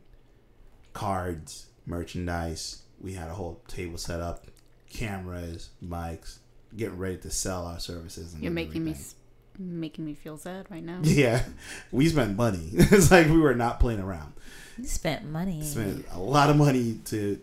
[0.92, 2.81] cards, merchandise.
[3.02, 4.46] We had a whole table set up,
[4.88, 6.38] cameras, mics,
[6.76, 8.32] getting ready to sell our services.
[8.32, 9.06] And You're making me everything.
[9.06, 9.14] s-
[9.58, 11.00] making me feel sad right now.
[11.02, 11.42] Yeah,
[11.90, 12.68] we spent money.
[12.72, 14.32] it's like we were not playing around.
[14.78, 15.62] You spent money.
[15.62, 17.38] Spent a lot of money to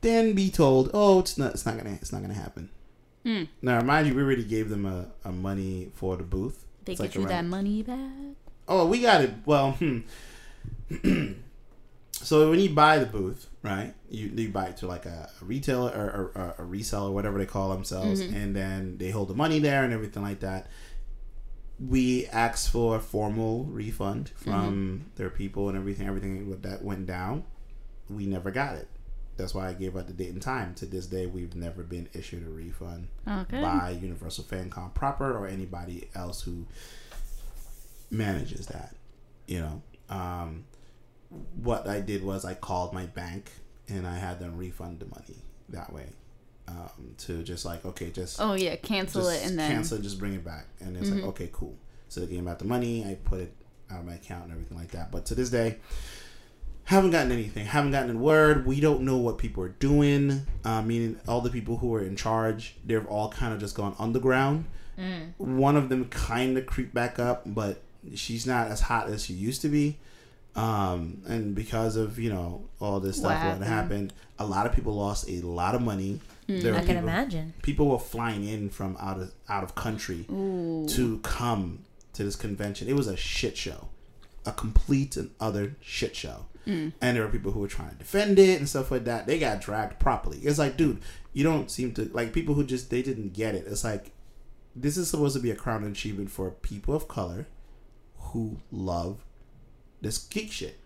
[0.00, 1.52] then be told, "Oh, it's not.
[1.52, 1.90] It's not gonna.
[2.00, 2.70] It's not gonna happen."
[3.26, 3.48] Mm.
[3.60, 6.64] Now, mind you, we already gave them a, a money for the booth.
[6.86, 8.36] They It's get like you that money back.
[8.66, 9.32] Oh, we got it.
[9.44, 9.98] Well, hmm.
[12.22, 13.94] so when you buy the booth, right?
[14.10, 17.38] You, you buy it to like a, a retailer or, or, or a reseller, whatever
[17.38, 20.66] they call themselves, and then they hold the money there and everything like that.
[21.78, 26.06] We asked for a formal refund from their people and everything.
[26.06, 27.44] Everything that went down,
[28.10, 28.88] we never got it.
[29.38, 30.74] that's why I gave out the date and time.
[30.74, 33.62] To this day, we've never been issued a refund Okay.
[33.62, 36.66] by Universal FanCon proper or anybody else who
[38.10, 38.94] manages that.
[39.46, 40.64] You know, um,
[41.62, 43.50] what I did was I called my bank
[43.88, 45.38] and I had them refund the money
[45.68, 46.06] that way.
[46.68, 50.18] Um, to just like okay, just Oh yeah, cancel it and then cancel it, just
[50.18, 50.66] bring it back.
[50.80, 51.76] And it's like, okay, cool.
[52.08, 53.04] So they gave me back the money.
[53.04, 53.52] I put it
[53.90, 55.10] out of my account and everything like that.
[55.10, 55.78] But to this day,
[56.84, 57.66] haven't gotten anything.
[57.66, 58.66] Haven't gotten a word.
[58.66, 60.46] We don't know what people are doing.
[60.64, 63.94] Uh, meaning all the people who are in charge, they've all kind of just gone
[63.98, 64.64] underground.
[65.38, 67.82] One of them kind of creeped back up, but
[68.14, 69.98] she's not as hot as she used to be.
[70.56, 73.64] Um, and because of you know all this stuff What that happened?
[73.64, 76.20] happened, a lot of people lost a lot of money.
[76.48, 77.54] Were I can people- imagine.
[77.62, 82.88] people were flying in from out of out of country to come to this convention.
[82.88, 83.88] It was a shit show,
[84.44, 86.46] a complete and utter shit show.
[86.66, 89.26] And there were people who were trying to defend it and stuff like that.
[89.26, 90.38] They got dragged properly.
[90.38, 91.00] It's like, dude,
[91.32, 93.66] you don't seem to like people who just they didn't get it.
[93.66, 94.12] It's like
[94.76, 97.48] this is supposed to be a crown achievement for people of color
[98.16, 99.24] who love
[100.00, 100.78] this geek shit.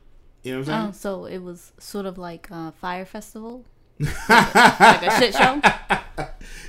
[0.42, 0.92] You know what I'm Oh, saying?
[0.94, 3.64] so it was sort of like a fire festival,
[4.00, 5.60] like a shit show.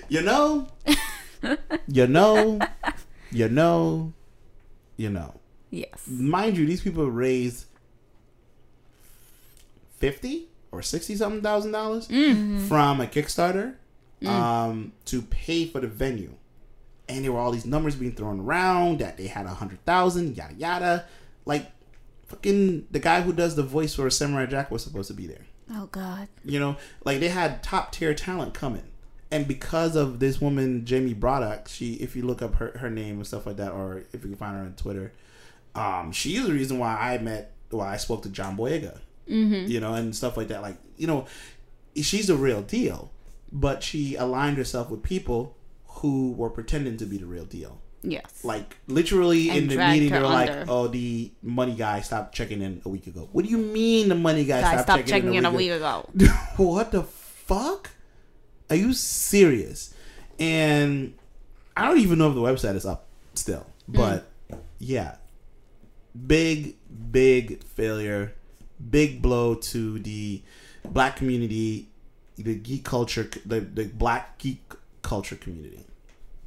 [0.08, 0.68] You know,
[1.88, 2.60] you know,
[3.32, 4.14] you know,
[4.98, 5.40] you know.
[5.72, 6.08] Yes.
[6.08, 7.66] mind you, these people raised
[9.98, 12.58] fifty or sixty something thousand dollars mm-hmm.
[12.58, 12.68] Mm-hmm.
[12.68, 13.76] from a Kickstarter
[14.22, 14.28] mm.
[14.28, 16.34] um, to pay for the venue,
[17.10, 20.38] and there were all these numbers being thrown around that they had a hundred thousand,
[20.38, 21.06] yada yada.
[21.46, 21.72] Like,
[22.28, 25.46] fucking the guy who does the voice for Samurai Jack was supposed to be there.
[25.72, 26.28] Oh God.
[26.44, 28.84] You know, like they had top tier talent coming.
[29.32, 33.16] And because of this woman, Jamie Broadnax, she if you look up her, her name
[33.18, 35.14] and stuff like that, or if you can find her on Twitter,
[35.74, 39.00] um, she is the reason why I met why I spoke to John Boyega.
[39.30, 39.70] Mm-hmm.
[39.70, 40.62] You know, and stuff like that.
[40.62, 41.26] Like, you know,
[41.96, 43.12] she's the real deal.
[43.52, 47.82] But she aligned herself with people who were pretending to be the real deal.
[48.12, 48.44] Yes.
[48.44, 52.62] Like literally in the meeting, they her were like, "Oh, the money guy stopped checking
[52.62, 55.12] in a week ago." What do you mean the money guy, Guys, stopped stop checking,
[55.12, 56.10] checking in in a a week week ago?
[56.14, 56.34] ago.
[56.58, 57.92] what the fuck?
[58.70, 59.94] Are you serious?
[60.40, 61.14] And
[61.78, 63.66] I don't even know if the website is up still.
[63.88, 63.98] Hmm.
[63.98, 64.32] But
[64.80, 65.18] yeah.
[66.28, 66.78] Big,
[67.12, 68.34] big failure.
[68.90, 70.42] Big blow to the
[70.84, 71.90] black community,
[72.38, 74.62] the geek culture, the, the black geek
[75.02, 75.86] culture community.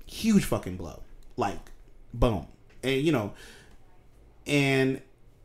[0.06, 1.02] Huge fucking blow.
[1.38, 1.70] Like,
[2.12, 2.46] boom.
[2.82, 3.32] And, you know,
[4.46, 5.00] and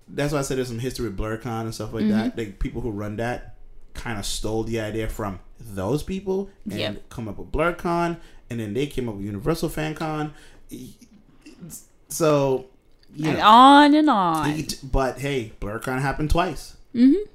[0.07, 2.37] that's why I said there's some history with BlerdCon and stuff like that.
[2.37, 3.55] Like, people who run that
[3.93, 7.09] kind of stole the idea from those people and Yep.
[7.09, 8.17] come up with BlerdCon,
[8.49, 10.31] and then they came up with Universal FanCon.
[12.09, 12.65] So,
[13.15, 14.63] you And know, on and on.
[14.83, 16.75] but hey, BlerdCon happened twice.
[16.93, 17.29] Mm-hmm.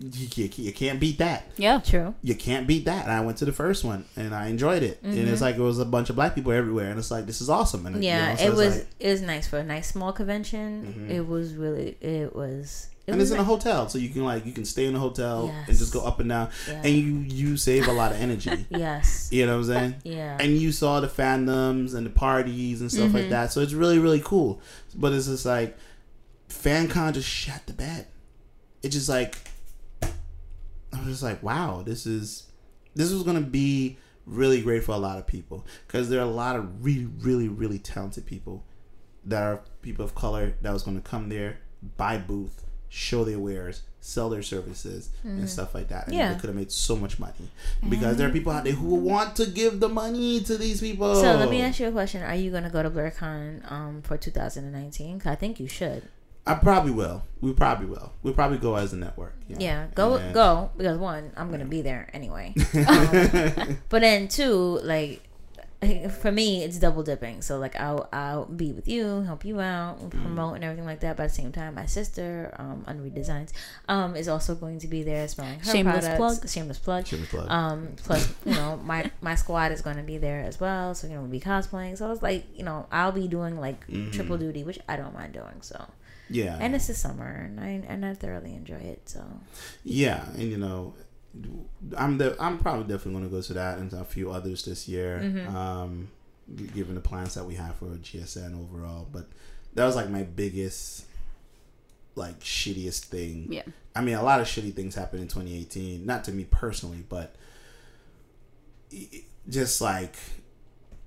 [0.00, 1.50] You, you, you can't beat that.
[1.56, 1.80] Yeah.
[1.80, 2.14] True.
[2.22, 3.02] You can't beat that.
[3.04, 5.00] And I went to the first one and I enjoyed it.
[5.02, 7.40] And it's like it was a bunch of black people everywhere, and it's like this
[7.40, 7.84] is awesome.
[7.86, 10.12] And you Yeah, know, so it was like- it was nice for a nice small
[10.12, 11.08] convention.
[11.10, 12.88] It was really it was.
[13.06, 14.94] It and was it's in a hotel, so you can like you can stay in
[14.94, 16.82] a hotel and just go up and down, Yeah.
[16.84, 17.14] and you
[17.48, 18.66] you save a lot of energy.
[18.70, 19.30] Yes.
[19.32, 19.94] You know what I'm saying?
[20.04, 20.36] Yeah.
[20.38, 23.16] And you saw the fandoms and the parties and stuff Mm-hmm.
[23.16, 23.50] like that.
[23.52, 24.60] So it's really really cool.
[24.94, 25.76] But it's just like
[26.50, 28.06] FanCon just shut the bed.
[28.82, 29.36] It just like
[30.92, 32.44] I was just like, wow, this is
[32.94, 36.30] this was gonna be really great for a lot of people because there are a
[36.30, 38.64] lot of really really really talented people
[39.24, 41.58] that are people of color that was gonna come there,
[41.96, 46.04] buy booth, show their wares, sell their services and stuff like that.
[46.06, 46.20] And Mm-hmm.
[46.20, 46.32] Yeah.
[46.32, 47.50] they could have made so much money
[47.88, 51.14] because there are people out there who want to give the money to these people.
[51.16, 54.16] So let me ask you a question: Are you gonna go to BlerdCon um, for
[54.16, 55.20] 2019?
[55.20, 56.02] 'Cause I think you should.
[56.48, 57.22] I probably will.
[57.40, 58.12] We probably will.
[58.22, 59.34] We'll probably go as a network.
[59.48, 59.60] you know.
[59.60, 62.54] Yeah, go And- go because one, I'm gonna be there anyway.
[62.88, 65.22] Um, but then two, like
[66.20, 67.40] for me, it's double dipping.
[67.40, 70.22] So like I'll I'll be with you, help you out, Mm-hmm.
[70.22, 71.16] promote and everything like that.
[71.16, 73.52] But at the same time, my sister, um, Unread Designs,
[73.88, 76.16] um, is also going to be there smelling her Shameless products.
[76.40, 76.48] plug.
[76.50, 77.06] Shameless plug.
[77.06, 77.48] Shameless plug.
[77.48, 80.96] Um, plus, you know, my my squad is going to be there as well.
[80.96, 81.96] So you know, we'll be cosplaying.
[81.96, 85.34] So it's like, you know, I'll be doing like triple duty, which I don't mind
[85.34, 85.60] doing.
[85.60, 85.80] So
[86.30, 86.56] yeah.
[86.60, 89.08] and it's the summer, and I and I thoroughly enjoy it.
[89.08, 89.24] So
[89.84, 90.94] Yeah, and you know,
[91.96, 94.88] I'm the I'm probably definitely going to go to that and a few others this
[94.88, 95.20] year.
[95.22, 95.56] Mm-hmm.
[95.56, 96.08] Um,
[96.74, 99.28] given the plans that we have for GSN overall, but
[99.74, 101.04] that was like my biggest,
[102.14, 103.48] like shittiest thing.
[103.50, 103.62] Yeah.
[103.94, 106.06] I mean, a lot of shitty things happened in 2018.
[106.06, 107.34] Not to me personally, but
[108.92, 110.16] i- i- just like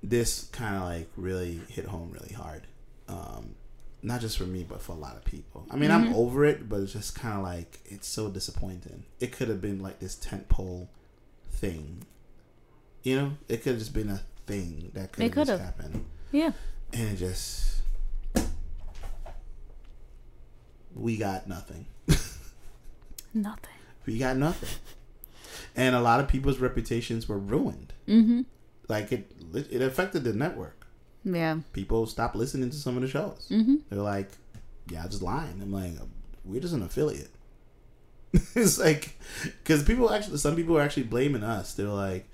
[0.02, 2.66] this kind of like really hit home really hard.
[3.08, 3.54] Um,
[4.02, 5.66] not just for me, but for a lot of people.
[5.70, 9.04] I mean, I'm over it, but it's just kind of like it's so disappointing.
[9.20, 10.88] It could have been like this tent pole
[11.50, 12.04] thing,
[13.02, 13.32] you know.
[13.48, 16.50] It could have just been a thing that could have happened, Yeah.
[16.92, 17.80] and it just
[20.94, 21.86] we got nothing.
[23.34, 23.70] Nothing.
[24.04, 24.68] We got nothing,
[25.76, 27.92] and a lot of people's reputations were ruined.
[28.08, 28.42] Mm-hmm.
[28.88, 30.81] Like it, it affected the network.
[31.24, 31.58] Yeah.
[31.72, 33.46] People stop listening to some of the shows.
[33.50, 33.76] Mm-hmm.
[33.90, 34.28] They're like,
[34.90, 35.58] yeah, I'm just lying.
[35.62, 35.92] I'm like,
[36.44, 37.30] we're just an affiliate.
[38.54, 39.18] it's like,
[39.62, 41.74] because people actually, some people are actually blaming us.
[41.74, 42.26] They're like,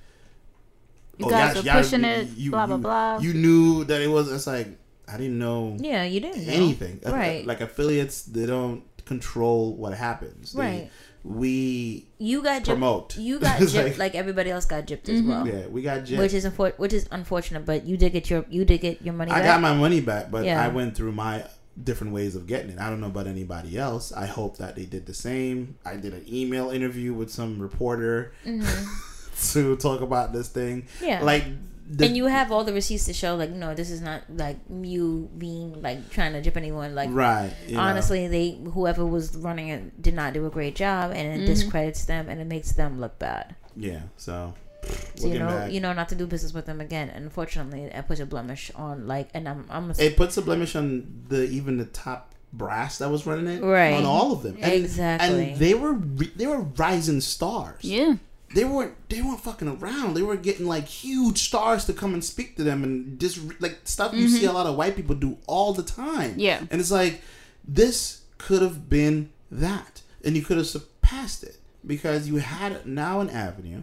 [1.19, 3.19] You guys are pushing it, blah, blah, you- blah.
[3.19, 4.31] You knew that it was.
[4.31, 4.69] It's like
[5.13, 6.53] I didn't know Yeah, you didn't know.
[6.53, 7.01] anything.
[7.05, 7.45] Right.
[7.45, 10.53] Like affiliates, they don't control what happens.
[10.53, 10.91] They- Right.
[11.25, 12.67] We You got gypped.
[12.67, 13.17] promote.
[13.17, 15.47] You got gypped like- like, everybody else got gypped as well.
[15.47, 16.19] yeah, we got gypped.
[16.19, 19.15] Which is unfor- which is unfortunate, but you did get your you did get your
[19.15, 19.39] money back.
[19.39, 19.55] I back.
[19.57, 20.63] got my money back, but Yeah.
[20.65, 21.45] I went through my
[21.83, 22.79] different ways of getting it.
[22.81, 24.13] I don't know about anybody else.
[24.13, 25.77] I hope that they did the same.
[25.85, 28.33] I did an email interview with some reporter
[29.53, 30.83] to talk about this thing.
[30.83, 31.05] Mm-hmm.
[31.05, 31.23] Yeah.
[31.23, 31.45] Like,
[31.91, 34.59] the, and you have all the receipts to show, like, no, this is not like
[34.71, 36.95] you being like trying to jip anyone.
[36.95, 37.51] Like, right?
[37.67, 37.81] you know.
[37.81, 41.43] honestly, they whoever was running it did not do a great job, and Mm-hmm.
[41.45, 43.55] it discredits them and it makes them look bad.
[43.77, 44.03] yeah.
[44.19, 44.55] So,
[45.17, 47.09] So you know, back, you know, not to do business with them again.
[47.11, 50.43] And unfortunately, it puts a blemish on like, and I'm, I'm a, it puts a
[50.43, 53.93] blemish on the even the top brass that was running it, Right.
[53.95, 55.51] On all of them, and, Exactly.
[55.51, 57.83] And they were re- they were rising stars.
[57.85, 58.17] Yeah.
[58.55, 60.15] They weren't they weren't fucking around.
[60.15, 63.81] They were getting like huge stars to come and speak to them and just like
[63.85, 64.51] stuff you see mm-hmm.
[64.51, 66.35] a lot of white people do all the time.
[66.37, 66.61] Yeah.
[66.71, 67.23] and it's like
[67.67, 73.21] this could have been that, and you could have surpassed it because you had now
[73.21, 73.83] an avenue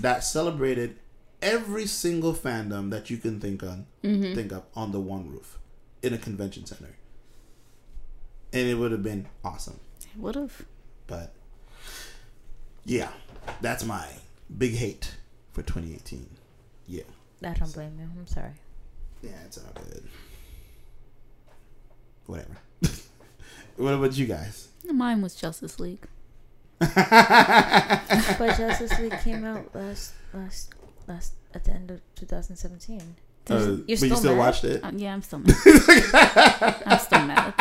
[0.00, 0.98] that celebrated
[1.42, 4.34] every single fandom that you can think on mm-hmm.
[4.34, 5.58] think of on the one roof
[6.02, 6.96] in a convention center,
[8.52, 9.78] and it would have been awesome.
[10.00, 10.64] It would have.
[11.06, 11.34] But
[12.84, 13.10] yeah,
[13.60, 14.06] that's my
[14.56, 15.16] big hate
[15.52, 16.28] for 2018.
[16.86, 17.02] Yeah,
[17.44, 18.08] I don't blame you.
[18.18, 18.52] I'm sorry.
[19.22, 20.04] yeah, it's all good.
[22.26, 22.58] Whatever.
[23.76, 24.68] what about you guys?
[24.90, 26.06] Mine was Justice League.
[26.80, 30.72] But Justice League came out last last
[31.06, 33.16] last at the end of 2017.
[33.50, 34.38] Uh, You're but you still still mad?
[34.38, 34.84] watched it?
[34.84, 35.56] Uh, yeah, I'm still mad.
[36.86, 37.54] I'm still mad.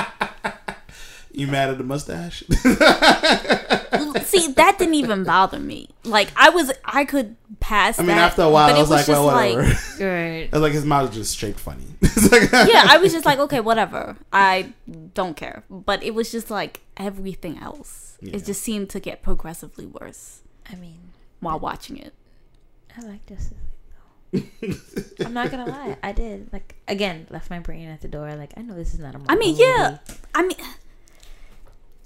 [1.38, 2.44] You mad at the mustache?
[4.26, 5.88] See, that didn't even bother me.
[6.04, 8.00] Like I was, I could pass.
[8.00, 10.04] I mean, that, after a while, but I it was, like, well, just whatever.
[10.04, 10.50] Right.
[10.52, 11.86] I was like, his mouth was just shaped funny.
[12.32, 14.18] Like- yeah, I was just like, okay, whatever.
[14.34, 14.74] I
[15.14, 15.64] don't care.
[15.70, 18.18] But it was just like everything else.
[18.20, 18.38] Yeah.
[18.38, 20.98] It just seemed to get progressively worse I mean,
[21.40, 22.16] while watching it.
[22.98, 23.54] I like Justice
[24.34, 24.50] League
[25.20, 25.26] though.
[25.26, 26.52] I'm not gonna lie, I did.
[26.52, 28.34] Like again, left my brain at the door.
[28.34, 29.22] Like I know this is not a.
[29.30, 30.00] I mean, yeah.
[30.08, 30.20] movie.
[30.34, 30.58] I mean,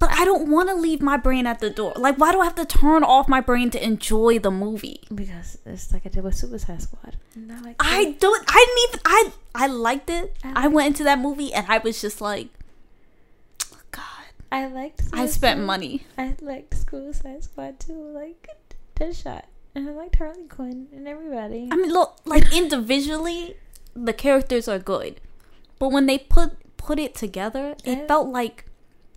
[0.02, 1.92] but I don't want to leave my brain at the door.
[1.96, 5.00] Like, why do I have to turn off my brain to enjoy the movie?
[5.14, 7.16] because it's like I did with Suicide Squad.
[7.36, 7.76] And I like.
[7.78, 8.44] I don't.
[8.48, 9.00] I didn't even.
[9.06, 10.34] I I liked it.
[10.42, 12.48] I went into that movie and I was just like,
[13.92, 14.02] God.
[14.50, 15.02] I liked.
[15.12, 16.04] I spent money.
[16.18, 17.94] I liked Suicide Squad too.
[18.12, 18.48] Like
[18.98, 19.42] Deadshot,
[19.74, 21.68] and I liked Harley Quinn and everybody.
[21.70, 23.56] I mean, look, like individually,
[23.94, 25.20] the characters are good,
[25.78, 28.06] but when they put put it together, it Yeah.
[28.06, 28.66] felt like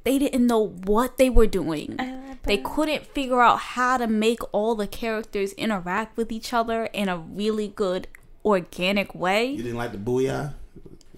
[0.06, 1.95] they didn't know what they were doing.
[1.99, 6.53] I like They couldn't figure out how to make all the characters interact with each
[6.53, 8.07] other in a really good
[8.45, 9.48] organic way.
[9.48, 10.53] you didn't like the booyah?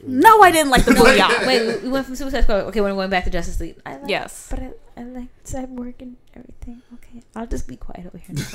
[0.06, 1.46] No, I didn't like the booyah.
[1.46, 2.62] Wait, we- we went from Suicide Squad.
[2.70, 3.78] Okay, we're going back to Justice League.
[3.86, 4.48] I like, Yes.
[4.50, 6.56] but I, I like Cyborg and everything.
[7.38, 8.36] Okay, I'll just be quiet over here.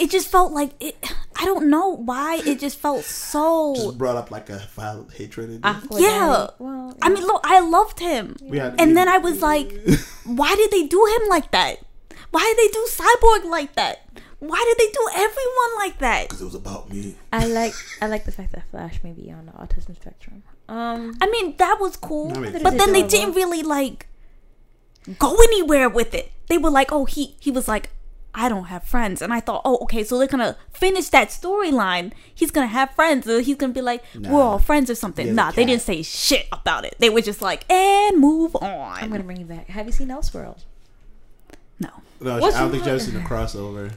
[0.00, 0.96] It just felt like it.
[1.36, 3.74] I don't know why it just felt so.
[3.76, 5.46] Just brought up like a violent hatred.
[5.50, 5.60] in you.
[5.62, 6.46] Aqua Yeah.
[7.02, 8.34] I mean, look, I loved him.
[8.42, 9.70] We had- And then I was like,
[10.24, 11.84] why did they do him like that?
[12.32, 14.08] Why did they do Cyborg like that?
[14.40, 16.28] Why did they do everyone like that?
[16.28, 17.14] because it was about me.
[17.32, 20.42] I like I like the fact that Flash may be on the autism spectrum.
[20.68, 22.32] Um, I mean, that was cool.
[22.36, 24.08] I mean- but then they didn't really like
[25.20, 26.32] go anywhere with it.
[26.48, 27.90] They were like, oh, he he was like,
[28.34, 32.12] I don't have friends, and I thought, oh, okay, so they're gonna finish that storyline.
[32.34, 35.26] He's gonna have friends, or he's gonna be like, we're all friends or something.
[35.26, 35.68] He Nah, they cat.
[35.68, 36.94] didn't say shit about it.
[36.98, 39.02] They were just like, and move on.
[39.02, 39.68] I'm gonna bring you back.
[39.68, 40.60] Have you seen Elseworld?
[41.78, 41.90] no.
[42.20, 42.92] No, What's I don't think wrong?
[42.94, 43.90] you've seen the crossover.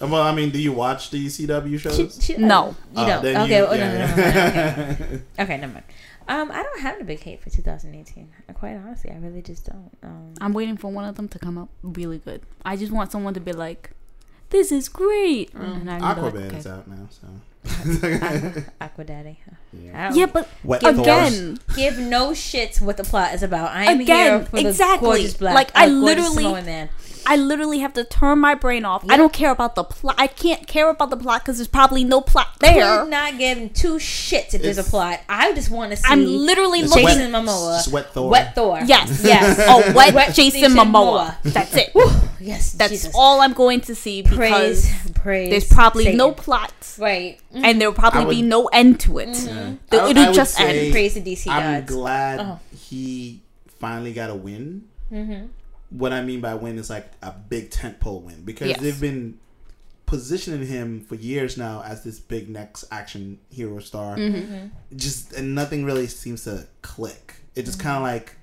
[0.00, 0.06] Yeah.
[0.06, 1.96] Well, I mean, do you watch the CW shows?
[1.96, 2.68] She- she- No.
[2.68, 3.10] you Oh, don't.
[3.18, 4.84] Ah, then Okay, you- oh, no, yeah, no, no, no, yeah.
[4.86, 5.22] no, okay.
[5.40, 5.84] okay, never mind.
[6.28, 8.28] Um, I don't have a big hate for 2018.
[8.54, 9.90] Quite honestly, I really just don't.
[10.02, 12.42] Um, I'm waiting for one of them to come up really good.
[12.64, 13.92] I just want someone to be like,
[14.50, 16.56] "This is great," and I'm gonna be like, Aquaman okay.
[16.58, 17.28] is out now, so
[18.80, 19.38] Aqua Daddy.
[19.72, 20.12] Yeah.
[20.14, 20.98] Yeah, but Wet Thors.
[20.98, 23.70] again, give no shits what the plot is about.
[23.70, 25.06] I am Again, here for the exactly.
[25.08, 26.88] gorgeous black, Like, I uh, gorgeous literally- man.
[27.26, 29.04] I literally have to turn my brain off.
[29.08, 30.14] I don't care about the plot.
[30.18, 33.00] I can't care about the plot because there's probably no plot there.
[33.02, 35.20] Could not giving two shits if there's a plot.
[35.28, 36.04] I just want to see.
[36.08, 37.06] I'm literally It's looking.
[37.08, 37.78] Jason Momoa.
[37.78, 38.30] it's wet Thor.
[38.30, 38.80] Wet Thor.
[38.84, 39.58] Yes, Yes.
[39.68, 41.34] Oh, wet, Wet Jason, Jason Momoa.
[41.44, 41.52] Momoa.
[41.52, 41.90] That's it.
[42.40, 42.72] Yes.
[42.72, 43.12] That's Jesus.
[43.14, 45.10] all I'm going to see because Praise.
[45.14, 45.50] Praise.
[45.50, 46.18] there's probably Satan.
[46.18, 47.38] no plot Right.
[47.52, 47.64] Mm-hmm.
[47.64, 49.28] and there'll probably would- be no end to it.
[49.30, 49.48] Mm-hmm.
[49.48, 49.72] Yeah.
[49.90, 50.92] The- I- it'll I would just end.
[50.92, 51.92] Praise the DC I'm gods.
[51.92, 52.60] glad Oh.
[52.76, 53.42] he
[53.80, 54.84] finally got a win.
[55.12, 55.46] Mm-hmm.
[55.90, 58.80] What I mean by win is like a big tentpole win because Yes.
[58.80, 59.38] they've been
[60.06, 64.16] positioning him for years now as this big next action hero star.
[64.16, 64.68] Mm-hmm.
[64.96, 67.36] Just and nothing really seems to click.
[67.54, 68.36] It just kind of like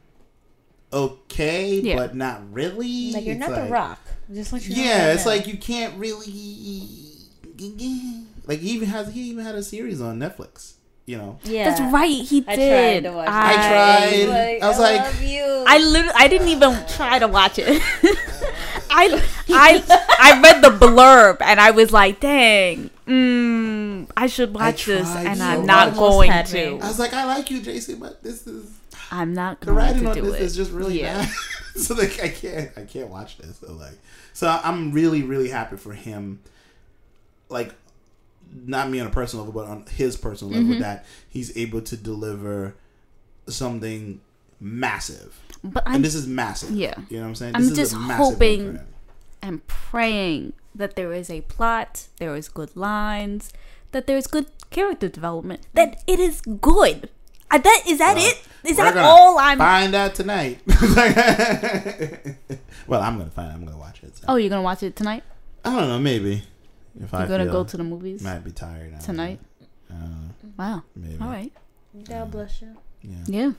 [0.93, 1.95] okay, Yeah.
[1.97, 3.11] but not really.
[3.11, 3.99] Like you're It's not like- the Rock.
[4.34, 5.31] Just let you Yeah, right it's now.
[5.31, 7.11] like you can't really
[8.47, 10.73] like he even has he even had a series on Netflix.
[11.07, 11.69] You know, yeah.
[11.69, 12.10] That's right.
[12.10, 13.03] He I did.
[13.03, 13.27] tried to watch.
[13.30, 13.52] I
[14.11, 14.26] it.
[14.26, 14.60] tried.
[14.64, 15.64] I was like- love you.
[15.68, 17.68] I literally, I didn't even try to watch it.
[18.90, 19.84] I, I,
[20.19, 25.38] I read the blurb and I was like, "Dang, mm, I should watch this," and
[25.38, 26.80] so I'm not Almost going had to.
[26.82, 28.72] I was like, I like you, Jason, but this is
[29.11, 30.41] I'm not the going writing to on do this it.
[30.41, 31.26] is just really Yeah.
[31.26, 31.30] bad.
[31.82, 33.57] so like, I can't, I can't watch this.
[33.60, 33.98] So like,
[34.34, 36.40] so I'm really, really happy for him.
[37.49, 37.73] Like,
[38.65, 40.69] not me on a personal level, but on his personal Mm-hmm.
[40.72, 42.76] level, that he's able to deliver
[43.48, 44.22] something
[44.60, 45.40] massive.
[45.64, 46.72] But I'm, and this is massive.
[46.72, 46.94] yeah.
[47.10, 47.56] you know what I'm saying.
[47.56, 48.80] I'm This is a just hoping-
[49.41, 53.52] and praying that there is a plot, there is good lines,
[53.91, 57.10] that there is good character development, that it is good.
[57.52, 58.41] Uh, that is that Well, it?
[58.64, 59.60] Is that all I'm?
[59.60, 60.60] find out tonight?
[62.88, 63.52] well, I'm gonna find.
[63.52, 64.18] I'm gonna watch it.
[64.18, 64.26] So.
[64.27, 65.23] Oh, you're gonna watch it tonight?
[65.64, 65.99] I don't know.
[65.99, 66.44] Maybe
[66.99, 69.39] if I You're gonna go to the movies might be tired now, tonight?
[69.91, 69.95] Uh,
[70.57, 70.84] Wow.
[70.95, 71.17] maybe.
[71.22, 71.51] All right.
[72.07, 72.76] God bless you.
[73.01, 73.11] Yeah.
[73.27, 73.51] Yeah.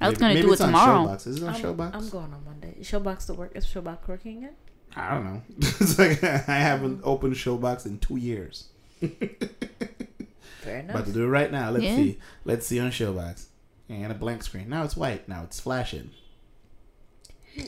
[0.00, 1.06] I was Maybe- gonna maybe do it tomorrow.
[1.06, 1.26] Showbox.
[1.26, 1.94] Is it on I'm, Showbox?
[1.94, 2.76] I'm going on Monday.
[2.80, 3.52] Showbox to work.
[3.54, 4.54] Is Showbox working yet?
[4.96, 5.42] I don't know.
[5.58, 8.68] it's like I haven't opened Showbox in two years.
[9.00, 10.94] Fair enough.
[10.96, 11.70] About to do it right now.
[11.70, 11.96] Let's Yeah.
[11.96, 12.18] see.
[12.44, 13.46] Let's see on Showbox.
[13.88, 14.68] And a blank screen.
[14.70, 15.28] Now it's white.
[15.28, 16.10] Now it's flashing.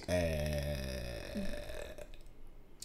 [0.08, 0.12] Uh,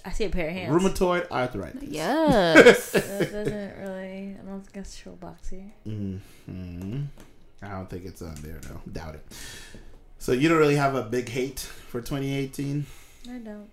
[0.03, 0.73] I see a pair of hands.
[0.73, 1.83] rheumatoid arthritis.
[1.83, 2.91] Yes.
[2.91, 4.35] that doesn't really.
[4.39, 5.71] I don't think it's Showbox here.
[5.85, 7.03] hmm
[7.63, 8.81] I don't think it's on there though.
[8.91, 9.25] Doubt it.
[10.17, 12.85] So you don't really have a big hate for 2018.
[13.29, 13.69] I don't.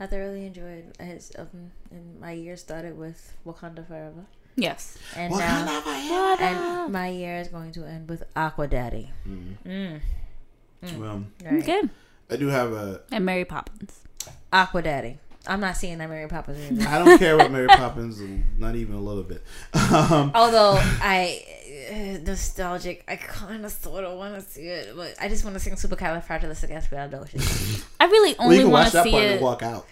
[0.00, 4.96] I thoroughly enjoyed his um, and my year started with Wakanda Forever, yes.
[5.16, 6.42] and Wakanda now forever.
[6.84, 9.10] and my year is going to end with Aqua Daddy.
[9.28, 9.56] Mm.
[9.66, 10.98] Mm.
[11.00, 11.64] Well, Right.
[11.64, 11.90] Good.
[12.30, 13.00] I do have a.
[13.10, 14.02] And Mary Poppins.
[14.52, 15.18] Aqua Daddy.
[15.48, 16.84] I'm not seeing that Mary Poppins movie.
[16.86, 18.20] I don't care about Mary Poppins,
[18.58, 19.42] not even a little bit.
[19.74, 21.42] Um, Although I
[21.90, 25.54] uh, nostalgic, I kind of sort of want to see it, but I just want
[25.54, 27.84] to sing Supercalifragilisticexpialidocious.
[27.98, 29.86] I really only you can want watch to that see part and it walk out.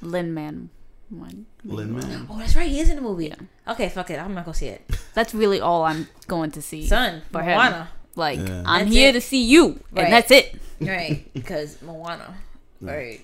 [0.00, 0.70] for Lin Man
[1.08, 1.46] one.
[1.64, 2.26] Lin Man.
[2.30, 3.32] oh, that's right, he is in the movie.
[3.68, 4.82] Okay, fuck it, I'm not gonna see it.
[5.14, 6.86] That's really all I'm going to see.
[6.86, 7.56] Son, For him.
[7.56, 8.62] Moana, Like Yeah.
[8.66, 9.12] I'm That's here it.
[9.12, 10.04] to see you, Right.
[10.04, 10.54] and that's it.
[10.80, 11.32] right?
[11.32, 12.34] Because Moana,
[12.80, 13.20] right?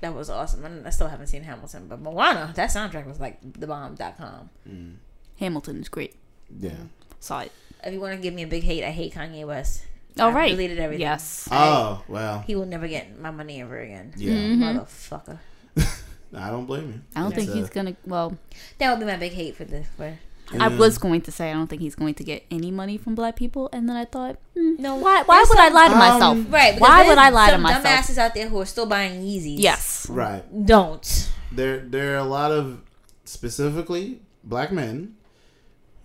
[0.00, 0.64] That was awesome.
[0.64, 4.50] And I still haven't seen Hamilton, but Moana, that soundtrack was like the bomb.com.
[4.68, 4.94] Mm.
[5.38, 6.14] Hamilton is great.
[6.58, 6.72] Yeah.
[7.20, 7.52] Saw it.
[7.82, 9.84] If you want to give me a big hate, I hate Kanye West.
[10.18, 10.50] All I right.
[10.50, 11.00] deleted everything.
[11.02, 11.48] Yes.
[11.50, 12.44] Oh well.
[12.46, 14.12] He will never get my money ever again.
[14.16, 14.32] Yeah.
[14.34, 14.58] Mhm.
[14.86, 15.38] Motherfucker.
[16.36, 17.00] I don't blame you.
[17.16, 17.96] I don't It's, think uh, he's gonna.
[18.06, 18.36] Well,
[18.78, 19.86] That would be my big hate for this.
[19.96, 20.16] For
[20.52, 23.14] I was going to say I don't think he's going to get any money from
[23.14, 25.22] black people, and then I thought, hmm, No, why?
[25.22, 26.52] Why there's would I lie to um, myself?
[26.52, 26.80] right.
[26.80, 27.84] Why would I lie to some myself?
[27.84, 29.56] Dumbasses out there who are still buying Yeezys.
[29.58, 30.08] Yes.
[30.08, 30.44] Right.
[30.66, 31.30] Don't.
[31.50, 32.82] There there are a lot of
[33.24, 35.16] specifically black men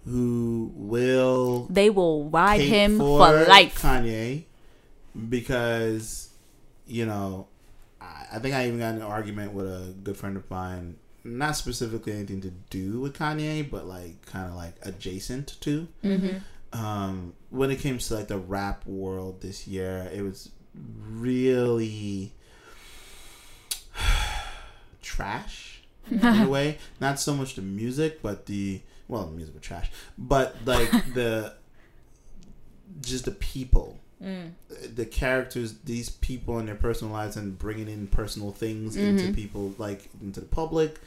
[0.05, 3.81] who will They will ride him for, life.
[3.81, 4.45] Kanye
[5.29, 6.29] because
[6.87, 7.47] you know
[7.99, 10.97] I, I think I even got in an argument with a good friend of mine,
[11.37, 15.87] not specifically anything to do with Kanye, but like kind of like adjacent to.
[16.03, 16.37] Mm-hmm.
[16.71, 22.33] Um, when it came to like the rap world this year, it was really
[25.01, 26.77] trash in a way.
[26.99, 31.53] Not so much the music, but the well, the music was trash, but like the
[33.01, 34.51] just the people, Mm.
[34.95, 39.35] the characters, these people in their personal lives, and bringing in personal things into Mhm.
[39.35, 40.99] people, like into the public.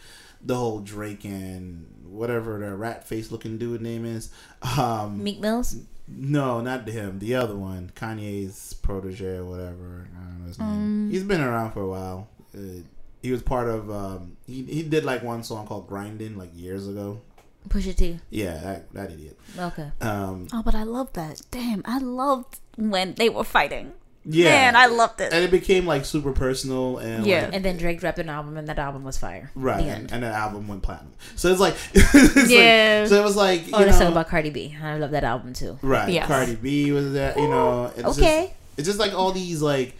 [0.45, 4.31] The whole Drake and whatever the rat face looking dude name is.
[4.79, 5.77] Um, Meek Mills.
[6.09, 7.19] no, not him.
[7.21, 10.09] The other one, Kanye's protege or whatever.
[10.17, 10.69] I don't know his name.
[10.69, 12.29] Um, He's been around for a while.
[12.57, 12.81] Uh,
[13.23, 13.89] He was part of.
[13.89, 17.21] Um, he he did like one song called "Grinding" like years ago.
[17.69, 18.19] Pusha T.
[18.31, 19.39] Yeah, that, that idiot.
[19.59, 19.91] Okay.
[20.01, 21.41] Um, Oh, but I love that.
[21.51, 23.93] Damn, I loved when they were fighting.
[24.25, 25.33] yeah, Man, I loved it.
[25.33, 27.45] and it became like super personal and Yeah.
[27.47, 29.51] like, And then Drake dropped an album, and that album was fire.
[29.55, 30.13] right, The and, end.
[30.13, 31.13] and the album went platinum.
[31.37, 33.07] So it's like, it's like- Yeah.
[33.07, 34.77] so it was like, you Oh, let's know, talk about Cardi B.
[34.83, 35.79] I love that album too.
[35.83, 36.09] right.
[36.13, 36.27] Yes.
[36.29, 37.37] Cardi B was that.
[37.37, 38.43] You know, it's Okay.
[38.47, 39.95] Just, it's just like all these like.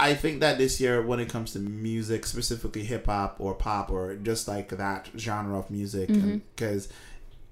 [0.00, 3.90] I think that this year, when it comes to music, specifically hip hop or pop
[3.90, 6.38] or just like that genre of music, mm-hmm.
[6.54, 6.88] because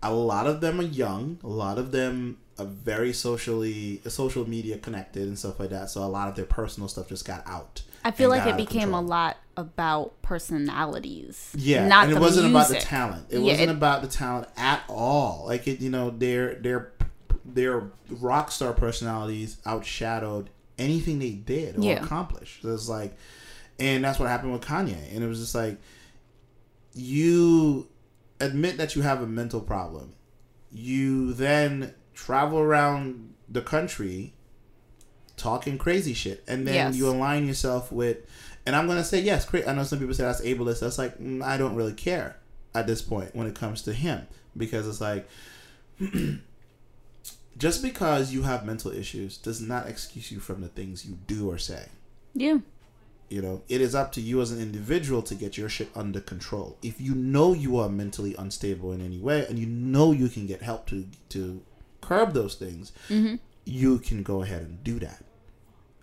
[0.02, 4.78] a lot of them are young, a lot of them are very socially, social media
[4.78, 5.90] connected and stuff like that.
[5.90, 7.82] So a lot of their personal stuff just got out.
[8.04, 11.52] I feel like it became a lot about personalities.
[11.56, 12.88] Yeah, not and it the wasn't about the music.
[12.88, 13.26] talent.
[13.30, 15.44] It Yeah, wasn't it- about the talent at all.
[15.46, 16.92] Like it, you know, their their
[17.44, 20.46] their rock star personalities outshadowed
[20.78, 22.02] anything they did or Yeah.
[22.04, 22.62] accomplished.
[22.62, 23.16] So it's like,
[23.78, 25.14] and that's what happened with Kanye.
[25.14, 25.78] And it was just like,
[26.94, 27.88] you
[28.40, 30.14] admit that you have a mental problem.
[30.70, 34.34] You then travel around the country
[35.36, 36.96] talking crazy shit, and then Yes.
[36.96, 38.18] you align yourself with.
[38.64, 39.46] And I'm gonna say yes.
[39.66, 40.80] I know some people say that's ableist.
[40.80, 42.36] That's like mm, I don't really care
[42.74, 44.26] at this point when it comes to him
[44.56, 45.28] because it's like
[47.58, 51.50] just because you have mental issues does not excuse you from the things you do
[51.50, 51.86] or say.
[52.34, 52.58] Yeah.
[53.28, 56.20] You know, it is up to you as an individual to get your shit under
[56.20, 56.76] control.
[56.82, 60.46] If you know you are mentally unstable in any way, and you know you can
[60.46, 61.60] get help to to
[62.00, 63.36] curb those things, mm-hmm.
[63.64, 65.24] you can go ahead and do that.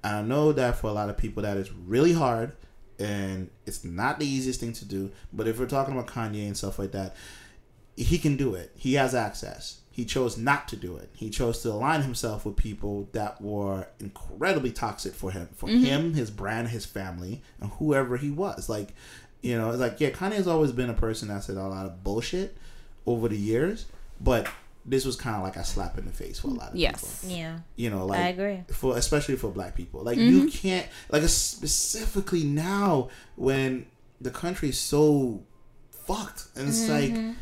[0.03, 2.57] And I know that for a lot of people, that is really hard,
[2.99, 5.11] and it's not the easiest thing to do.
[5.31, 7.15] But if we're talking about Kanye and stuff like that,
[7.95, 8.71] he can do it.
[8.75, 9.79] He has access.
[9.93, 11.11] He chose not to do it.
[11.13, 15.83] He chose to align himself with people that were incredibly toxic for him, for mm-hmm.
[15.83, 18.67] him, his brand, his family, and whoever he was.
[18.67, 18.95] Like,
[19.43, 21.85] you know, it's like yeah, Kanye has always been a person that said a lot
[21.85, 22.57] of bullshit
[23.05, 23.85] over the years,
[24.19, 24.47] but
[24.83, 27.21] this was kind of like a slap in the face for a lot of Yes.
[27.21, 27.29] people.
[27.29, 27.37] Yes.
[27.37, 27.59] Yeah.
[27.75, 28.63] You know, like I agree.
[28.71, 30.01] for especially for black people.
[30.01, 30.47] Like you mm-hmm.
[30.47, 33.85] can't like specifically now when
[34.19, 35.43] the country is so
[35.91, 37.33] fucked and it's like mm-hmm.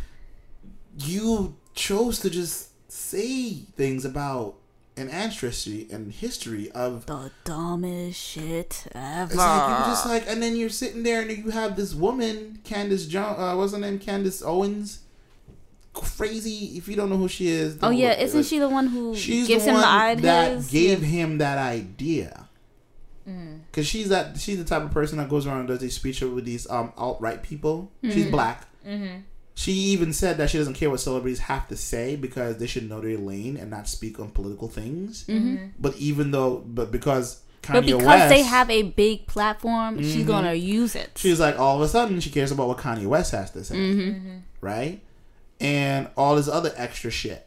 [0.97, 4.55] you chose to just say things about
[4.97, 9.23] an ancestry and history of The dumbest shit ever.
[9.31, 12.59] it's like you're just like and then you're sitting there and you have this woman
[12.65, 14.99] Candace John uh, what's her name Candace Owens
[15.93, 18.87] crazy if you don't know who she is oh yeah, isn't like, she the one
[18.87, 20.71] who she's gives the him one the idea that his?
[20.71, 22.47] gave him that idea.
[23.71, 26.29] Cause she's that she's the type of person that goes around and does these speeches
[26.29, 27.89] with these um alt right people.
[28.03, 28.67] She's black.
[29.61, 32.89] She even said that she doesn't care what celebrities have to say because they should
[32.89, 35.23] know their lane and not speak on political things.
[35.25, 35.55] Mm-hmm.
[35.55, 35.65] Mm-hmm.
[35.77, 40.15] But even though, but because Kanye But because West, they have a big platform, she's
[40.15, 40.27] mm-hmm.
[40.27, 41.11] gonna use it.
[41.15, 43.75] she's like all of a sudden she cares about what Kanye West has to say,
[43.75, 44.37] Mm-hmm.
[44.61, 44.99] right?
[45.59, 47.45] And all this other extra shit,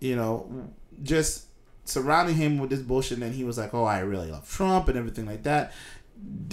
[0.00, 0.50] you know,
[1.04, 1.44] just
[1.84, 3.18] surrounding him with this bullshit.
[3.18, 5.72] And then he was like, "Oh, I really love Trump" and everything like that.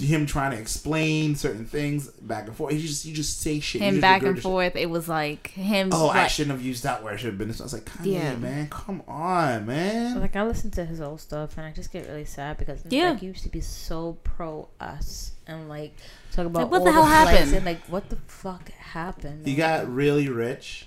[0.00, 2.72] Him trying to explain certain things back and forth.
[2.72, 3.82] He just you just say shit.
[3.82, 4.42] Him back and regurgitate.
[4.42, 4.76] forth.
[4.76, 5.90] It was like him.
[5.92, 7.14] Oh, I shouldn't have used that word.
[7.14, 7.48] I should have been.
[7.50, 8.36] I was like, Kanye, Yeah.
[8.36, 10.18] man, come on, man.
[10.20, 13.10] Like I listen to his old stuff and I just get really sad because Yeah.
[13.10, 15.94] like he used to be so pro us and like
[16.32, 17.56] talk about what the all hell flags happened?
[17.56, 19.46] and like what the fuck happened.
[19.46, 20.86] He got really rich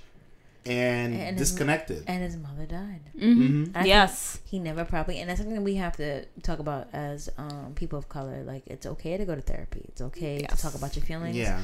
[0.65, 2.03] and, And his- disconnected.
[2.07, 3.02] and his mother died.
[3.19, 4.40] hmm I think yes.
[4.45, 7.99] he never probably and that's something that we have to talk about as um, people
[7.99, 8.44] of color.
[8.44, 9.85] Like it's okay to go to therapy.
[9.90, 10.56] It's okay Yes.
[10.56, 11.35] to talk about your feelings.
[11.35, 11.60] Yeah.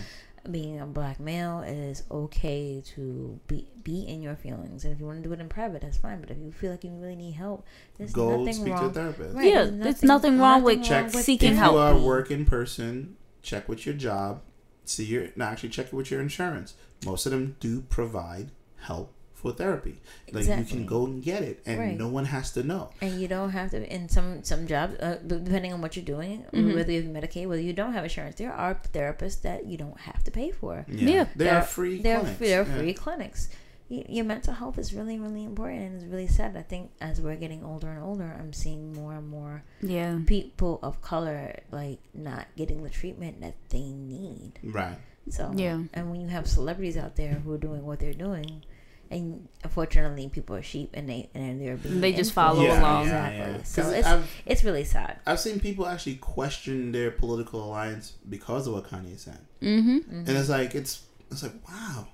[0.50, 5.00] Being a black male, it is okay to be be in your feelings, and if
[5.00, 6.22] you want to do it in private, that's fine.
[6.22, 7.66] But if you feel like you really need help,
[7.98, 8.84] there's Go nothing speak wrong.
[8.84, 9.36] to a therapist.
[9.36, 11.74] Right, Yeah, there's nothing wrong with check seeking if help.
[11.74, 14.42] you are a working person check with your job
[14.86, 16.74] see your no actually check it with your insurance
[17.06, 18.50] most of them do provide
[18.82, 20.02] help for therapy
[20.34, 21.98] like you can go and get it and Right.
[21.98, 25.18] no one has to know And you don't have to in some some jobs, uh,
[25.26, 26.76] depending on what you're doing, Mm-hmm.
[26.76, 29.98] whether you have Medicaid, whether you don't have insurance, there are therapists that you don't
[30.02, 30.86] have to pay for.
[30.90, 31.28] Yeah.
[31.38, 32.40] there are free There are, clinics.
[32.40, 32.78] there are Yeah.
[32.78, 33.50] free clinics.
[33.90, 36.56] Y- Your mental health is really, really important, and it's really sad.
[36.58, 40.20] I think as we're getting older and older, I'm seeing more and more Yeah.
[40.28, 44.60] people of color like not getting the treatment that they need.
[44.64, 44.98] right
[45.30, 45.84] So Yeah.
[45.94, 48.64] and when you have celebrities out there who are doing what they're doing,
[49.12, 52.34] and unfortunately people are sheep and they and they're being They just influenced.
[52.34, 53.08] follow Yeah, along.
[53.08, 53.54] yeah, Exactly.
[53.58, 53.64] yeah.
[53.64, 55.20] So 'Cause it's I've, it's really sad.
[55.26, 59.98] I've seen people actually question their political alliance because of what Kanye said Mm-hmm.
[60.28, 62.08] and it's like it's it's like wow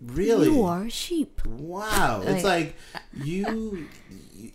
[0.00, 1.40] really You are a sheep.
[1.46, 3.88] wow it's Like- like you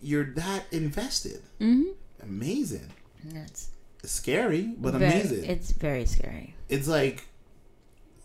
[0.02, 1.92] you're that invested Mm-hmm.
[2.22, 2.90] amazing
[3.26, 3.70] That's
[4.04, 5.46] scary but Very- amazing.
[5.46, 6.56] It's very scary.
[6.70, 7.26] it's like,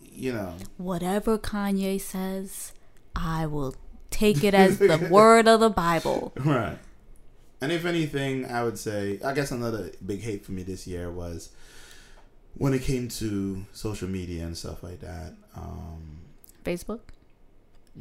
[0.00, 2.72] you know, Whatever Kanye says,
[3.14, 3.74] I will
[4.10, 6.32] take it as the word of the Bible.
[6.36, 6.78] right.
[7.60, 11.10] And if anything, I would say, I guess another big hate for me this year
[11.10, 11.50] was
[12.54, 15.34] when it came to social media and stuff like that.
[15.56, 16.20] Um,
[16.64, 17.00] Facebook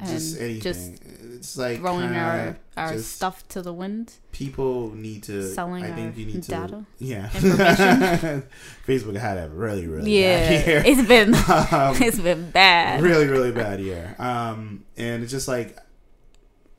[0.06, 0.62] just And anything.
[0.62, 0.92] just
[1.36, 4.14] it's like throwing our our stuff to the wind.
[4.32, 6.86] people need to Selling I think our you need to data?
[7.00, 7.30] yeah
[8.88, 10.84] Facebook had a really really Yeah, bad year.
[10.86, 11.34] it's been
[11.72, 13.02] Um, it's been bad.
[13.02, 15.78] really really bad year um and it's just like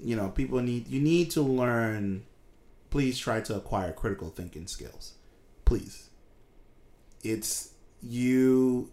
[0.00, 2.24] you know people need you need to learn
[2.90, 5.14] please try to acquire critical thinking skills
[5.64, 6.10] please
[7.22, 8.90] it's you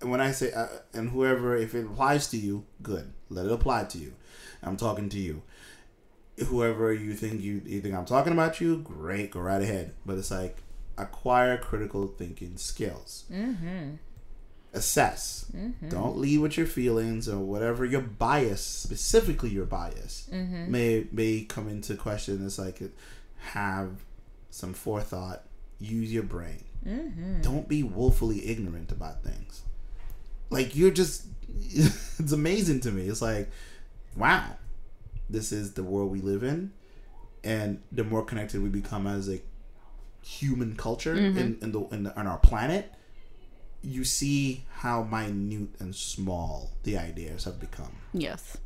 [0.00, 3.52] and when i say uh, and whoever if it applies to you good let it
[3.52, 4.12] apply to you
[4.62, 5.42] i'm talking to you
[6.46, 10.18] whoever you think you you think i'm talking about you great go right ahead but
[10.18, 10.58] it's like
[10.98, 13.94] acquire critical thinking skills Mm-hmm.
[14.72, 15.46] assess.
[15.56, 15.88] Mm-hmm.
[15.88, 20.70] Don't lead with your feelings or whatever your bias, specifically your bias, mm-hmm.
[20.70, 22.44] may may come into question.
[22.44, 22.80] It's like
[23.52, 24.04] have
[24.50, 25.42] some forethought.
[25.80, 26.64] Use your brain.
[26.86, 27.40] Mm-hmm.
[27.42, 29.62] Don't be woefully ignorant about things.
[30.54, 31.26] Like you're just,
[31.60, 33.08] it's amazing to me.
[33.08, 33.50] It's like,
[34.16, 34.50] wow,
[35.28, 36.72] this is the world we live in,
[37.42, 39.40] and the more connected we become as a
[40.22, 42.94] human culture in, in the in, the, on our planet,
[43.82, 47.96] you see how minute and small the ideas have become.
[48.12, 48.56] Yes.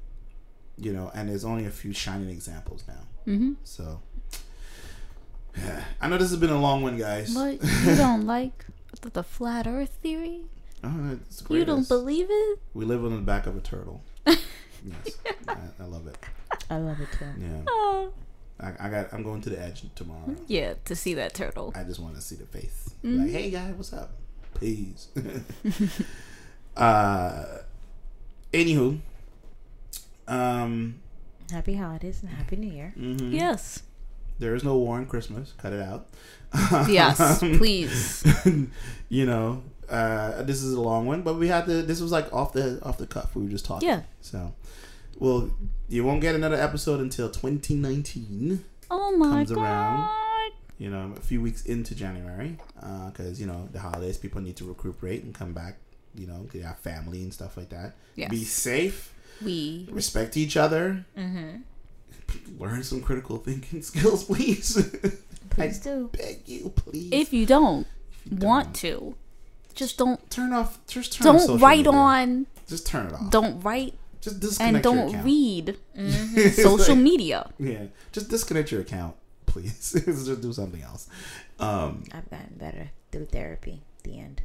[0.76, 3.32] You know, and there's only a few shining examples now.
[3.32, 3.52] Mm-hmm.
[3.64, 4.02] So,
[6.02, 7.34] I know this has been a long one, guys.
[7.34, 8.66] But you don't like
[9.00, 10.42] the flat Earth theory?
[10.84, 12.58] Oh, it's You don't believe it?
[12.74, 14.02] We live on the back of a turtle.
[14.26, 14.38] yes,
[15.48, 16.16] I, I love it.
[16.70, 17.24] I love it too.
[17.38, 18.12] Yeah, Oh.
[18.60, 19.12] I, I got.
[19.12, 20.34] I'm going to the edge tomorrow.
[20.46, 21.72] Yeah, to see that turtle.
[21.76, 22.90] I just want to see the face.
[23.04, 23.22] Mm-hmm.
[23.22, 24.10] Like, hey guy, what's up?
[24.58, 25.08] Peace.
[26.76, 27.44] uh,
[28.52, 28.98] anywho,
[30.26, 31.00] um,
[31.50, 32.92] Happy holidays and happy New Year.
[32.98, 33.32] mhm.
[33.32, 33.82] Yes.
[34.38, 35.54] there is no war on Christmas.
[35.58, 36.08] Cut it out.
[36.88, 38.24] Yes, please.
[39.08, 41.82] you know, uh, this is a long one, but we had to.
[41.82, 43.34] This was like off the off the cuff.
[43.34, 43.88] We were just talking.
[43.88, 44.02] Yeah.
[44.20, 44.54] So,
[45.18, 45.50] well,
[45.88, 48.64] you won't get another episode until 2019.
[48.90, 49.62] Oh my Comes god.
[49.62, 50.10] around.
[50.78, 54.64] You know, a few weeks into January, because you know the holidays, people need to
[54.64, 55.76] recuperate and come back.
[56.14, 57.96] You know, they have family and stuff like that.
[58.14, 58.30] Yes.
[58.30, 59.12] Be safe.
[59.42, 61.04] We Respect each other.
[61.16, 61.62] Mm-hmm.
[62.62, 64.74] Learn some critical thinking skills, please.
[65.50, 66.10] Please I do.
[66.12, 67.10] beg you, please.
[67.12, 67.86] if you don't
[68.26, 69.14] If you want don't, to,
[69.78, 70.78] just don't turn off.
[70.86, 71.24] Just turn.
[71.24, 71.92] don't social write media.
[71.92, 73.30] on Just turn it off.
[73.30, 75.24] don't write Just disconnect and don't account.
[75.24, 77.50] read It's social like- media.
[77.58, 79.14] Yeah, just disconnect your account,
[79.46, 79.92] please.
[80.04, 81.08] just do something else.
[81.58, 83.82] Um, I've gotten better through therapy.
[84.04, 84.42] The end.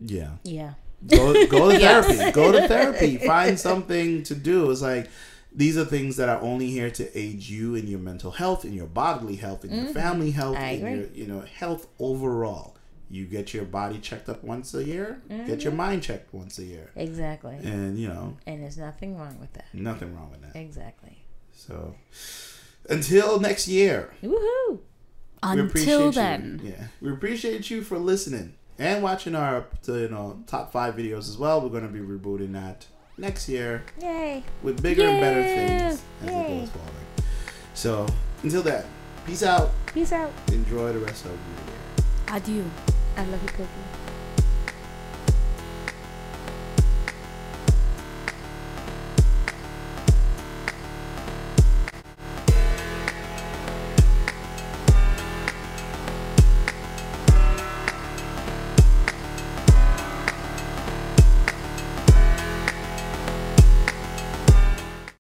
[0.00, 0.74] yeah, Yeah.
[1.06, 2.30] go go to therapy.
[2.32, 3.16] Go to therapy.
[3.18, 4.70] Find something to do.
[4.70, 5.08] It's like
[5.56, 8.72] these are things that are only here to aid you in your mental health, in
[8.72, 10.94] your bodily health, in your family health, I in agree.
[10.98, 12.73] your you know health overall.
[13.10, 15.20] You get your body checked up once a year.
[15.28, 15.76] Get your mm-hmm.
[15.76, 17.56] mind checked once a year, Exactly.
[17.62, 19.66] and you know And there's nothing wrong with that.
[19.72, 20.58] nothing wrong with that.
[20.58, 21.18] Exactly.
[21.52, 21.94] So
[22.88, 24.10] until next year.
[24.22, 24.80] Woohoo!
[25.42, 26.12] Until you.
[26.12, 31.28] then, yeah, we appreciate you for listening and watching our you know top five videos
[31.28, 31.60] as well.
[31.60, 32.86] We're going to be rebooting that
[33.18, 34.42] next year Yay.
[34.62, 35.82] with bigger and better things
[36.22, 36.60] as it Yay.
[36.60, 36.90] goes forward.
[37.74, 38.06] So
[38.42, 38.84] until then,
[39.26, 39.70] peace out.
[39.86, 40.32] Peace out.
[40.48, 42.36] Enjoy the rest of your year.
[42.36, 42.93] adieu.
[43.16, 44.03] I love you, Cookie.